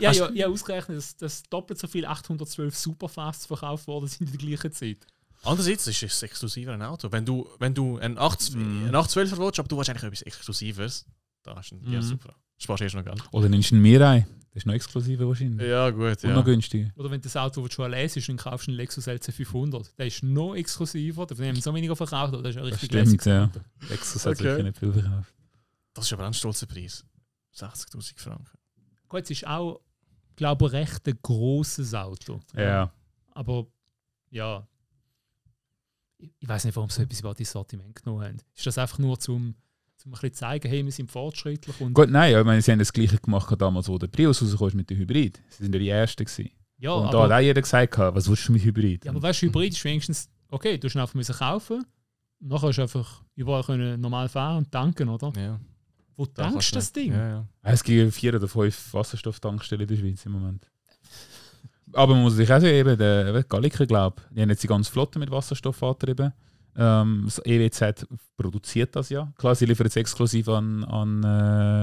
Ja, 0.03 0.12
ja, 0.12 0.29
ich 0.29 0.43
habe 0.43 0.53
ausgerechnet, 0.53 0.97
dass, 0.97 1.17
dass 1.17 1.43
doppelt 1.43 1.79
so 1.79 1.88
viel 1.88 2.05
812 2.05 2.75
Superfasts 2.77 3.45
verkauft 3.45 3.88
worden 3.88 4.07
sind 4.07 4.27
in 4.29 4.38
der 4.38 4.47
gleichen 4.47 4.71
Zeit. 4.71 5.07
Andererseits 5.43 5.88
ist 5.88 6.04
es 6.04 6.21
exklusiver 6.23 6.73
ein 6.73 6.82
Auto. 6.84 7.12
Wenn 7.12 7.25
du, 7.25 7.47
wenn 7.60 7.73
du 7.73 7.97
ein 7.97 8.17
8, 8.17 8.54
Mhm. 8.56 8.88
ein 8.89 8.95
812 8.95 9.38
willst, 9.39 9.60
aber 9.60 9.67
du 9.67 9.77
willst 9.77 9.89
eigentlich 9.89 10.04
etwas 10.04 10.21
Exklusives, 10.21 11.06
da 11.43 11.56
hast 11.56 11.71
du 11.71 11.75
einen 11.77 11.91
ja, 11.91 11.99
Mhm. 11.99 12.04
super. 12.04 12.36
Sparst 12.58 12.84
erst 12.84 12.95
noch 12.95 13.04
Geld. 13.04 13.23
Oder 13.32 13.49
nimmst 13.49 13.71
du 13.71 13.75
einen 13.75 13.82
Mirai? 13.82 14.27
Das 14.54 14.63
ist 14.63 14.65
noch 14.67 14.73
exklusiver 14.73 15.27
wahrscheinlich. 15.27 15.65
Ja, 15.67 15.89
gut, 15.89 16.23
Und 16.23 16.34
noch 16.34 16.43
günstiger. 16.45 16.91
Oder 16.97 17.10
wenn 17.10 17.21
das 17.21 17.36
Auto 17.38 17.65
das 17.65 17.73
schon 17.73 17.89
leer 17.89 18.04
ist, 18.04 18.27
dann 18.30 18.36
kaufst 18.38 18.67
du 18.67 18.71
einen 18.71 18.77
Lexus 18.77 19.08
LC500. 19.08 19.95
Der 19.97 20.08
ist 20.08 20.21
noch 20.23 20.56
exklusiver, 20.56 21.25
da 21.25 21.36
haben 21.36 21.56
so 21.62 21.73
weniger 21.73 21.95
verkauft, 21.95 22.34
aber 22.34 22.43
das 22.43 22.49
ist 22.51 22.56
ja 22.58 22.62
Das 22.63 22.71
richtig 22.73 22.89
stimmt, 22.91 23.25
lässig. 23.25 23.25
ja. 23.25 23.49
Lexus 23.89 24.25
hat 24.25 24.34
Okay. 24.34 24.51
sicher 24.51 24.63
nicht 24.63 24.77
viel 24.77 24.91
verkauft. 24.93 25.34
Das 25.93 26.06
ist 26.06 26.13
aber 26.13 26.23
auch 26.23 26.27
ein 26.27 26.34
stolzer 26.34 26.65
Preis. 26.67 27.04
60.000 27.54 28.19
Franken. 28.19 28.58
Gut, 29.08 29.23
es 29.23 29.32
ist 29.32 29.47
auch, 29.47 29.82
glaube 30.36 30.65
ich, 30.67 30.71
recht 30.73 31.08
ein 31.08 31.17
grosses 31.21 31.93
Auto. 31.93 32.39
Ja. 32.56 32.93
Aber 33.32 33.67
ja, 34.30 34.67
ich, 36.39 36.47
weiß 36.47 36.65
nicht, 36.65 36.75
warum 36.75 36.89
sie 36.89 37.01
etwas 37.03 37.19
über 37.19 37.34
das 37.34 37.51
Sortiment 37.51 37.95
genommen 37.95 38.23
haben. 38.25 38.38
Ist 38.55 38.65
das 38.65 38.77
einfach 38.77 38.99
nur 38.99 39.19
zum, 39.19 39.55
zum 39.97 40.12
ein 40.12 40.19
bisschen 40.19 40.34
zeigen, 40.34 40.69
hey, 40.69 40.84
wir 40.84 40.91
sind 40.91 41.12
fortschrittlich 41.12 41.79
und 41.81 41.93
Gut, 41.93 42.10
nein, 42.10 42.38
ich 42.38 42.45
meine, 42.45 42.62
sie 42.62 42.71
haben 42.71 42.79
das 42.79 42.93
gleiche 42.93 43.17
gemacht 43.17 43.53
damals, 43.60 43.88
wo 43.88 43.97
der 43.97 44.07
Prius 44.07 44.41
ist 44.41 44.60
mit 44.73 44.89
dem 44.89 44.97
Hybrid. 44.97 45.41
Sie 45.49 45.63
sind 45.63 45.73
ja 45.73 45.79
die 45.79 45.89
Ersten 45.89 46.25
gewesen. 46.25 46.51
ja, 46.77 46.91
Und 46.91 47.13
da 47.13 47.19
aber, 47.19 47.34
hat 47.36 47.39
auch 47.39 47.43
jeder 47.43 47.62
gesagt, 47.62 47.97
was 47.97 48.29
willst 48.29 48.47
du 48.47 48.51
mit 48.53 48.63
Hybrid? 48.63 49.05
ja, 49.05 49.12
aber 49.12 49.21
weißt 49.21 49.41
du, 49.41 49.47
Hybrid 49.47 49.73
ist 49.73 49.84
wenigstens, 49.84 50.29
okay, 50.49 50.77
du 50.77 50.88
hast 50.88 50.95
ihn 50.95 51.01
einfach 51.01 51.15
müssen 51.15 51.36
kaufen, 51.36 51.86
nachher 52.39 52.67
hast 52.69 52.77
du 52.77 52.81
einfach 52.84 53.23
überall 53.36 53.63
können 53.63 53.99
normal 53.99 54.29
fahren 54.29 54.57
und 54.57 54.71
tanken, 54.71 55.10
oder? 55.10 55.31
Ja. 55.36 55.60
Wo 56.15 56.25
Da 56.25 56.43
tankst 56.43 56.71
du 56.71 56.75
das 56.75 56.86
kannst 56.86 56.95
Ding? 56.95 57.13
Ja, 57.13 57.29
ja. 57.29 57.47
Es 57.63 57.84
gibt 57.84 58.13
vier 58.13 58.36
oder 58.36 58.47
fünf 58.47 58.93
Wasserstofftankstellen 58.93 59.81
in 59.81 59.88
der 59.88 59.95
Schweiz 59.95 60.25
im 60.25 60.34
Moment. 60.34 60.70
Aber 61.93 62.13
man 62.13 62.23
muss 62.23 62.36
sich 62.36 62.47
auch 62.51 62.60
sagen, 62.60 62.73
eben, 62.73 62.97
der 62.97 63.32
der 63.34 63.43
Galliker, 63.43 63.86
glaube 63.86 64.21
die 64.32 64.41
haben 64.41 64.49
jetzt 64.49 64.63
die 64.63 64.67
ganze 64.67 64.91
Flotte 64.91 65.19
mit 65.19 65.30
Wasserstoff 65.32 65.82
angetrieben. 65.84 66.34
Ähm, 66.77 67.23
das 67.25 67.41
EWZ 67.45 68.06
produziert 68.38 68.95
das 68.95 69.10
ja. 69.10 69.32
Klar, 69.38 69.56
sie 69.56 69.65
liefern 69.65 69.88
es 69.88 69.95
exklusiv 69.97 70.47
an, 70.47 70.84
an, 70.86 71.23
äh, 71.23 71.27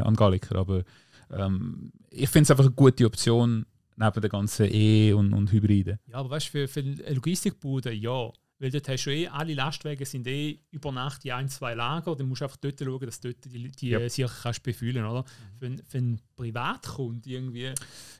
an 0.06 0.14
Galliker, 0.16 0.56
aber 0.56 0.82
ähm, 1.30 1.92
ich 2.10 2.28
finde 2.30 2.44
es 2.44 2.50
einfach 2.50 2.64
eine 2.64 2.72
gute 2.74 3.04
Option, 3.04 3.66
neben 3.96 4.20
den 4.20 4.30
ganzen 4.30 4.66
E- 4.72 5.12
und, 5.12 5.34
und 5.34 5.52
Hybriden. 5.52 5.98
Ja, 6.06 6.16
aber 6.18 6.30
weißt 6.30 6.46
du, 6.54 6.66
für, 6.66 6.68
für 6.68 6.80
Logistikbude, 7.12 7.92
ja. 7.92 8.30
Weil 8.60 8.70
dort 8.72 8.88
hast 8.88 9.04
du 9.04 9.10
eh, 9.14 9.28
alle 9.28 9.54
Lastwagen 9.54 10.04
sind 10.04 10.26
eh 10.26 10.58
über 10.72 10.90
Nacht 10.90 11.24
in 11.24 11.30
ein, 11.30 11.48
zwei 11.48 11.74
Lager. 11.74 12.16
Dann 12.16 12.26
musst 12.26 12.40
du 12.40 12.46
einfach 12.46 12.56
dort 12.56 12.80
schauen, 12.80 13.06
dass 13.06 13.20
du 13.20 13.28
dort 13.32 13.44
die, 13.44 13.70
die 13.70 13.88
Ja. 13.90 14.00
ja. 14.00 14.08
sicher 14.08 14.28
kannst 14.42 14.64
befüllen 14.64 15.04
oder? 15.04 15.24
Für, 15.60 15.66
einen- 15.66 15.82
für 15.86 15.98
einen 15.98 16.20
Privatkunden 16.34 17.30
irgendwie. 17.30 17.70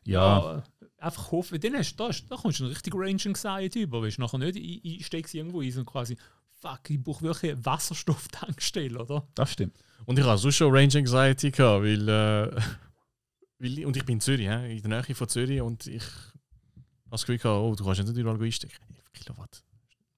Ja, 0.05 0.63
einfach 0.99 1.33
hoffen, 1.33 1.61
dann 1.61 1.75
hast, 1.75 1.97
da, 1.97 2.11
da 2.29 2.37
kommst 2.37 2.61
du 2.61 2.65
eine 2.65 2.73
richtig 2.73 2.95
Range 2.95 3.21
Anxiety 3.25 3.83
über. 3.83 4.03
Weißt 4.03 4.19
du, 4.19 4.23
nachher 4.23 4.39
nicht, 4.39 4.57
ich, 4.57 4.85
ich 4.85 5.07
steck's 5.07 5.35
irgendwo 5.35 5.61
ein 5.61 5.77
und 5.77 5.87
quasi, 5.87 6.17
fuck, 6.61 6.91
ich 6.91 7.03
brauche 7.03 7.23
wirklich 7.23 7.53
eine 7.53 7.65
Wasserstofftankstelle, 7.65 8.99
oder? 8.99 9.27
das 9.35 9.53
stimmt. 9.53 9.77
Und 10.07 10.19
ich 10.19 10.25
hatte 10.25 10.39
sonst 10.39 10.57
schon 10.57 10.75
Range 10.75 10.95
Anxiety, 10.95 11.51
gehabt, 11.51 11.85
weil, 11.85 12.09
äh, 12.09 12.61
weil. 13.59 13.87
Und 13.87 13.97
ich 13.97 14.05
bin 14.05 14.15
in 14.15 14.21
Zürich, 14.21 14.47
in 14.47 14.83
der 14.83 15.03
Nähe 15.03 15.15
von 15.15 15.29
Zürich 15.29 15.61
und 15.61 15.87
ich 15.87 16.03
habe 16.03 17.11
das 17.11 17.23
Gefühl, 17.23 17.39
gehabt, 17.39 17.63
oh, 17.63 17.75
du 17.75 17.85
kannst 17.85 18.03
nicht 18.05 18.17
überall 18.17 18.43
einstecken. 18.43 18.95
11 18.95 19.13
Kilowatt. 19.13 19.63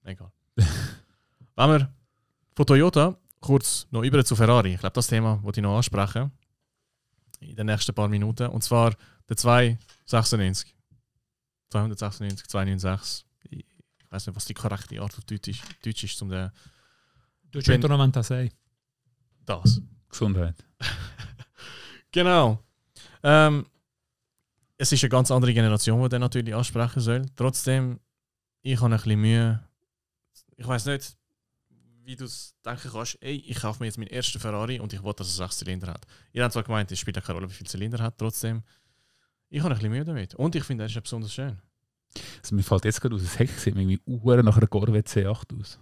Egal. 0.05 0.33
Wenn 0.57 1.71
wir 1.71 1.95
von 2.55 2.67
Toyota 2.67 3.17
kurz 3.41 3.87
noch 3.91 4.03
über 4.03 4.25
zu 4.25 4.37
Ferrari. 4.37 4.75
Ich 4.75 4.81
glaube, 4.81 4.95
das 4.95 5.07
Thema 5.07 5.43
wollte 5.43 5.61
ich 5.61 5.63
noch 5.63 5.77
ansprechen. 5.77 6.31
In 7.41 7.57
den 7.57 7.67
nächsten 7.67 7.95
paar 7.95 8.09
Minuten. 8.09 8.47
Und 8.49 8.63
zwar 8.63 8.95
der 9.29 9.37
296. 9.37 10.75
296, 11.71 12.47
296. 12.49 13.27
Ich 13.51 13.65
weiß 14.11 14.27
nicht, 14.27 14.37
was 14.37 14.45
die 14.45 14.55
korrekte 14.55 15.01
Art 15.01 15.17
auf 15.17 15.25
Deutsch 15.25 15.49
ist, 15.49 15.63
Deutsch 15.85 16.05
ist 16.05 16.19
zum 16.19 16.29
der, 16.29 16.53
Du 17.53 17.59
noch 17.89 18.11
das 18.11 18.29
sagen. 18.29 18.51
das. 19.47 19.81
Gesundheit. 20.09 20.57
Genau. 22.13 22.59
Ähm, 23.23 23.67
es 24.77 24.91
ist 24.91 25.05
eine 25.05 25.11
ganz 25.11 25.31
andere 25.31 25.55
Generation, 25.55 26.03
die 26.03 26.09
den 26.09 26.21
natürlich 26.21 26.55
ansprechen 26.55 27.01
soll. 27.01 27.23
Trotzdem, 27.37 28.01
ich 28.63 28.81
habe 28.81 28.93
ein 28.93 29.01
bisschen 29.01 29.21
Mühe. 29.21 29.63
Ich 30.57 30.67
weiß 30.67 30.87
nicht, 30.87 31.17
wie 32.11 32.17
du 32.17 32.25
es 32.25 32.55
denken 32.65 32.91
kannst. 32.91 33.19
Ey, 33.23 33.37
ich 33.37 33.61
kaufe 33.61 33.81
mir 33.81 33.87
jetzt 33.87 33.97
meinen 33.97 34.09
ersten 34.09 34.41
Ferrari 34.41 34.81
und 34.81 34.93
ich 34.93 35.03
will, 35.03 35.13
dass 35.15 35.29
er 35.29 35.47
sechs 35.47 35.59
Zylinder 35.59 35.93
hat. 35.93 36.07
Ihr 36.33 36.43
habt 36.43 36.53
zwar 36.53 36.65
gemeint, 36.65 36.91
es 36.91 36.99
spielt 36.99 37.23
keine 37.23 37.39
Rolle, 37.39 37.49
wie 37.49 37.55
viele 37.55 37.71
Zylinder 37.71 37.99
er 38.01 38.07
hat. 38.07 38.19
Trotzdem, 38.19 38.63
ich 39.49 39.61
habe 39.61 39.71
ein 39.71 39.79
bisschen 39.79 39.93
Mühe 39.93 40.05
damit. 40.05 40.35
Und 40.35 40.57
ich 40.57 40.65
finde, 40.65 40.85
er 40.85 40.87
ist 40.87 40.95
ja 40.95 41.01
besonders 41.01 41.33
schön. 41.33 41.57
Also 42.43 42.57
mir 42.57 42.63
fällt 42.65 42.85
jetzt 42.85 43.01
gerade 43.01 43.15
aus, 43.15 43.23
das 43.23 43.39
Heck 43.39 43.51
sieht 43.51 43.77
mir 43.77 43.83
irgendwie 43.83 44.01
uhr 44.05 44.43
nach 44.43 44.57
einer 44.57 44.67
Corvette 44.67 45.09
C8 45.09 45.61
aus. 45.61 45.79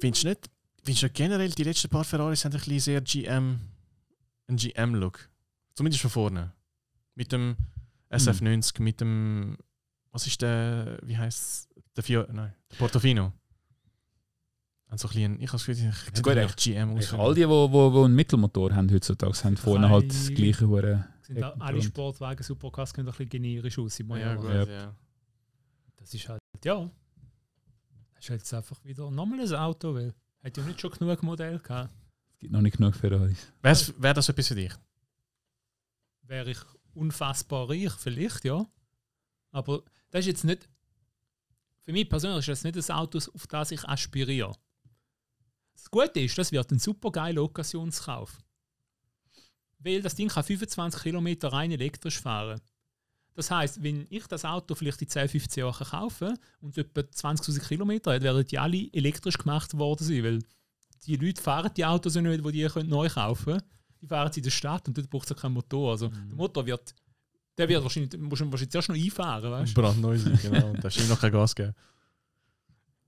Findest 0.00 0.24
du 0.24 0.28
nicht, 0.28 0.50
findest 0.82 1.02
du 1.02 1.06
nicht 1.06 1.14
generell, 1.14 1.50
die 1.50 1.64
letzten 1.64 1.90
paar 1.90 2.04
Ferraris 2.04 2.44
haben 2.46 2.52
ein 2.52 2.58
bisschen 2.58 2.80
sehr 2.80 3.00
GM, 3.02 3.60
einen 4.48 4.56
GM-Look? 4.56 5.28
Zumindest 5.74 6.00
von 6.00 6.10
vorne. 6.10 6.54
Mit 7.14 7.32
dem 7.32 7.56
SF90, 8.10 8.80
mit 8.80 9.02
dem, 9.02 9.58
was 10.10 10.26
ist 10.26 10.40
der, 10.40 10.98
wie 11.02 11.18
heißt 11.18 11.38
es? 11.38 11.68
Der 11.96 12.02
Fio, 12.02 12.24
nein, 12.32 12.54
der 12.70 12.76
Portofino. 12.76 13.34
Haben 14.90 14.98
so 14.98 15.08
ein 15.08 15.14
bisschen, 15.14 15.40
ich 15.40 15.48
habe 15.48 15.52
das 15.52 15.64
Gefühl, 15.66 15.92
ich 16.16 16.22
gut, 16.22 16.36
echt- 16.36 16.56
GM 16.58 16.96
aus. 16.96 17.12
All 17.14 17.34
die, 17.34 17.40
die 17.42 17.48
wo, 17.48 17.70
wo, 17.70 17.92
wo 17.92 18.04
einen 18.04 18.14
Mittelmotor 18.16 18.74
haben 18.74 18.90
heutzutage, 18.92 19.32
haben 19.44 19.56
vorne 19.56 19.88
halt 19.88 20.10
das 20.10 20.28
gleiche 20.34 20.66
hure 20.66 21.06
Sind 21.22 21.42
alle. 21.42 21.80
Sportwagen, 21.82 22.42
Supercars 22.42 22.92
können 22.92 23.06
ein 23.08 23.12
bisschen 23.12 23.28
generisch 23.28 23.78
aussehen. 23.78 24.10
ja, 24.10 24.18
Ja, 24.18 24.34
gut, 24.34 24.50
Ja. 24.50 24.64
ja. 24.64 24.96
Das 25.96 26.12
ist 26.12 26.28
halt, 26.28 26.40
ja. 26.64 26.90
Das 28.14 28.24
ist 28.24 28.30
halt 28.30 28.40
jetzt 28.40 28.52
einfach 28.52 28.84
wieder 28.84 29.10
nochmal 29.10 29.40
ein 29.40 29.54
Auto, 29.54 29.94
weil 29.94 30.12
hat 30.42 30.56
ja 30.56 30.64
nicht 30.64 30.80
schon 30.80 30.90
genug 30.90 31.22
Modell 31.22 31.58
gehabt. 31.60 31.94
Es 32.32 32.38
gibt 32.40 32.52
noch 32.52 32.60
nicht 32.62 32.76
genug 32.76 32.96
Ferraris. 32.96 33.52
Wäre 33.62 33.78
wär 33.98 34.14
das 34.14 34.28
etwas 34.28 34.48
für 34.48 34.54
dich? 34.56 34.72
Wäre 36.22 36.50
ich 36.50 36.58
unfassbar 36.94 37.68
reich, 37.68 37.92
vielleicht, 37.92 38.44
ja. 38.44 38.66
Aber 39.52 39.82
das 40.10 40.20
ist 40.20 40.26
jetzt 40.26 40.44
nicht, 40.44 40.68
für 41.84 41.92
mich 41.92 42.08
persönlich 42.08 42.40
ist 42.40 42.48
das 42.48 42.64
nicht 42.64 42.76
das 42.76 42.90
Auto, 42.90 43.18
auf 43.18 43.46
das 43.46 43.70
ich 43.70 43.84
aspiriere. 43.88 44.52
Das 45.80 45.90
Gute 45.90 46.20
ist, 46.20 46.36
das 46.36 46.52
wird 46.52 46.70
ein 46.70 46.78
super 46.78 47.10
geiler 47.10 47.42
Occasionskauf. 47.42 48.38
Weil 49.78 50.02
das 50.02 50.14
Ding 50.14 50.28
kann 50.28 50.44
25 50.44 51.02
Kilometer 51.02 51.48
rein 51.52 51.72
elektrisch 51.72 52.20
fahren. 52.20 52.60
Das 53.34 53.50
heißt, 53.50 53.82
wenn 53.82 54.06
ich 54.10 54.26
das 54.26 54.44
Auto 54.44 54.74
vielleicht 54.74 55.00
in 55.00 55.08
10, 55.08 55.28
15 55.28 55.62
Jahren 55.62 55.86
kaufe 55.86 56.34
und 56.60 56.76
etwa 56.76 57.00
20.000 57.00 57.66
Kilometer 57.66 58.12
hat, 58.12 58.22
werden 58.22 58.46
die 58.46 58.58
alle 58.58 58.92
elektrisch 58.92 59.38
gemacht 59.38 59.76
worden 59.78 60.04
sein, 60.04 60.22
weil 60.22 60.38
die 61.06 61.16
Leute 61.16 61.40
fahren 61.40 61.70
die 61.74 61.84
Autos 61.84 62.14
ja 62.14 62.20
nicht, 62.20 62.44
die 62.44 62.52
die 62.52 62.66
können 62.66 62.90
neu 62.90 63.08
kaufen 63.08 63.44
können. 63.44 63.62
Die 64.02 64.06
fahren 64.06 64.30
sie 64.32 64.40
in 64.40 64.44
der 64.44 64.50
Stadt 64.50 64.86
und 64.88 64.98
dort 64.98 65.08
braucht 65.08 65.24
es 65.24 65.30
ja 65.30 65.36
keinen 65.36 65.54
Motor. 65.54 65.92
Also 65.92 66.08
der 66.08 66.36
Motor 66.36 66.66
wird, 66.66 66.94
der 67.56 67.68
wird 67.68 67.82
wahrscheinlich, 67.82 68.20
musst 68.20 68.42
du 68.42 68.50
wahrscheinlich 68.50 68.70
zuerst 68.70 68.88
noch 68.90 68.96
einfahren, 68.96 69.50
weißt? 69.50 69.74
Brandneu 69.74 70.18
sein, 70.18 70.38
genau. 70.42 70.70
Und 70.70 70.84
da 70.84 70.88
ist 70.88 71.08
noch 71.08 71.20
kein 71.20 71.32
Gas 71.32 71.54
gegeben. 71.54 71.74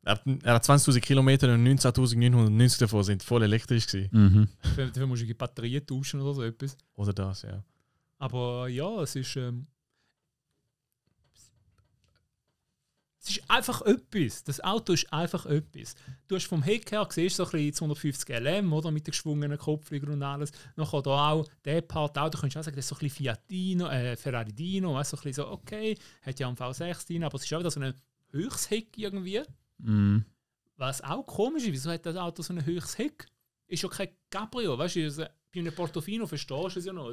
Er 0.05 0.13
hat, 0.13 0.23
er 0.43 0.55
hat 0.55 0.65
20.000 0.65 1.01
Kilometer 1.01 1.53
und 1.55 1.65
19.990 1.65 2.81
davon 2.81 3.05
sind 3.05 3.23
voll 3.23 3.45
elektrisch 3.45 3.87
gewesen. 3.87 4.09
Mhm. 4.11 4.49
Dafür 4.77 5.07
musst 5.07 5.23
du 5.23 5.27
die 5.27 5.35
Batterien 5.35 5.87
tauschen 5.87 6.21
oder 6.21 6.35
so 6.35 6.43
etwas. 6.43 6.77
Oder 6.97 7.13
das, 7.13 7.43
ja. 7.43 7.63
Aber 8.19 8.69
ja, 8.69 9.03
es 9.03 9.15
ist. 9.17 9.37
Ähm, 9.37 9.67
es 13.25 13.31
ist 13.31 13.49
einfach 13.49 13.83
etwas. 13.83 14.43
Das 14.43 14.59
Auto 14.61 14.93
ist 14.93 15.13
einfach 15.13 15.47
etwas. 15.47 15.95
Du 16.27 16.35
hast 16.35 16.47
vom 16.47 16.65
Heck 16.65 16.91
her 16.91 17.07
siehst 17.09 17.39
du 17.39 17.45
so 17.45 17.51
ein 17.51 17.53
bisschen 17.53 17.75
250 17.75 18.29
LM, 18.29 18.73
oder? 18.73 18.91
Mit 18.91 19.07
den 19.07 19.13
geschwungenen 19.13 19.57
Kopflügern 19.57 20.15
und 20.15 20.23
alles. 20.25 20.51
Nachher 20.75 21.03
da 21.03 21.31
auch 21.31 21.49
der 21.65 21.83
Part 21.83 22.19
auch, 22.19 22.29
da 22.29 22.39
könntest 22.39 22.57
du 22.57 22.61
auch 22.61 22.65
sagen, 22.65 22.77
das 22.77 22.85
ist 22.85 22.89
so 22.89 22.97
ein 22.97 22.99
bisschen 22.99 23.25
Fiat 23.25 23.49
Dino, 23.49 23.87
äh, 23.87 24.17
Ferrari 24.17 24.53
Dino, 24.53 24.95
weißt, 24.95 25.11
so 25.11 25.17
ein 25.17 25.23
bisschen 25.23 25.45
so, 25.45 25.53
okay, 25.53 25.97
hat 26.23 26.41
ja 26.41 26.49
einen 26.49 26.57
V6 26.57 27.07
drin, 27.07 27.23
aber 27.23 27.37
es 27.37 27.45
ist 27.45 27.55
auch 27.55 27.61
wieder 27.61 27.71
so 27.71 27.79
ein 27.79 27.95
höchstes 28.33 28.71
Heck 28.71 28.99
irgendwie. 28.99 29.43
Mhm. 29.83 30.25
Was 30.77 31.01
auch 31.03 31.25
komisch 31.27 31.65
ist, 31.65 31.73
wieso 31.73 31.91
hat 31.91 32.07
das 32.07 32.17
Auto 32.17 32.43
so 32.43 32.53
ein 32.53 32.65
höchstes 32.65 32.99
Heck? 32.99 33.27
Ist 33.67 33.83
ja 33.83 33.89
kein 33.89 34.09
Cabrio, 34.31 34.77
weißt 34.77 34.97
du? 34.97 35.31
Bei 35.55 35.61
einem 35.61 35.75
Portofino 35.75 36.27
verstehst 36.27 36.77
du 36.77 36.79
es 36.79 36.85
ja 36.87 36.93
noch. 36.93 37.13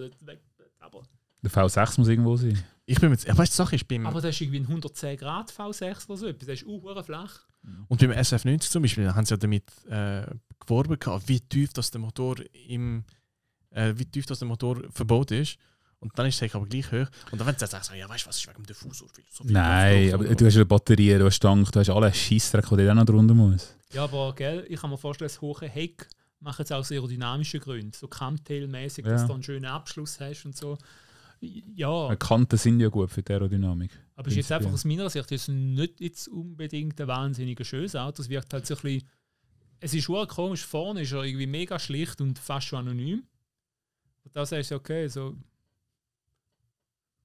Aber, 0.79 1.01
Der 1.41 1.51
V6 1.51 1.99
muss 1.99 2.07
irgendwo 2.07 2.35
sein. 2.35 2.61
Ich 2.85 2.99
bin 2.99 3.13
ja, 3.13 3.37
weißt 3.37 3.53
du, 3.53 3.55
Sache 3.55 3.75
ist, 3.75 3.87
beim, 3.87 4.05
aber 4.05 4.21
das 4.21 4.35
ist 4.35 4.41
irgendwie 4.41 4.59
ein 4.61 4.67
110 4.67 5.17
Grad 5.17 5.51
V6 5.51 6.05
oder 6.09 6.17
so 6.17 6.27
etwas. 6.27 6.47
Das 6.47 6.61
ist 6.61 6.67
auch 6.67 7.05
flach. 7.05 7.47
und 7.87 7.99
beim 7.99 8.11
SF90 8.11 8.69
zum 8.69 8.81
Beispiel, 8.81 9.03
da 9.03 9.15
haben 9.15 9.25
sie 9.25 9.33
ja 9.33 9.37
damit 9.37 9.65
äh, 9.87 10.25
geworben, 10.59 10.97
gehabt, 10.97 11.27
wie 11.27 11.39
tief 11.39 11.73
das 11.73 11.91
der 11.91 12.01
Motor 12.01 12.37
im, 12.67 13.03
äh, 13.69 13.93
wie 13.95 14.05
tief 14.05 14.25
das 14.25 14.39
der 14.39 14.47
Motor 14.47 14.81
verbaut 14.91 15.31
ist. 15.31 15.57
Und 16.01 16.17
dann 16.17 16.27
ist 16.27 16.35
das 16.35 16.41
Heck 16.43 16.55
aber 16.55 16.65
gleich 16.65 16.89
hoch. 16.91 17.07
Und 17.31 17.39
dann 17.39 17.47
wenn 17.47 17.55
sie 17.57 17.65
jetzt 17.65 17.71
sagen, 17.71 17.99
ja, 17.99 18.07
weißt 18.07 18.25
du, 18.25 18.29
was 18.29 18.37
ist 18.37 18.47
wegen 18.47 18.57
dem 18.63 18.65
Diffusor? 18.65 19.07
Weil 19.15 19.25
so 19.29 19.43
viel 19.43 19.51
Nein, 19.53 20.03
Luft 20.03 20.13
aber 20.13 20.35
du 20.35 20.45
hast 20.45 20.55
eine 20.55 20.65
Batterie, 20.65 21.17
du 21.17 21.25
hast 21.25 21.39
Tank, 21.39 21.71
du 21.71 21.79
hast 21.79 21.89
alle 21.89 22.13
Scheissdreck, 22.13 22.69
der 22.69 22.85
dann 22.85 22.97
noch 22.97 23.05
drunter 23.05 23.33
muss. 23.33 23.75
Ja, 23.91 24.03
aber 24.05 24.33
gell, 24.35 24.65
ich 24.69 24.79
kann 24.79 24.89
mir 24.89 24.97
vorstellen, 24.97 25.27
das 25.27 25.41
hohe 25.41 25.67
Heck 25.67 26.07
macht 26.39 26.59
es 26.61 26.71
aus 26.71 26.91
aerodynamischen 26.91 27.59
Gründen. 27.59 27.91
So 27.91 28.07
Camptail-mäßig, 28.07 29.03
dass 29.03 29.21
Ja. 29.21 29.27
du 29.27 29.33
einen 29.33 29.43
schönen 29.43 29.65
Abschluss 29.65 30.19
hast 30.21 30.45
und 30.45 30.55
so. 30.55 30.77
Ja, 31.41 32.09
Die 32.09 32.15
Kanten 32.17 32.57
sind 32.57 32.79
ja 32.81 32.89
gut 32.89 33.09
für 33.11 33.21
die 33.23 33.31
Aerodynamik. 33.31 33.91
aber 34.15 34.27
es 34.27 34.33
ist 34.33 34.37
jetzt 34.37 34.51
einfach 34.51 34.71
aus 34.73 34.83
meiner 34.85 35.09
Sicht 35.09 35.31
ist 35.31 35.47
nicht 35.47 35.99
jetzt 36.01 36.27
unbedingt 36.27 36.99
ein 36.99 37.07
wahnsinnig 37.07 37.65
schönes 37.65 37.95
Auto. 37.95 38.21
Es 38.21 38.29
wirkt 38.29 38.53
halt 38.53 38.65
so 38.67 38.75
ein 38.75 38.81
bisschen. 38.81 39.09
Es 39.81 39.93
ist 39.93 40.03
schon 40.03 40.27
komisch, 40.27 40.65
vorne 40.65 41.01
ist 41.01 41.13
er 41.13 41.23
irgendwie 41.23 41.47
mega 41.47 41.79
schlicht 41.79 42.19
und 42.19 42.37
fast 42.37 42.67
schon 42.67 42.79
anonym. 42.79 43.23
Und 44.25 44.35
da 44.35 44.45
sagst 44.45 44.71
du, 44.71 44.75
okay, 44.75 45.07
so. 45.07 45.35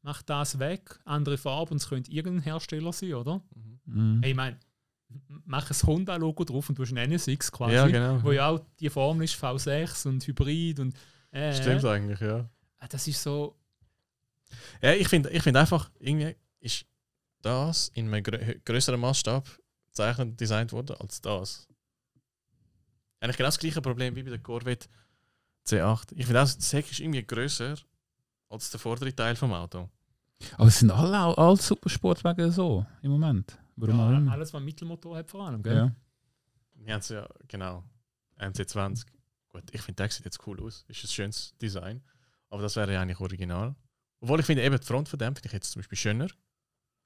Mach 0.07 0.21
das 0.21 0.59
weg, 0.59 1.01
andere 1.07 1.39
Farbe 1.39 1.71
und 1.71 1.79
es 1.79 1.89
könnte 1.89 2.11
irgendein 2.13 2.43
Hersteller 2.43 2.93
sein, 2.93 3.15
oder? 3.15 3.41
Mhm. 3.87 4.21
Hey, 4.21 4.33
ich 4.33 4.37
meine, 4.37 4.61
mach 5.47 5.71
ein 5.71 5.87
Honda-Logo 5.87 6.45
drauf 6.45 6.69
und 6.69 6.79
du 6.79 6.83
hast 6.83 6.93
ein 6.93 7.11
NSX 7.11 7.51
quasi. 7.51 7.75
Ja, 7.75 7.87
genau. 7.87 8.23
Wo 8.23 8.31
ja 8.33 8.49
auch 8.51 8.61
die 8.81 8.91
Form 8.91 9.23
ist, 9.23 9.35
V6 9.43 10.07
und 10.07 10.27
Hybrid 10.27 10.79
und. 10.81 10.95
Äh, 11.31 11.55
Stimmt 11.55 11.87
eigentlich, 11.87 12.21
ja. 12.21 12.41
äh, 12.81 12.89
Das 12.91 13.09
ist 13.09 13.23
so. 13.23 13.57
Ja, 14.83 14.93
ich 14.93 15.09
finde 15.09 15.31
ich 15.31 15.43
find 15.43 15.57
einfach, 15.57 15.91
irgendwie 15.99 16.37
ist 16.61 16.85
das 17.41 17.89
in 17.95 18.13
einem 18.13 18.23
grö 18.23 18.57
größeren 18.63 19.01
Maßstab 19.01 19.49
gezeichnet 19.87 20.29
und 20.29 20.39
designt 20.39 20.71
worden 20.73 20.97
als 21.01 21.19
das. 21.23 21.67
Eigentlich 23.21 23.39
genau 23.39 23.49
das 23.49 23.59
gleiche 23.59 23.81
Problem 23.81 24.15
wie 24.17 24.23
bei 24.23 24.29
der 24.29 24.39
Corvette 24.39 24.87
C8. 25.67 26.13
Ich 26.15 26.27
finde 26.27 26.43
auch, 26.43 26.53
das 26.53 26.73
Heck 26.75 26.91
ist 26.91 27.01
irgendwie 27.01 27.27
größer 27.27 27.77
als 28.51 28.71
der 28.71 28.79
vordere 28.81 29.15
Teil 29.17 29.35
vom 29.35 29.53
Auto. 29.55 29.89
Aber 30.57 30.67
es 30.69 30.79
sind 30.79 30.91
alle, 30.91 31.37
alle 31.39 31.57
Supersportwagen 31.57 32.51
so 32.51 32.85
im 33.03 33.11
Moment. 33.13 33.59
Warum 33.77 34.01
auch 34.01 34.11
Ja, 34.11 34.19
immer. 34.19 34.33
alles, 34.33 34.53
was 34.55 34.63
Mittelmotor 34.63 35.17
hat, 35.17 35.29
vor 35.31 35.47
allem. 35.47 35.63
Gell? 35.63 35.77
Ja. 35.77 35.95
Wir 36.77 36.93
haben 36.95 37.01
es 37.01 37.09
ja, 37.09 37.29
genau, 37.49 37.83
MC20. 38.39 39.05
Gut, 39.49 39.63
ich 39.73 39.81
finde, 39.83 39.97
der 40.03 40.11
sieht 40.11 40.25
jetzt 40.25 40.47
cool 40.47 40.61
aus. 40.63 40.85
Ist 40.89 41.05
ein 41.05 41.09
schönes 41.09 41.55
Design. 41.59 42.03
Aber 42.51 42.63
das 42.63 42.77
wäre 42.77 42.93
ja 42.93 43.01
eigentlich 43.01 43.21
original. 43.21 43.75
Obwohl 44.21 44.41
ich 44.41 44.47
finde, 44.47 44.63
eben 44.65 44.79
die 44.79 44.87
Frontverdampfung 44.87 45.43
finde 45.43 45.49
ich 45.49 45.53
jetzt 45.55 45.71
zum 45.73 45.81
Beispiel 45.81 45.99
schöner. 45.99 46.29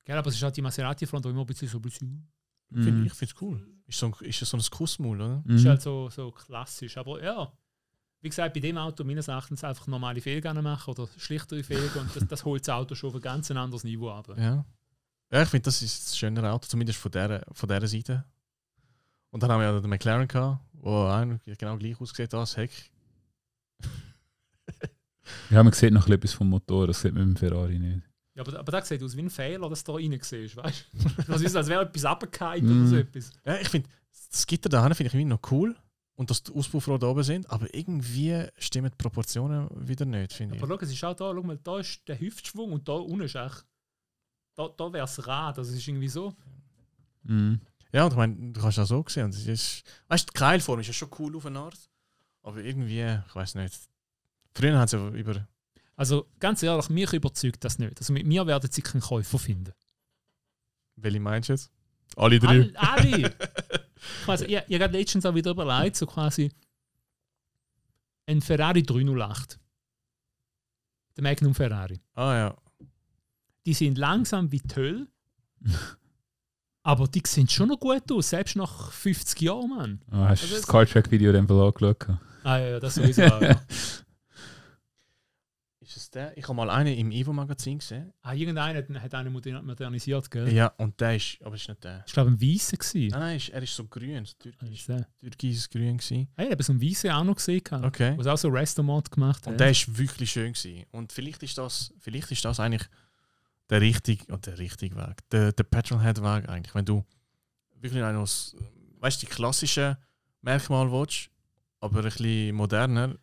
Gell, 0.04 0.16
aber 0.16 0.28
es 0.28 0.36
ist 0.36 0.42
halt 0.42 0.56
die 0.56 0.62
Maserati-Front, 0.62 1.24
die 1.24 1.28
immer 1.30 1.40
ein 1.40 1.46
bisschen 1.46 1.68
so 1.68 1.78
ein 1.78 1.82
bisschen. 1.82 2.30
Ich 2.70 2.76
finde 2.84 2.92
Mhm. 3.00 3.06
ich 3.06 3.12
finde 3.14 3.34
es 3.34 3.42
cool. 3.42 3.66
Ist 3.86 3.98
so 3.98 4.06
ein, 4.06 4.14
ist 4.26 4.38
so 4.40 4.56
ein 4.56 4.62
Kussmaul, 4.70 5.16
oder? 5.20 5.42
Mhm. 5.44 5.56
Ist 5.56 5.64
halt 5.66 5.80
so, 5.82 6.10
so 6.10 6.30
klassisch. 6.30 6.96
Aber 6.98 7.22
ja, 7.22 7.50
wie 8.20 8.28
gesagt, 8.28 8.54
bei 8.54 8.60
dem 8.60 8.76
Auto 8.78 9.04
meines 9.04 9.28
Erachtens 9.28 9.62
einfach 9.64 9.86
normale 9.86 10.20
Fehlgänge 10.20 10.62
machen 10.62 10.90
oder 10.90 11.08
schlichtere 11.18 11.62
Fehlgänge 11.62 12.00
und 12.02 12.16
das, 12.16 12.26
das 12.28 12.44
holt 12.44 12.62
das 12.66 12.74
Auto 12.74 12.94
schon 12.94 13.10
auf 13.10 13.16
ein 13.16 13.20
ganz 13.22 13.50
anderes 13.50 13.84
Niveau 13.84 14.10
ab. 14.10 14.28
Ja. 14.36 14.64
Ja, 15.30 15.42
ich 15.42 15.48
finde, 15.48 15.64
das 15.64 15.82
ist 15.82 16.06
das 16.08 16.18
schönere 16.18 16.50
Auto, 16.52 16.66
zumindest 16.66 16.98
von 16.98 17.10
dieser, 17.12 17.44
von 17.52 17.68
dieser 17.68 17.86
Seite. 17.86 18.24
Und 19.30 19.42
dann 19.42 19.52
haben 19.52 19.60
wir 19.60 19.66
ja 19.72 19.78
den 19.80 19.90
McLaren 19.90 20.26
gehabt, 20.26 20.60
der 20.72 20.92
eigentlich 20.92 21.58
genau 21.58 21.76
gleich 21.76 22.00
aussieht 22.00 22.32
als 22.34 22.56
Heck. 22.56 22.70
Ja, 25.50 25.62
man 25.62 25.72
sieht 25.74 25.92
noch 25.92 26.08
etwas 26.08 26.32
vom 26.32 26.48
Motor, 26.48 26.86
das 26.86 27.02
sieht 27.02 27.12
man 27.12 27.28
mit 27.28 27.36
dem 27.36 27.38
Ferrari 27.38 27.78
nicht. 27.78 28.02
Ja, 28.34 28.42
aber, 28.42 28.58
aber 28.58 28.72
das 28.72 28.88
sieht 28.88 29.02
aus 29.02 29.14
wie 29.16 29.20
ein 29.22 29.30
Fehler, 29.30 29.68
dass 29.68 29.84
du 29.84 29.92
da 29.92 29.98
rein 29.98 30.18
siehst, 30.22 30.56
weißt 30.56 30.86
du? 30.92 31.22
Das 31.30 31.42
ist, 31.42 31.54
als 31.56 31.68
wäre 31.68 31.82
etwas 31.82 32.04
abgekeilt 32.06 32.62
Mm. 32.64 32.80
oder 32.80 32.86
so 32.88 32.96
etwas. 33.04 33.32
Ja, 33.44 33.56
ich 33.60 33.68
finde, 33.68 33.90
das 34.30 34.46
Gitter 34.46 34.68
da 34.70 34.82
finde 34.82 35.02
ich 35.08 35.14
irgendwie 35.14 35.24
noch 35.26 35.40
cool. 35.50 35.76
Und 36.18 36.30
dass 36.30 36.42
die 36.42 36.52
Auspuffrohre 36.52 36.98
da 36.98 37.06
oben 37.06 37.22
sind, 37.22 37.48
aber 37.48 37.72
irgendwie 37.72 38.48
stimmen 38.58 38.90
die 38.90 38.96
Proportionen 38.96 39.68
wieder 39.72 40.04
nicht, 40.04 40.32
finde 40.32 40.56
ich. 40.56 40.62
Aber 40.62 40.74
schau, 40.74 40.82
es 40.82 40.92
ist 40.92 41.04
auch 41.04 41.14
da, 41.14 41.32
schau 41.32 41.42
mal, 41.44 41.58
da 41.62 41.78
ist 41.78 42.00
der 42.08 42.18
Hüftschwung 42.18 42.72
und 42.72 42.88
da 42.88 42.94
unten 42.94 43.20
ist 43.20 43.36
echt, 43.36 43.64
da, 44.56 44.68
da 44.76 44.92
wäre 44.92 45.04
es 45.04 45.24
Rad, 45.24 45.58
das 45.58 45.68
ist 45.68 45.86
irgendwie 45.86 46.08
so. 46.08 46.34
Mhm. 47.22 47.60
Ja, 47.92 48.04
und 48.04 48.10
ich 48.10 48.16
meine, 48.16 48.52
du 48.52 48.60
kannst 48.60 48.78
das 48.78 48.88
so 48.88 49.04
sehen. 49.06 49.26
Und 49.26 49.34
es 49.34 49.46
ist, 49.46 49.84
weißt 50.08 50.28
du, 50.28 50.32
die 50.32 50.38
Keilform 50.38 50.80
ist 50.80 50.88
ja 50.88 50.92
schon 50.92 51.08
cool 51.20 51.36
auf 51.36 51.46
eine 51.46 51.60
Art. 51.60 51.78
Aber 52.42 52.58
irgendwie, 52.64 53.00
ich 53.00 53.34
weiß 53.36 53.54
nicht. 53.54 53.78
Früher 54.56 54.76
haben 54.76 54.88
sie 54.88 54.96
ja 54.96 55.08
über. 55.10 55.46
Also 55.94 56.26
ganz 56.40 56.64
ehrlich, 56.64 56.88
mich 56.88 57.12
überzeugt 57.12 57.62
das 57.62 57.78
nicht. 57.78 57.96
Also 57.96 58.12
mit 58.12 58.26
mir 58.26 58.44
werden 58.44 58.68
sie 58.72 58.82
keinen 58.82 59.02
Käufer 59.02 59.38
finden. 59.38 59.72
Welche 60.96 61.20
meinst 61.20 61.48
du 61.48 61.52
jetzt? 61.52 61.70
Alle 62.16 62.40
All, 62.42 62.72
alle! 62.74 63.36
quasi, 64.24 64.44
ich, 64.46 64.60
ich 64.68 64.80
habe 64.80 64.96
letztens 64.96 65.24
auch 65.26 65.34
wieder 65.34 65.50
überlegt, 65.52 65.96
so 65.96 66.06
quasi 66.06 66.50
ein 68.26 68.40
Ferrari 68.40 68.82
308. 68.82 69.58
Der 71.16 71.22
Magnum 71.24 71.54
Ferrari. 71.54 72.00
Ah 72.14 72.34
ja. 72.36 72.56
Die 73.66 73.74
sind 73.74 73.98
langsam 73.98 74.50
wie 74.52 74.60
die 74.60 74.74
Hölle. 74.76 75.06
aber 76.82 77.08
die 77.08 77.22
sehen 77.26 77.48
schon 77.48 77.68
noch 77.68 77.80
gut 77.80 78.10
aus, 78.12 78.30
selbst 78.30 78.56
nach 78.56 78.92
50 78.92 79.40
Jahren, 79.42 79.70
Mann. 79.70 80.00
Oh, 80.10 80.16
hast 80.16 80.42
du 80.42 80.46
Also 80.46 80.54
das 80.54 80.58
es- 80.60 80.66
Car 80.66 80.86
Track 80.86 81.10
Video 81.10 81.32
dann 81.32 81.50
angeschaut? 81.50 82.06
Ah 82.44 82.58
ja, 82.58 82.68
ja, 82.68 82.80
das 82.80 82.94
sowieso. 82.94 83.22
auch, 83.24 83.40
ja. 83.42 83.60
Ist 85.88 85.96
es 85.96 86.10
der? 86.10 86.36
Ich 86.36 86.44
habe 86.44 86.54
mal 86.54 86.68
einen 86.68 86.94
im 86.98 87.10
Evo-Magazin 87.10 87.78
gesehen. 87.78 88.12
Ah, 88.20 88.34
irgendeiner 88.34 88.78
hat- 88.78 89.02
hat 89.02 89.14
einen 89.14 89.32
moder- 89.32 89.62
modernisiert, 89.62 90.30
gell? 90.30 90.52
Ja, 90.52 90.66
und 90.76 91.00
der 91.00 91.16
ist. 91.16 91.38
Aber 91.42 91.54
ist 91.54 91.66
nicht 91.66 91.82
der. 91.82 92.04
Ich 92.06 92.12
glaube, 92.12 92.30
ein 92.30 92.38
Weißer 92.40 92.76
gewesen. 92.76 93.08
Nein, 93.08 93.20
nein, 93.20 93.36
ist, 93.38 93.48
er 93.48 93.62
ist 93.62 93.74
so 93.74 93.86
grün. 93.86 94.26
So 94.26 94.32
Ah, 94.34 94.38
türkisch, 94.42 94.70
ist 94.80 94.88
der. 94.90 95.08
türkises 95.18 95.70
Grün. 95.70 95.96
Gewesen. 95.96 96.28
Ah, 96.36 96.42
ich 96.42 96.50
habe 96.50 96.62
so 96.62 96.72
einen 96.72 96.82
Weißen 96.82 97.10
auch 97.10 97.24
noch 97.24 97.36
gesehen, 97.36 97.62
Okay. 97.82 98.12
was 98.18 98.26
auch 98.26 98.36
so 98.36 98.48
Restaurant 98.48 99.10
gemacht 99.10 99.46
hat. 99.46 99.52
Und 99.52 99.60
der 99.60 99.70
ist 99.70 99.96
wirklich 99.98 100.30
schön 100.30 100.52
gewesen. 100.52 100.84
Und 100.90 101.10
vielleicht 101.10 101.42
ist 101.42 101.56
das, 101.56 101.94
vielleicht 102.00 102.30
ist 102.32 102.44
das 102.44 102.60
eigentlich 102.60 102.86
der 103.70 103.80
richtige, 103.80 104.30
und 104.30 104.44
der 104.44 104.58
richtige 104.58 104.94
Weg, 104.94 105.26
der, 105.30 105.52
der 105.52 105.64
Petrolhead-Weg 105.64 106.50
eigentlich. 106.50 106.74
Wenn 106.74 106.84
du 106.84 107.02
wirklich 107.80 108.02
noch 108.02 108.12
das, 108.12 108.54
weißt, 109.00 109.22
die 109.22 109.26
klassischen 109.26 109.96
Merkmale 110.42 110.92
willst, 110.92 111.30
aber 111.80 111.98
ein 112.00 112.04
bisschen 112.04 112.54
moderner. 112.54 113.14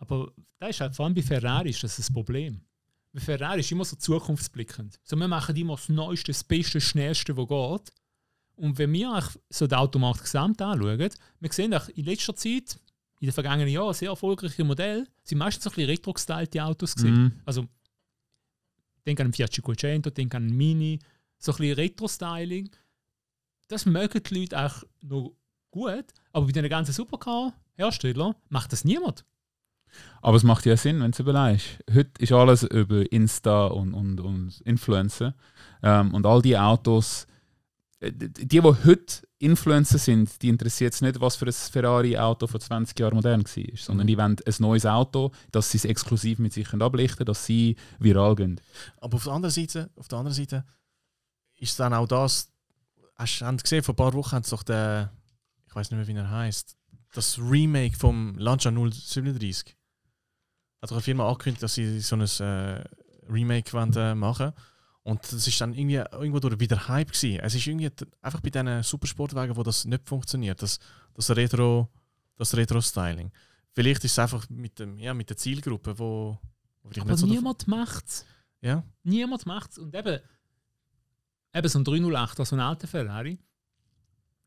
Aber 0.00 0.32
da 0.58 0.66
ist 0.66 0.80
halt, 0.80 0.96
vor 0.96 1.04
allem 1.04 1.14
bei 1.14 1.22
Ferrari 1.22 1.70
ist 1.70 1.84
das 1.84 1.98
ein 1.98 2.12
Problem. 2.12 2.60
Bei 3.12 3.20
Ferrari 3.20 3.60
ist 3.60 3.70
immer 3.70 3.84
so 3.84 3.96
zukunftsblickend. 3.96 4.98
So, 5.04 5.16
wir 5.16 5.28
machen 5.28 5.54
immer 5.56 5.76
das 5.76 5.88
Neueste, 5.88 6.32
das 6.32 6.42
Beste, 6.42 6.74
das 6.74 6.84
Schnellste, 6.84 7.36
was 7.36 7.48
geht. 7.48 7.92
Und 8.56 8.78
wenn 8.78 8.92
wir 8.92 9.22
so 9.48 9.66
den 9.66 9.78
Automarkt 9.78 10.22
gesamt 10.22 10.60
anschauen, 10.62 10.98
wir 10.98 11.52
sehen 11.52 11.74
auch 11.74 11.88
in 11.88 12.04
letzter 12.04 12.34
Zeit, 12.34 12.78
in 13.20 13.26
den 13.26 13.32
vergangenen 13.32 13.72
Jahren, 13.72 13.94
sehr 13.94 14.10
erfolgreiche 14.10 14.64
Modelle, 14.64 15.06
sind 15.22 15.38
meistens 15.38 15.64
so 15.64 15.70
ein 15.70 15.74
bisschen 15.74 15.90
retro-gestylte 15.90 16.64
Autos 16.64 16.94
gewesen. 16.94 17.22
Mhm. 17.22 17.32
Also, 17.44 17.68
denk 19.06 19.20
an 19.20 19.26
einen 19.26 19.32
Fiat 19.34 19.52
Cinquecento, 19.52 20.10
denk 20.10 20.34
an 20.34 20.44
einen 20.44 20.56
Mini, 20.56 20.98
so 21.38 21.52
ein 21.52 21.58
bisschen 21.58 21.74
Retro-Styling. 21.74 22.70
Das 23.68 23.86
mögen 23.86 24.22
die 24.22 24.40
Leute 24.40 24.58
auch 24.58 24.82
noch 25.02 25.36
gut, 25.70 26.06
aber 26.32 26.46
bei 26.46 26.52
den 26.52 26.68
ganzen 26.68 26.92
Supercar-Herstellern 26.92 28.34
macht 28.48 28.72
das 28.72 28.84
niemand. 28.84 29.24
Aber 30.22 30.36
es 30.36 30.42
macht 30.42 30.66
ja 30.66 30.76
Sinn, 30.76 31.00
wenn 31.00 31.12
du 31.12 31.16
es 31.16 31.20
überlegst. 31.20 31.78
Heute 31.92 32.10
ist 32.18 32.32
alles 32.32 32.62
über 32.62 33.10
Insta 33.10 33.66
und, 33.66 33.94
und, 33.94 34.20
und 34.20 34.60
Influencer. 34.62 35.34
Ähm, 35.82 36.12
und 36.12 36.26
all 36.26 36.42
die 36.42 36.58
Autos, 36.58 37.26
äh, 38.00 38.12
die, 38.12 38.46
die 38.46 38.60
heute 38.60 39.26
Influencer 39.38 39.98
sind, 39.98 40.42
die 40.42 40.50
interessiert 40.50 40.92
es 40.92 41.00
nicht, 41.00 41.20
was 41.20 41.36
für 41.36 41.46
ein 41.46 41.52
Ferrari-Auto 41.52 42.46
vor 42.46 42.60
20 42.60 42.98
Jahren 42.98 43.14
modern 43.14 43.42
war. 43.42 43.76
Sondern 43.76 44.06
die 44.06 44.18
wollen 44.18 44.36
ein 44.44 44.54
neues 44.58 44.84
Auto, 44.84 45.32
dass 45.50 45.70
sie 45.70 45.78
es 45.78 45.86
exklusiv 45.86 46.38
mit 46.38 46.52
sich 46.52 46.72
ablichten 46.72 47.24
dass 47.24 47.46
sie 47.46 47.76
viral 47.98 48.34
gehen. 48.34 48.60
Aber 48.98 49.16
auf 49.16 49.24
der 49.24 49.32
anderen 49.32 49.52
Seite, 49.52 49.90
auf 49.96 50.08
der 50.08 50.18
anderen 50.18 50.36
Seite 50.36 50.64
ist 51.56 51.80
dann 51.80 51.94
auch 51.94 52.06
das, 52.06 52.50
hast 53.16 53.40
du 53.40 53.56
gesehen, 53.56 53.82
vor 53.82 53.94
ein 53.94 53.96
paar 53.96 54.12
Wochen 54.12 54.32
haben 54.32 54.42
sie 54.42 54.50
doch 54.50 54.62
den, 54.62 55.08
ich 55.66 55.74
weiß 55.74 55.90
nicht 55.90 55.98
mehr, 55.98 56.06
wie 56.06 56.18
er 56.18 56.30
heißt, 56.30 56.76
das 57.14 57.38
Remake 57.38 57.96
vom 57.96 58.34
Lancia 58.36 58.70
037. 58.70 59.76
Hat 60.82 60.92
eine 60.92 61.00
Firma 61.00 61.28
angekündigt, 61.28 61.62
dass 61.62 61.74
sie 61.74 62.00
so 62.00 62.16
ein 62.16 62.22
äh, 62.22 62.84
Remake 63.28 63.72
wollen, 63.72 63.92
äh, 63.96 64.14
machen 64.14 64.52
Und 65.02 65.20
das 65.32 65.46
ist 65.46 65.60
dann 65.60 65.74
irgendwie 65.74 65.96
irgendwo 65.96 66.40
durch 66.40 66.58
wieder 66.58 66.88
Hype 66.88 67.12
gewesen. 67.12 67.40
Es 67.40 67.54
ist 67.54 67.66
irgendwie 67.66 67.90
einfach 68.22 68.40
bei 68.40 68.50
diesen 68.50 68.82
Supersportwagen, 68.82 69.56
wo 69.56 69.62
das 69.62 69.84
nicht 69.84 70.08
funktioniert, 70.08 70.62
das, 70.62 70.78
das 71.14 71.30
Retro, 71.30 71.88
das 72.36 72.56
Retro-Styling. 72.56 73.30
Vielleicht 73.72 74.04
ist 74.04 74.12
es 74.12 74.18
einfach 74.18 74.48
mit, 74.48 74.78
dem, 74.78 74.98
ja, 74.98 75.14
mit 75.14 75.28
der 75.28 75.36
Zielgruppe, 75.36 75.98
wo, 75.98 76.38
wo 76.82 77.00
Aber 77.00 77.16
so 77.16 77.26
niemand 77.26 77.68
macht 77.68 78.08
es. 78.08 78.24
ja, 78.60 78.82
Niemand 79.04 79.46
macht 79.46 79.72
es. 79.72 79.78
Und 79.78 79.94
eben, 79.94 80.18
eben 81.54 81.68
so 81.68 81.78
ein 81.78 81.84
308, 81.84 82.40
also 82.40 82.56
ein 82.56 82.60
alter 82.60 82.88
Ferrari, 82.88 83.38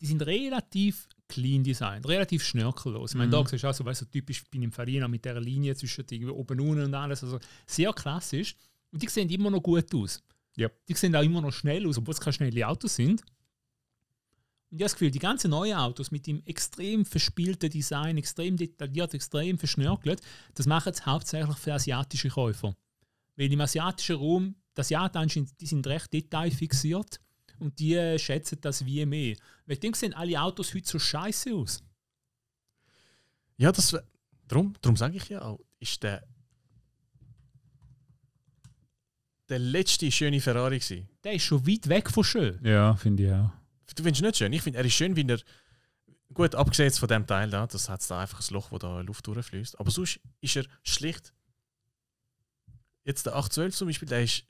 die 0.01 0.05
sind 0.05 0.21
relativ 0.23 1.07
clean 1.33 1.63
designt, 1.63 2.07
relativ 2.07 2.43
schnörkellos. 2.43 3.11
Ich 3.11 3.17
meine, 3.17 3.31
da 3.31 3.41
Mhm. 3.41 3.47
siehst 3.47 3.63
du 3.63 3.67
auch 3.69 3.73
so, 3.73 3.85
weißt, 3.85 4.01
so 4.01 4.05
typisch 4.05 4.43
Pininfarina 4.51 5.07
mit 5.07 5.25
dieser 5.25 5.41
Linie 5.41 5.75
zwischen 5.75 6.05
irgendwie 6.09 6.31
oben 6.31 6.59
und 6.59 6.69
unten 6.69 6.83
und 6.85 6.93
alles. 6.93 7.23
Also 7.23 7.39
sehr 7.65 7.91
klassisch. 7.93 8.55
Und 8.91 9.01
die 9.01 9.07
sehen 9.09 9.29
immer 9.29 9.49
noch 9.49 9.61
gut 9.61 9.93
aus. 9.95 10.21
Ja. 10.55 10.69
Die 10.87 10.93
sehen 10.93 11.15
auch 11.15 11.23
immer 11.23 11.41
noch 11.41 11.51
schnell 11.51 11.87
aus, 11.87 11.97
obwohl 11.97 12.13
es 12.13 12.19
keine 12.21 12.33
schnellen 12.33 12.63
Autos 12.63 12.95
sind. 12.95 13.21
Und 14.69 14.77
ich 14.79 14.83
habe 14.83 14.85
das 14.85 14.93
Gefühl, 14.93 15.11
die 15.11 15.19
ganzen 15.19 15.51
neuen 15.51 15.75
Autos 15.77 16.11
mit 16.11 16.25
dem 16.27 16.41
extrem 16.45 17.05
verspielten 17.05 17.69
Design, 17.69 18.17
extrem 18.17 18.57
detailliert, 18.57 19.13
extrem 19.13 19.57
verschnörkelt, 19.57 20.21
das 20.55 20.65
machen 20.65 20.93
es 20.93 21.05
hauptsächlich 21.05 21.57
für 21.57 21.73
asiatische 21.73 22.29
Käufer. 22.29 22.75
Weil 23.35 23.51
im 23.51 23.61
asiatischen 23.61 24.15
Raum, 24.15 24.55
die 24.75 24.81
Asiaten 24.81 25.17
anscheinend, 25.17 25.59
die 25.61 25.67
sind 25.67 25.85
recht 25.87 26.11
detailfixiert 26.13 27.19
und 27.59 27.79
die 27.79 27.95
äh, 27.95 28.17
schätzen 28.19 28.59
das 28.61 28.85
wie 28.85 29.05
mehr. 29.05 29.35
Weil 29.65 29.77
dem 29.77 29.93
sehen 29.93 30.13
alle 30.13 30.41
Autos 30.41 30.73
heute 30.73 30.87
so 30.87 30.99
scheiße 30.99 31.53
aus. 31.53 31.83
Ja, 33.57 33.71
das 33.71 33.93
wär- 33.93 34.05
drum, 34.47 34.75
drum 34.81 34.97
sage 34.97 35.17
ich 35.17 35.29
ja 35.29 35.41
auch, 35.41 35.59
ist 35.79 36.01
der 36.03 36.25
der 39.49 39.59
letzte 39.59 40.11
schöne 40.11 40.39
Ferrari 40.41 40.79
gewesen. 40.79 41.09
Der 41.23 41.33
ist 41.33 41.43
schon 41.43 41.65
weit 41.67 41.87
weg 41.89 42.09
von 42.09 42.23
schön. 42.23 42.59
Ja, 42.65 42.95
finde 42.95 43.23
ich 43.25 43.31
auch. 43.31 43.51
Du 43.95 44.01
findest 44.03 44.21
ihn 44.21 44.25
nicht 44.27 44.37
schön? 44.37 44.53
Ich 44.53 44.61
finde, 44.61 44.79
er 44.79 44.85
ist 44.85 44.93
schön, 44.93 45.15
wie 45.15 45.27
er 45.27 45.39
gut 46.33 46.55
abgesehen 46.55 46.91
von 46.91 47.07
dem 47.09 47.27
Teil 47.27 47.49
da, 47.49 47.67
das 47.67 47.89
hat 47.89 48.09
da 48.09 48.21
einfach 48.21 48.39
ein 48.41 48.53
Loch, 48.53 48.71
wo 48.71 48.77
da 48.79 49.01
Luft 49.01 49.27
durchfließt. 49.27 49.79
Aber 49.79 49.91
sonst 49.91 50.19
ist 50.41 50.55
er 50.55 50.65
schlicht. 50.83 51.33
Jetzt 53.03 53.25
der 53.25 53.33
812 53.35 53.75
zum 53.75 53.87
Beispiel, 53.89 54.07
der 54.07 54.23
ist 54.23 54.45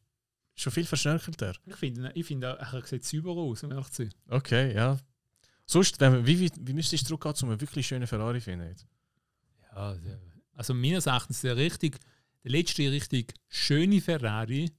schon 0.56 0.72
viel 0.72 0.86
verschnörkelter. 0.86 1.54
Ich 1.66 1.76
finde, 1.76 2.12
ich 2.16 2.26
finde 2.26 2.48
er 2.60 2.82
sieht 2.86 3.06
sauber 3.06 3.32
aus, 3.42 3.64
um 3.64 3.72
ehrlich 3.72 3.90
zu 3.90 4.04
sein. 4.04 4.14
Okay, 4.30 4.74
ja. 4.76 4.98
Sonst, 5.66 6.00
wenn 6.00 6.26
wie, 6.26 6.40
wie, 6.40 6.52
wie 6.60 6.74
müsstest 6.74 7.04
du 7.04 7.08
zurückgehen, 7.18 7.36
um 7.44 7.50
einen 7.52 7.62
wirklich 7.62 7.88
schönen 7.88 8.06
Ferrari 8.08 8.40
zu 8.40 8.46
finden? 8.46 8.68
jetzt? 8.68 8.86
Ja, 9.76 9.94
der, 9.96 10.20
also 10.54 10.74
meines 10.74 11.06
Erachtens 11.06 11.42
der 11.42 11.56
richtig, 11.58 12.00
der 12.44 12.52
letzte 12.52 12.92
richtig 12.92 13.34
schöne 13.48 14.02
Ferrari 14.02 14.70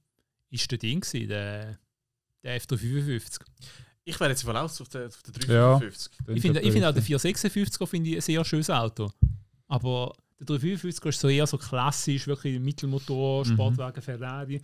ist 0.51 0.71
der 0.71 0.77
Ding 0.77 1.01
gewesen, 1.01 1.27
der, 1.27 1.79
der 2.43 2.61
F355. 2.61 3.39
Ich 4.07 4.19
wäre 4.19 4.29
jetzt 4.29 4.45
wohl 4.45 4.55
aus 4.55 4.79
auf 4.79 4.87
der, 4.89 5.07
auf 5.07 5.21
der 5.23 5.33
Ja. 5.53 5.79
355. 5.79 6.11
Ich 6.35 6.41
finde, 6.41 6.59
ich 6.61 6.71
finde 6.71 6.89
auch 6.89 6.93
den 6.93 7.03
456er 7.03 7.87
finde 7.87 8.09
ich 8.11 8.15
ein 8.17 8.21
sehr 8.21 8.45
schönes 8.45 8.69
Auto. 8.69 9.11
Aber 9.67 10.13
der 10.39 10.45
355er 10.45 11.09
ist 11.09 11.19
so 11.19 11.27
eher 11.27 11.47
so 11.47 11.57
klassisch, 11.57 12.27
wirklich 12.27 12.59
Mittelmotor, 12.59 13.45
Mhm. 13.45 13.53
Sportwagen, 13.53 14.01
Ferrari. 14.03 14.61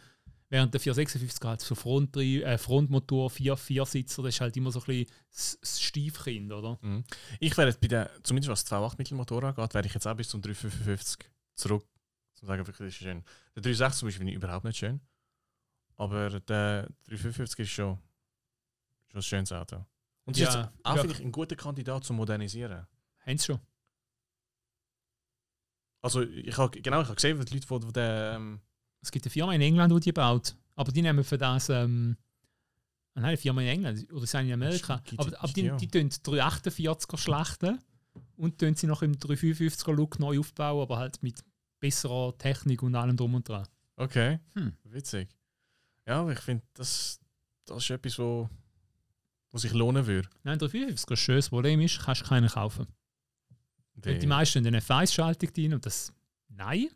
Während 0.52 0.74
der 0.74 0.82
456er 0.82 1.48
hat 1.48 1.62
so 1.62 1.76
Frontdri 1.76 2.44
äh, 2.44 2.58
Frontmotor, 2.58 3.30
vier 3.30 3.56
Viersitzer, 3.56 4.22
das 4.22 4.36
ist 4.36 4.42
halt 4.42 4.58
immer 4.58 4.70
so 4.70 4.82
ein 4.82 4.86
bisschen 4.86 5.16
das, 5.32 5.82
Stiefkind, 5.82 6.52
oder? 6.52 6.78
Mhm. 6.82 7.06
Ich 7.40 7.58
wäre 7.58 7.70
jetzt 7.70 7.80
bei 7.80 7.88
der, 7.88 8.12
zumindest 8.22 8.52
was 8.52 8.66
2.8 8.68 8.96
Mittelmotor 8.98 9.42
angeht, 9.46 9.74
wäre 9.74 9.86
ich 9.88 9.94
jetzt 9.94 10.06
auch 10.06 10.14
bis 10.14 10.28
zum 10.28 10.42
355 10.42 11.30
zurück. 11.56 11.86
Zum 12.34 12.50
sagen, 12.50 12.68
wirklich, 12.68 12.78
das 12.78 12.88
ist 12.88 12.96
schön. 12.96 13.24
Der 13.56 13.62
360 13.62 14.00
zum 14.00 14.08
Beispiel 14.08 14.18
finde 14.20 14.32
ich 14.34 14.36
überhaupt 14.36 14.66
nicht 14.66 14.78
schön. 14.78 15.00
Aber 15.96 16.30
der 16.42 16.90
355 17.08 17.60
ist 17.60 17.70
schon, 17.70 17.98
schon 19.08 19.20
ein 19.20 19.24
schönes 19.24 19.54
Auto. 19.54 19.86
Und 20.26 20.36
es 20.36 20.44
ist 20.44 20.54
Ja, 20.54 20.64
jetzt 20.64 20.72
auch, 20.84 20.96
ja. 20.98 21.02
finde 21.02 21.16
ich, 21.16 21.22
ein 21.22 21.32
guter 21.32 21.56
Kandidat 21.56 22.04
zum 22.04 22.18
Modernisieren. 22.18 22.86
Haben 23.26 23.38
sie 23.38 23.46
schon. 23.46 23.60
Also 26.02 26.24
ich 26.24 26.58
habe 26.58 26.82
genau, 26.82 27.00
ich 27.02 27.08
habe 27.08 27.16
gesehen, 27.16 27.40
die 27.46 27.54
Leute, 27.54 27.68
die, 27.68 27.86
die 27.88 27.94
den, 27.94 28.36
ähm, 28.36 28.62
Es 29.02 29.12
gibt 29.12 29.26
eine 29.26 29.32
Firma 29.32 29.54
in 29.54 29.62
England, 29.62 29.94
die 29.94 30.00
die 30.00 30.12
baut. 30.12 30.56
Aber 30.76 30.92
die 30.92 31.02
nehmen 31.02 31.24
für 31.24 31.38
das. 31.38 31.70
Ähm, 31.70 32.18
ah, 33.16 33.22
nein, 33.22 33.26
eine 33.30 33.38
Firma 33.38 33.62
in 33.62 33.68
England 33.68 34.12
oder 34.14 34.26
sind 34.26 34.48
in 34.48 34.54
Amerika. 34.54 35.02
Aber, 35.18 35.42
aber 35.42 35.54
die, 35.54 35.62
ja. 35.64 35.76
die 35.78 35.88
tun 35.88 36.10
348er 36.10 37.18
schlachten 37.18 37.80
und 38.38 38.58
tun 38.60 38.76
sie 38.76 38.88
noch 38.88 39.02
im 39.02 39.14
355er 39.16 39.92
Look 39.94 40.20
neu 40.20 40.40
aufbauen, 40.40 40.82
aber 40.82 40.98
halt 40.98 41.22
mit 41.24 41.44
besserer 41.80 42.38
Technik 42.38 42.84
und 42.84 42.96
allem 42.96 43.18
drum 43.18 43.34
und 43.36 43.48
dran. 43.48 43.68
Okay, 43.98 44.40
Hm. 44.54 44.74
witzig. 44.84 45.30
Ja, 46.08 46.22
aber 46.22 46.34
ich 46.34 46.40
finde, 46.40 46.64
das, 46.74 47.20
das 47.66 47.84
ist 47.84 47.90
etwas, 47.92 48.18
wo, 48.20 48.50
wo 49.52 49.58
sich 49.58 49.74
lohnen 49.74 50.06
würde. 50.08 50.30
Nein, 50.44 50.58
355er 50.60 51.12
ist 51.14 51.20
schön. 51.20 51.36
Das 51.38 51.50
Problem 51.50 51.80
ist, 51.82 52.00
kannst 52.00 52.22
du 52.22 52.26
keinen 52.26 52.50
kaufen. 52.50 52.88
Die- 53.96 54.18
Die 54.18 54.28
meisten 54.28 54.60
haben 54.60 54.68
eine 54.68 54.80
F1-Schaltung 54.82 55.54
drin 55.54 55.74
und 55.76 55.86
das 55.86 56.14
nein. 56.50 56.88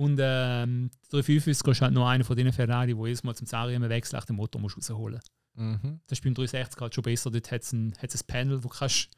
Und 0.00 0.12
ähm, 0.12 0.90
der 1.12 1.20
355 1.20 1.68
ist 1.72 1.82
halt 1.82 1.92
nur 1.92 2.08
einer 2.08 2.24
von 2.24 2.34
diesen 2.34 2.54
Ferrari, 2.54 2.96
wo 2.96 3.06
jedes 3.06 3.22
Mal 3.22 3.34
zum 3.34 3.46
Zarien 3.46 3.86
wechselt, 3.86 4.26
den 4.26 4.36
Motor 4.36 4.58
musst 4.58 4.78
rausholen. 4.78 5.20
Mhm. 5.52 6.00
Das 6.06 6.16
ist 6.18 6.24
beim 6.24 6.32
360 6.32 6.80
halt 6.80 6.94
schon 6.94 7.02
besser. 7.02 7.30
Dort 7.30 7.52
hat 7.52 7.60
es 7.60 7.72
ein, 7.74 7.92
hat's 8.00 8.14
ein 8.14 8.26
Panel, 8.26 8.64
wo 8.64 8.68
du 8.68 8.74
kannst 8.74 9.10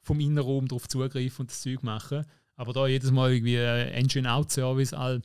vom 0.00 0.20
Innenraum 0.20 0.68
drauf 0.68 0.88
zugreifen 0.88 1.42
und 1.42 1.50
das 1.50 1.60
Zeug 1.60 1.82
machen. 1.82 2.24
Aber 2.56 2.72
da 2.72 2.86
jedes 2.86 3.10
Mal 3.10 3.30
irgendwie 3.30 3.56
äh, 3.56 3.90
Engine-Out-Service 3.90 4.94
all 4.94 5.20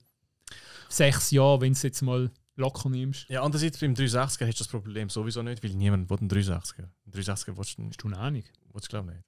sechs 0.89 1.31
Jahre, 1.31 1.61
wenn 1.61 1.71
du 1.71 1.77
es 1.77 1.83
jetzt 1.83 2.01
mal 2.01 2.29
locker 2.57 2.89
nimmst. 2.89 3.29
Ja, 3.29 3.43
andererseits 3.43 3.79
beim 3.79 3.93
360er 3.93 4.45
hast 4.45 4.59
du 4.59 4.63
das 4.65 4.67
Problem 4.67 5.09
sowieso 5.09 5.41
nicht, 5.41 5.63
weil 5.63 5.71
niemand 5.71 6.09
will 6.09 6.17
einen 6.17 6.29
360er. 6.29 6.79
Einen 6.79 7.13
360er 7.13 7.55
willst 7.55 7.77
du, 7.77 7.87
Hast 7.87 8.03
du 8.03 8.07
eine 8.07 8.17
Ahnung? 8.17 8.43
willst 8.73 8.87
du 8.87 8.89
glaube 8.89 9.13
nicht. 9.13 9.23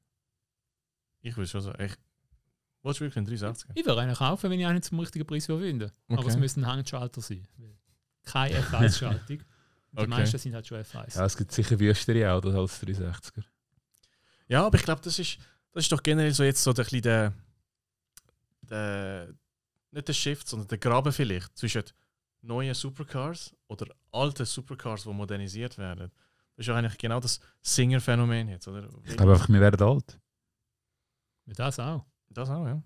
Ich 1.22 1.38
will 1.38 1.48
schon 1.48 1.62
so, 1.62 1.74
ich 1.76 1.96
du 2.84 3.06
wirklich 3.06 3.18
einen 3.18 3.28
360er? 3.28 3.72
Ich 3.76 3.86
würde 3.86 4.02
einen 4.02 4.16
kaufen, 4.16 4.50
wenn 4.50 4.60
ich 4.60 4.66
einen 4.66 4.82
zum 4.82 5.00
richtigen 5.00 5.26
Preis 5.26 5.46
finde. 5.46 5.92
Aber 6.08 6.20
Okay. 6.20 6.30
es 6.30 6.38
müsste 6.38 6.62
ein 6.62 6.68
Handschalter 6.68 7.22
sein. 7.22 7.48
Keine 8.24 8.60
F1-Schaltung. 8.60 9.40
Die 9.40 9.98
Okay. 9.98 10.08
meisten 10.08 10.38
sind 10.38 10.54
halt 10.54 10.68
schon 10.68 10.78
F1. 10.80 11.16
Ja, 11.18 11.26
es 11.26 11.36
gibt 11.36 11.52
sicher 11.52 11.80
wüstere 11.80 12.32
Autos 12.32 12.54
als 12.56 12.82
360er. 12.84 13.44
Ja, 14.48 14.66
aber 14.66 14.78
ich 14.78 14.84
glaube, 14.84 15.02
das 15.02 15.18
ist, 15.20 15.38
das 15.72 15.84
ist 15.86 15.92
doch 15.92 16.02
generell 16.04 16.34
so 16.34 16.44
jetzt 16.44 16.64
so 16.64 16.72
der, 16.74 16.84
bisschen 16.84 17.02
der, 17.02 17.34
der 18.62 19.34
nicht 19.92 20.08
der 20.08 20.14
Shift, 20.14 20.48
sondern 20.48 20.68
der 20.68 20.78
Graben 20.78 21.12
vielleicht 21.12 21.58
zwischen 21.58 21.84
neuen 22.42 22.74
Supercars 22.76 23.56
oder 23.68 23.88
alten 24.12 24.46
Supercars, 24.46 25.04
die 25.04 25.10
modernisiert 25.10 25.78
werden. 25.78 26.12
Das 26.56 26.64
ist 26.64 26.68
ja 26.68 26.76
eigentlich 26.76 26.98
genau 26.98 27.20
das 27.20 27.40
Singer-Phänomen 27.62 28.50
jetzt, 28.50 28.68
oder? 28.68 28.88
Ich 29.06 29.18
glaube 29.18 29.34
einfach, 29.34 29.50
wir 29.50 29.60
werden 29.60 29.82
alt. 29.82 30.20
Ja, 31.48 31.54
Das 31.56 31.80
auch. 31.80 32.06
Das 32.30 32.50
auch, 32.50 32.66
ja. 32.66 32.82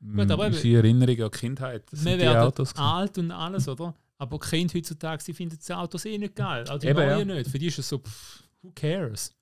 Gut, 0.00 0.30
aber 0.30 0.46
eben- 0.46 0.54
Unsere 0.56 0.76
Erinnerung 0.78 1.20
an 1.22 1.30
die 1.30 1.38
Kindheit, 1.38 1.84
das 1.92 2.04
Wir 2.04 2.16
die 2.16 2.22
werden 2.22 2.38
Autos. 2.38 2.74
alt 2.76 3.18
und 3.18 3.30
alles, 3.30 3.68
oder? 3.68 3.94
Aber 4.18 4.38
Kinder 4.38 4.74
heutzutage, 4.74 5.22
sie 5.22 5.32
finden 5.32 5.58
die 5.66 5.72
Autos 5.72 6.04
eh 6.04 6.16
nicht 6.18 6.34
geil. 6.36 6.64
Auch 6.68 6.78
die 6.78 6.86
Eben, 6.88 6.98
neuen 6.98 7.28
ja. 7.28 7.34
nicht. 7.36 7.50
Für 7.50 7.58
die 7.58 7.66
ist 7.66 7.78
es 7.78 7.88
so, 7.88 7.98
pff, 7.98 8.42
who 8.62 8.72
cares? 8.74 9.34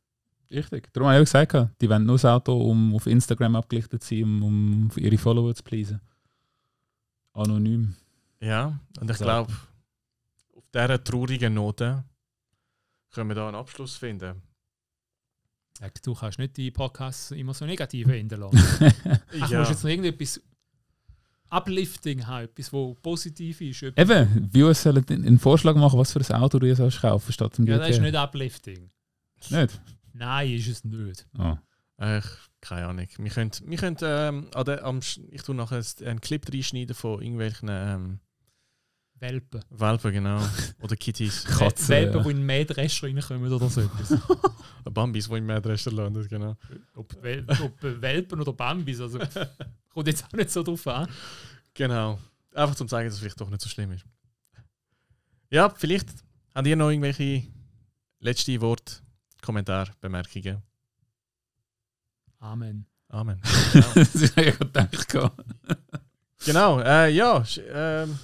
Richtig. 0.51 0.93
Darum 0.93 1.09
habe 1.09 1.23
ich 1.23 1.29
auch 1.29 1.33
gesagt, 1.47 1.81
die 1.81 1.89
wollen 1.89 2.05
nur 2.05 2.17
das 2.17 2.25
Auto, 2.25 2.53
um 2.61 2.95
auf 2.95 3.07
Instagram 3.07 3.57
abgelichtet 3.57 4.03
zu 4.03 4.15
sein, 4.17 4.25
um, 4.25 4.43
um 4.43 4.91
ihre 4.97 5.17
Follower 5.17 5.55
zu 5.55 5.63
pleasen. 5.63 6.01
Anonym. 7.33 7.95
Ja, 8.41 8.79
und 9.01 9.11
ich 9.11 9.17
So. 9.19 9.25
glaube, 9.25 9.53
auf 10.57 10.65
dieser 10.75 11.03
traurigen 11.05 11.55
Note 11.55 12.05
können 13.13 13.31
wir 13.31 13.35
da 13.35 13.47
einen 13.49 13.57
Abschluss 13.57 13.97
finden. 13.97 14.43
Du 16.03 16.15
kannst 16.15 16.39
nicht 16.39 16.57
die 16.57 16.71
Podcasts 16.71 17.31
immer 17.31 17.55
so 17.55 17.65
negativ 17.65 18.07
enden 18.09 18.41
lassen. 18.41 18.59
Ach, 19.41 19.49
du 19.49 19.57
musst 19.57 19.71
jetzt 19.71 19.83
noch 19.83 19.91
irgendetwas 19.91 20.41
Uplifting 21.49 22.27
haben, 22.27 22.45
etwas, 22.45 22.73
wo 22.73 22.95
positiv 22.95 23.61
ist. 23.61 23.83
Etwas, 23.83 24.03
Eben, 24.03 24.49
Views 24.53 24.83
sollen 24.83 25.05
einen 25.09 25.39
Vorschlag 25.39 25.75
machen, 25.75 25.99
was 25.99 26.13
für 26.13 26.21
ein 26.21 26.43
Auto 26.43 26.59
du 26.59 26.67
jetzt 26.67 26.79
sollst 26.79 27.01
kaufen 27.01 27.33
statt 27.33 27.59
dem 27.59 27.67
ja, 27.67 27.79
das 27.79 27.91
ist 27.91 28.01
nicht 28.01 28.15
Uplifting. 28.15 28.91
Nicht? 29.49 29.81
Nein, 30.13 30.53
ist 30.53 30.69
es 30.69 30.85
nicht. 30.85 31.27
Oh. 31.39 31.57
Ich, 31.99 32.25
keine 32.61 32.87
Ahnung. 32.87 33.09
Wir 33.19 33.31
können, 33.31 33.51
wir 33.65 33.79
können 33.79 33.97
ähm, 34.03 34.49
an 34.55 34.65
der, 34.65 34.85
am, 34.85 35.01
ich 35.31 35.43
tue 35.43 35.55
nachher 35.55 35.83
einen 36.07 36.21
Clip 36.21 36.47
reinschneiden 36.53 36.95
von 36.95 37.21
irgendwelchen 37.21 37.69
ähm, 37.71 38.21
Welpen. 39.21 39.63
Welpen, 39.69 40.13
genau. 40.13 40.41
Oder 40.81 40.97
Kitties. 40.97 41.45
Katze, 41.59 41.89
Welpen, 41.89 42.23
die 42.25 42.31
in 42.31 42.47
Mähdrescher 42.47 43.07
reinkommen 43.07 43.53
oder 43.53 43.69
so 43.69 43.83
etwas. 43.83 44.19
Bambis, 44.85 45.29
die 45.29 45.37
im 45.37 45.47
Mähdrescher 45.47 45.93
landen, 45.93 46.27
genau. 46.27 46.57
ob, 46.95 47.23
Wel 47.23 47.45
ob 47.63 47.83
Welpen 47.83 48.41
oder 48.41 48.55
Bambis, 48.55 48.99
also 49.01 49.19
kommt 49.91 50.07
jetzt 50.07 50.25
auch 50.25 50.33
nicht 50.33 50.51
so 50.51 50.63
drauf 50.63 50.87
an. 50.87 51.09
Genau. 51.75 52.19
Einfach 52.55 52.75
zum 52.75 52.89
zeigen, 52.89 53.09
dass 53.09 53.15
es 53.15 53.21
vielleicht 53.21 53.41
doch 53.41 53.51
nicht 53.51 53.61
so 53.61 53.69
schlimm 53.69 53.93
ist. 53.93 54.07
Ja, 55.51 55.69
vielleicht 55.69 56.09
habt 56.55 56.67
ihr 56.67 56.77
noch 56.77 56.89
irgendwelche 56.89 57.47
letzte 58.21 58.59
Worte, 58.61 58.95
Kommentare, 59.43 59.93
Bemerkungen. 60.01 60.63
Amen. 62.39 62.87
Amen. 63.09 63.41
das 63.95 64.15
ist 64.15 64.37
ja 64.37 64.51
gedacht. 64.53 65.15
Genau, 66.47 66.81
äh, 66.81 67.11
ja, 67.11 67.45
ähm, 67.69 68.19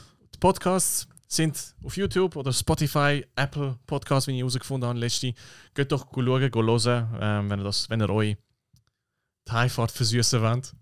Podcasts 0.46 1.08
sind 1.26 1.74
auf 1.82 1.96
YouTube 1.96 2.36
oder 2.36 2.52
Spotify, 2.52 3.26
Apple 3.34 3.76
Podcasts, 3.84 4.28
wie 4.28 4.34
ich 4.34 4.38
herausgefunden 4.38 4.88
habe, 4.88 4.96
letzte. 4.96 5.34
Geht 5.74 5.90
doch 5.90 6.06
schauen, 6.14 6.50
go 6.52 6.62
hören, 6.62 7.08
ähm, 7.20 7.50
wenn, 7.50 7.58
ihr 7.58 7.64
das, 7.64 7.90
wenn 7.90 8.00
ihr 8.00 8.08
euch 8.10 8.36
die 9.48 9.50
Heimfahrt 9.50 9.90
versüßen 9.90 10.40
wollt. 10.40 10.72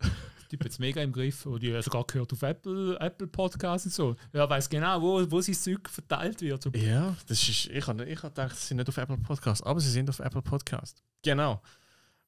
Die 0.51 0.59
es 0.63 0.79
mega 0.79 1.01
im 1.01 1.13
Griff. 1.13 1.47
Und 1.47 1.63
die 1.63 1.75
hat 1.75 1.83
sogar 1.83 2.05
gehört 2.05 2.31
auf 2.31 2.43
Apple, 2.43 3.01
Apple 3.01 3.27
Podcasts 3.27 3.87
und 3.87 3.93
so. 3.95 4.17
Ja, 4.35 4.51
weiß 4.51 4.69
genau, 4.69 5.01
wo, 5.01 5.31
wo 5.31 5.41
sein 5.41 5.55
Zeug 5.55 5.89
verteilt 5.89 6.43
wird. 6.43 6.69
Ja, 6.77 7.17
das 7.27 7.49
ist, 7.49 7.71
ich 7.71 7.87
habe 7.87 8.05
ich 8.05 8.23
hab 8.23 8.35
gedacht, 8.35 8.55
sie 8.55 8.67
sind 8.67 8.77
nicht 8.77 8.89
auf 8.91 8.99
Apple 8.99 9.17
Podcasts, 9.17 9.65
aber 9.65 9.81
sie 9.81 9.91
sind 9.91 10.11
auf 10.11 10.19
Apple 10.19 10.43
Podcasts. 10.43 11.03
Genau. 11.23 11.63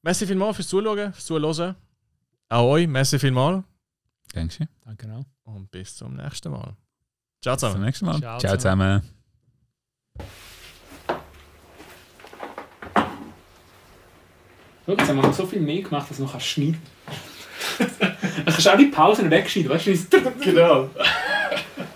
Merci 0.01 0.25
vielmals 0.25 0.55
fürs 0.55 0.69
Zuschauen, 0.69 1.13
fürs 1.13 1.25
Zuhören. 1.27 1.75
Auch 2.49 2.71
euch, 2.71 2.87
merci 2.87 3.19
vielmals 3.19 3.63
du? 4.33 4.67
Danke 4.83 5.13
auch. 5.13 5.25
und 5.43 5.69
bis 5.69 5.95
zum 5.95 6.15
nächsten 6.15 6.51
Mal. 6.51 6.75
Ciao 7.41 7.53
Bis 7.55 7.59
zum 7.61 7.69
zusammen. 7.69 7.85
nächsten 7.85 8.05
Mal. 8.05 8.19
Ciao 8.19 8.39
Ciao 8.39 8.55
zusammen. 8.57 9.01
Schau, 14.85 14.91
jetzt 14.93 15.07
haben 15.09 15.15
wir 15.17 15.23
noch 15.23 15.33
so 15.33 15.45
viel 15.45 15.59
mehr 15.59 15.81
gemacht, 15.81 16.09
dass 16.09 16.17
du 16.17 16.23
noch 16.23 16.39
schneiden 16.39 16.81
kannst. 17.77 18.01
du 18.01 18.43
kannst 18.45 18.69
auch 18.69 18.77
die 18.77 18.85
Pausen 18.85 19.29
wegschneiden, 19.29 19.71
weißt 19.71 19.87
du? 19.87 20.21
Genau. 20.43 20.89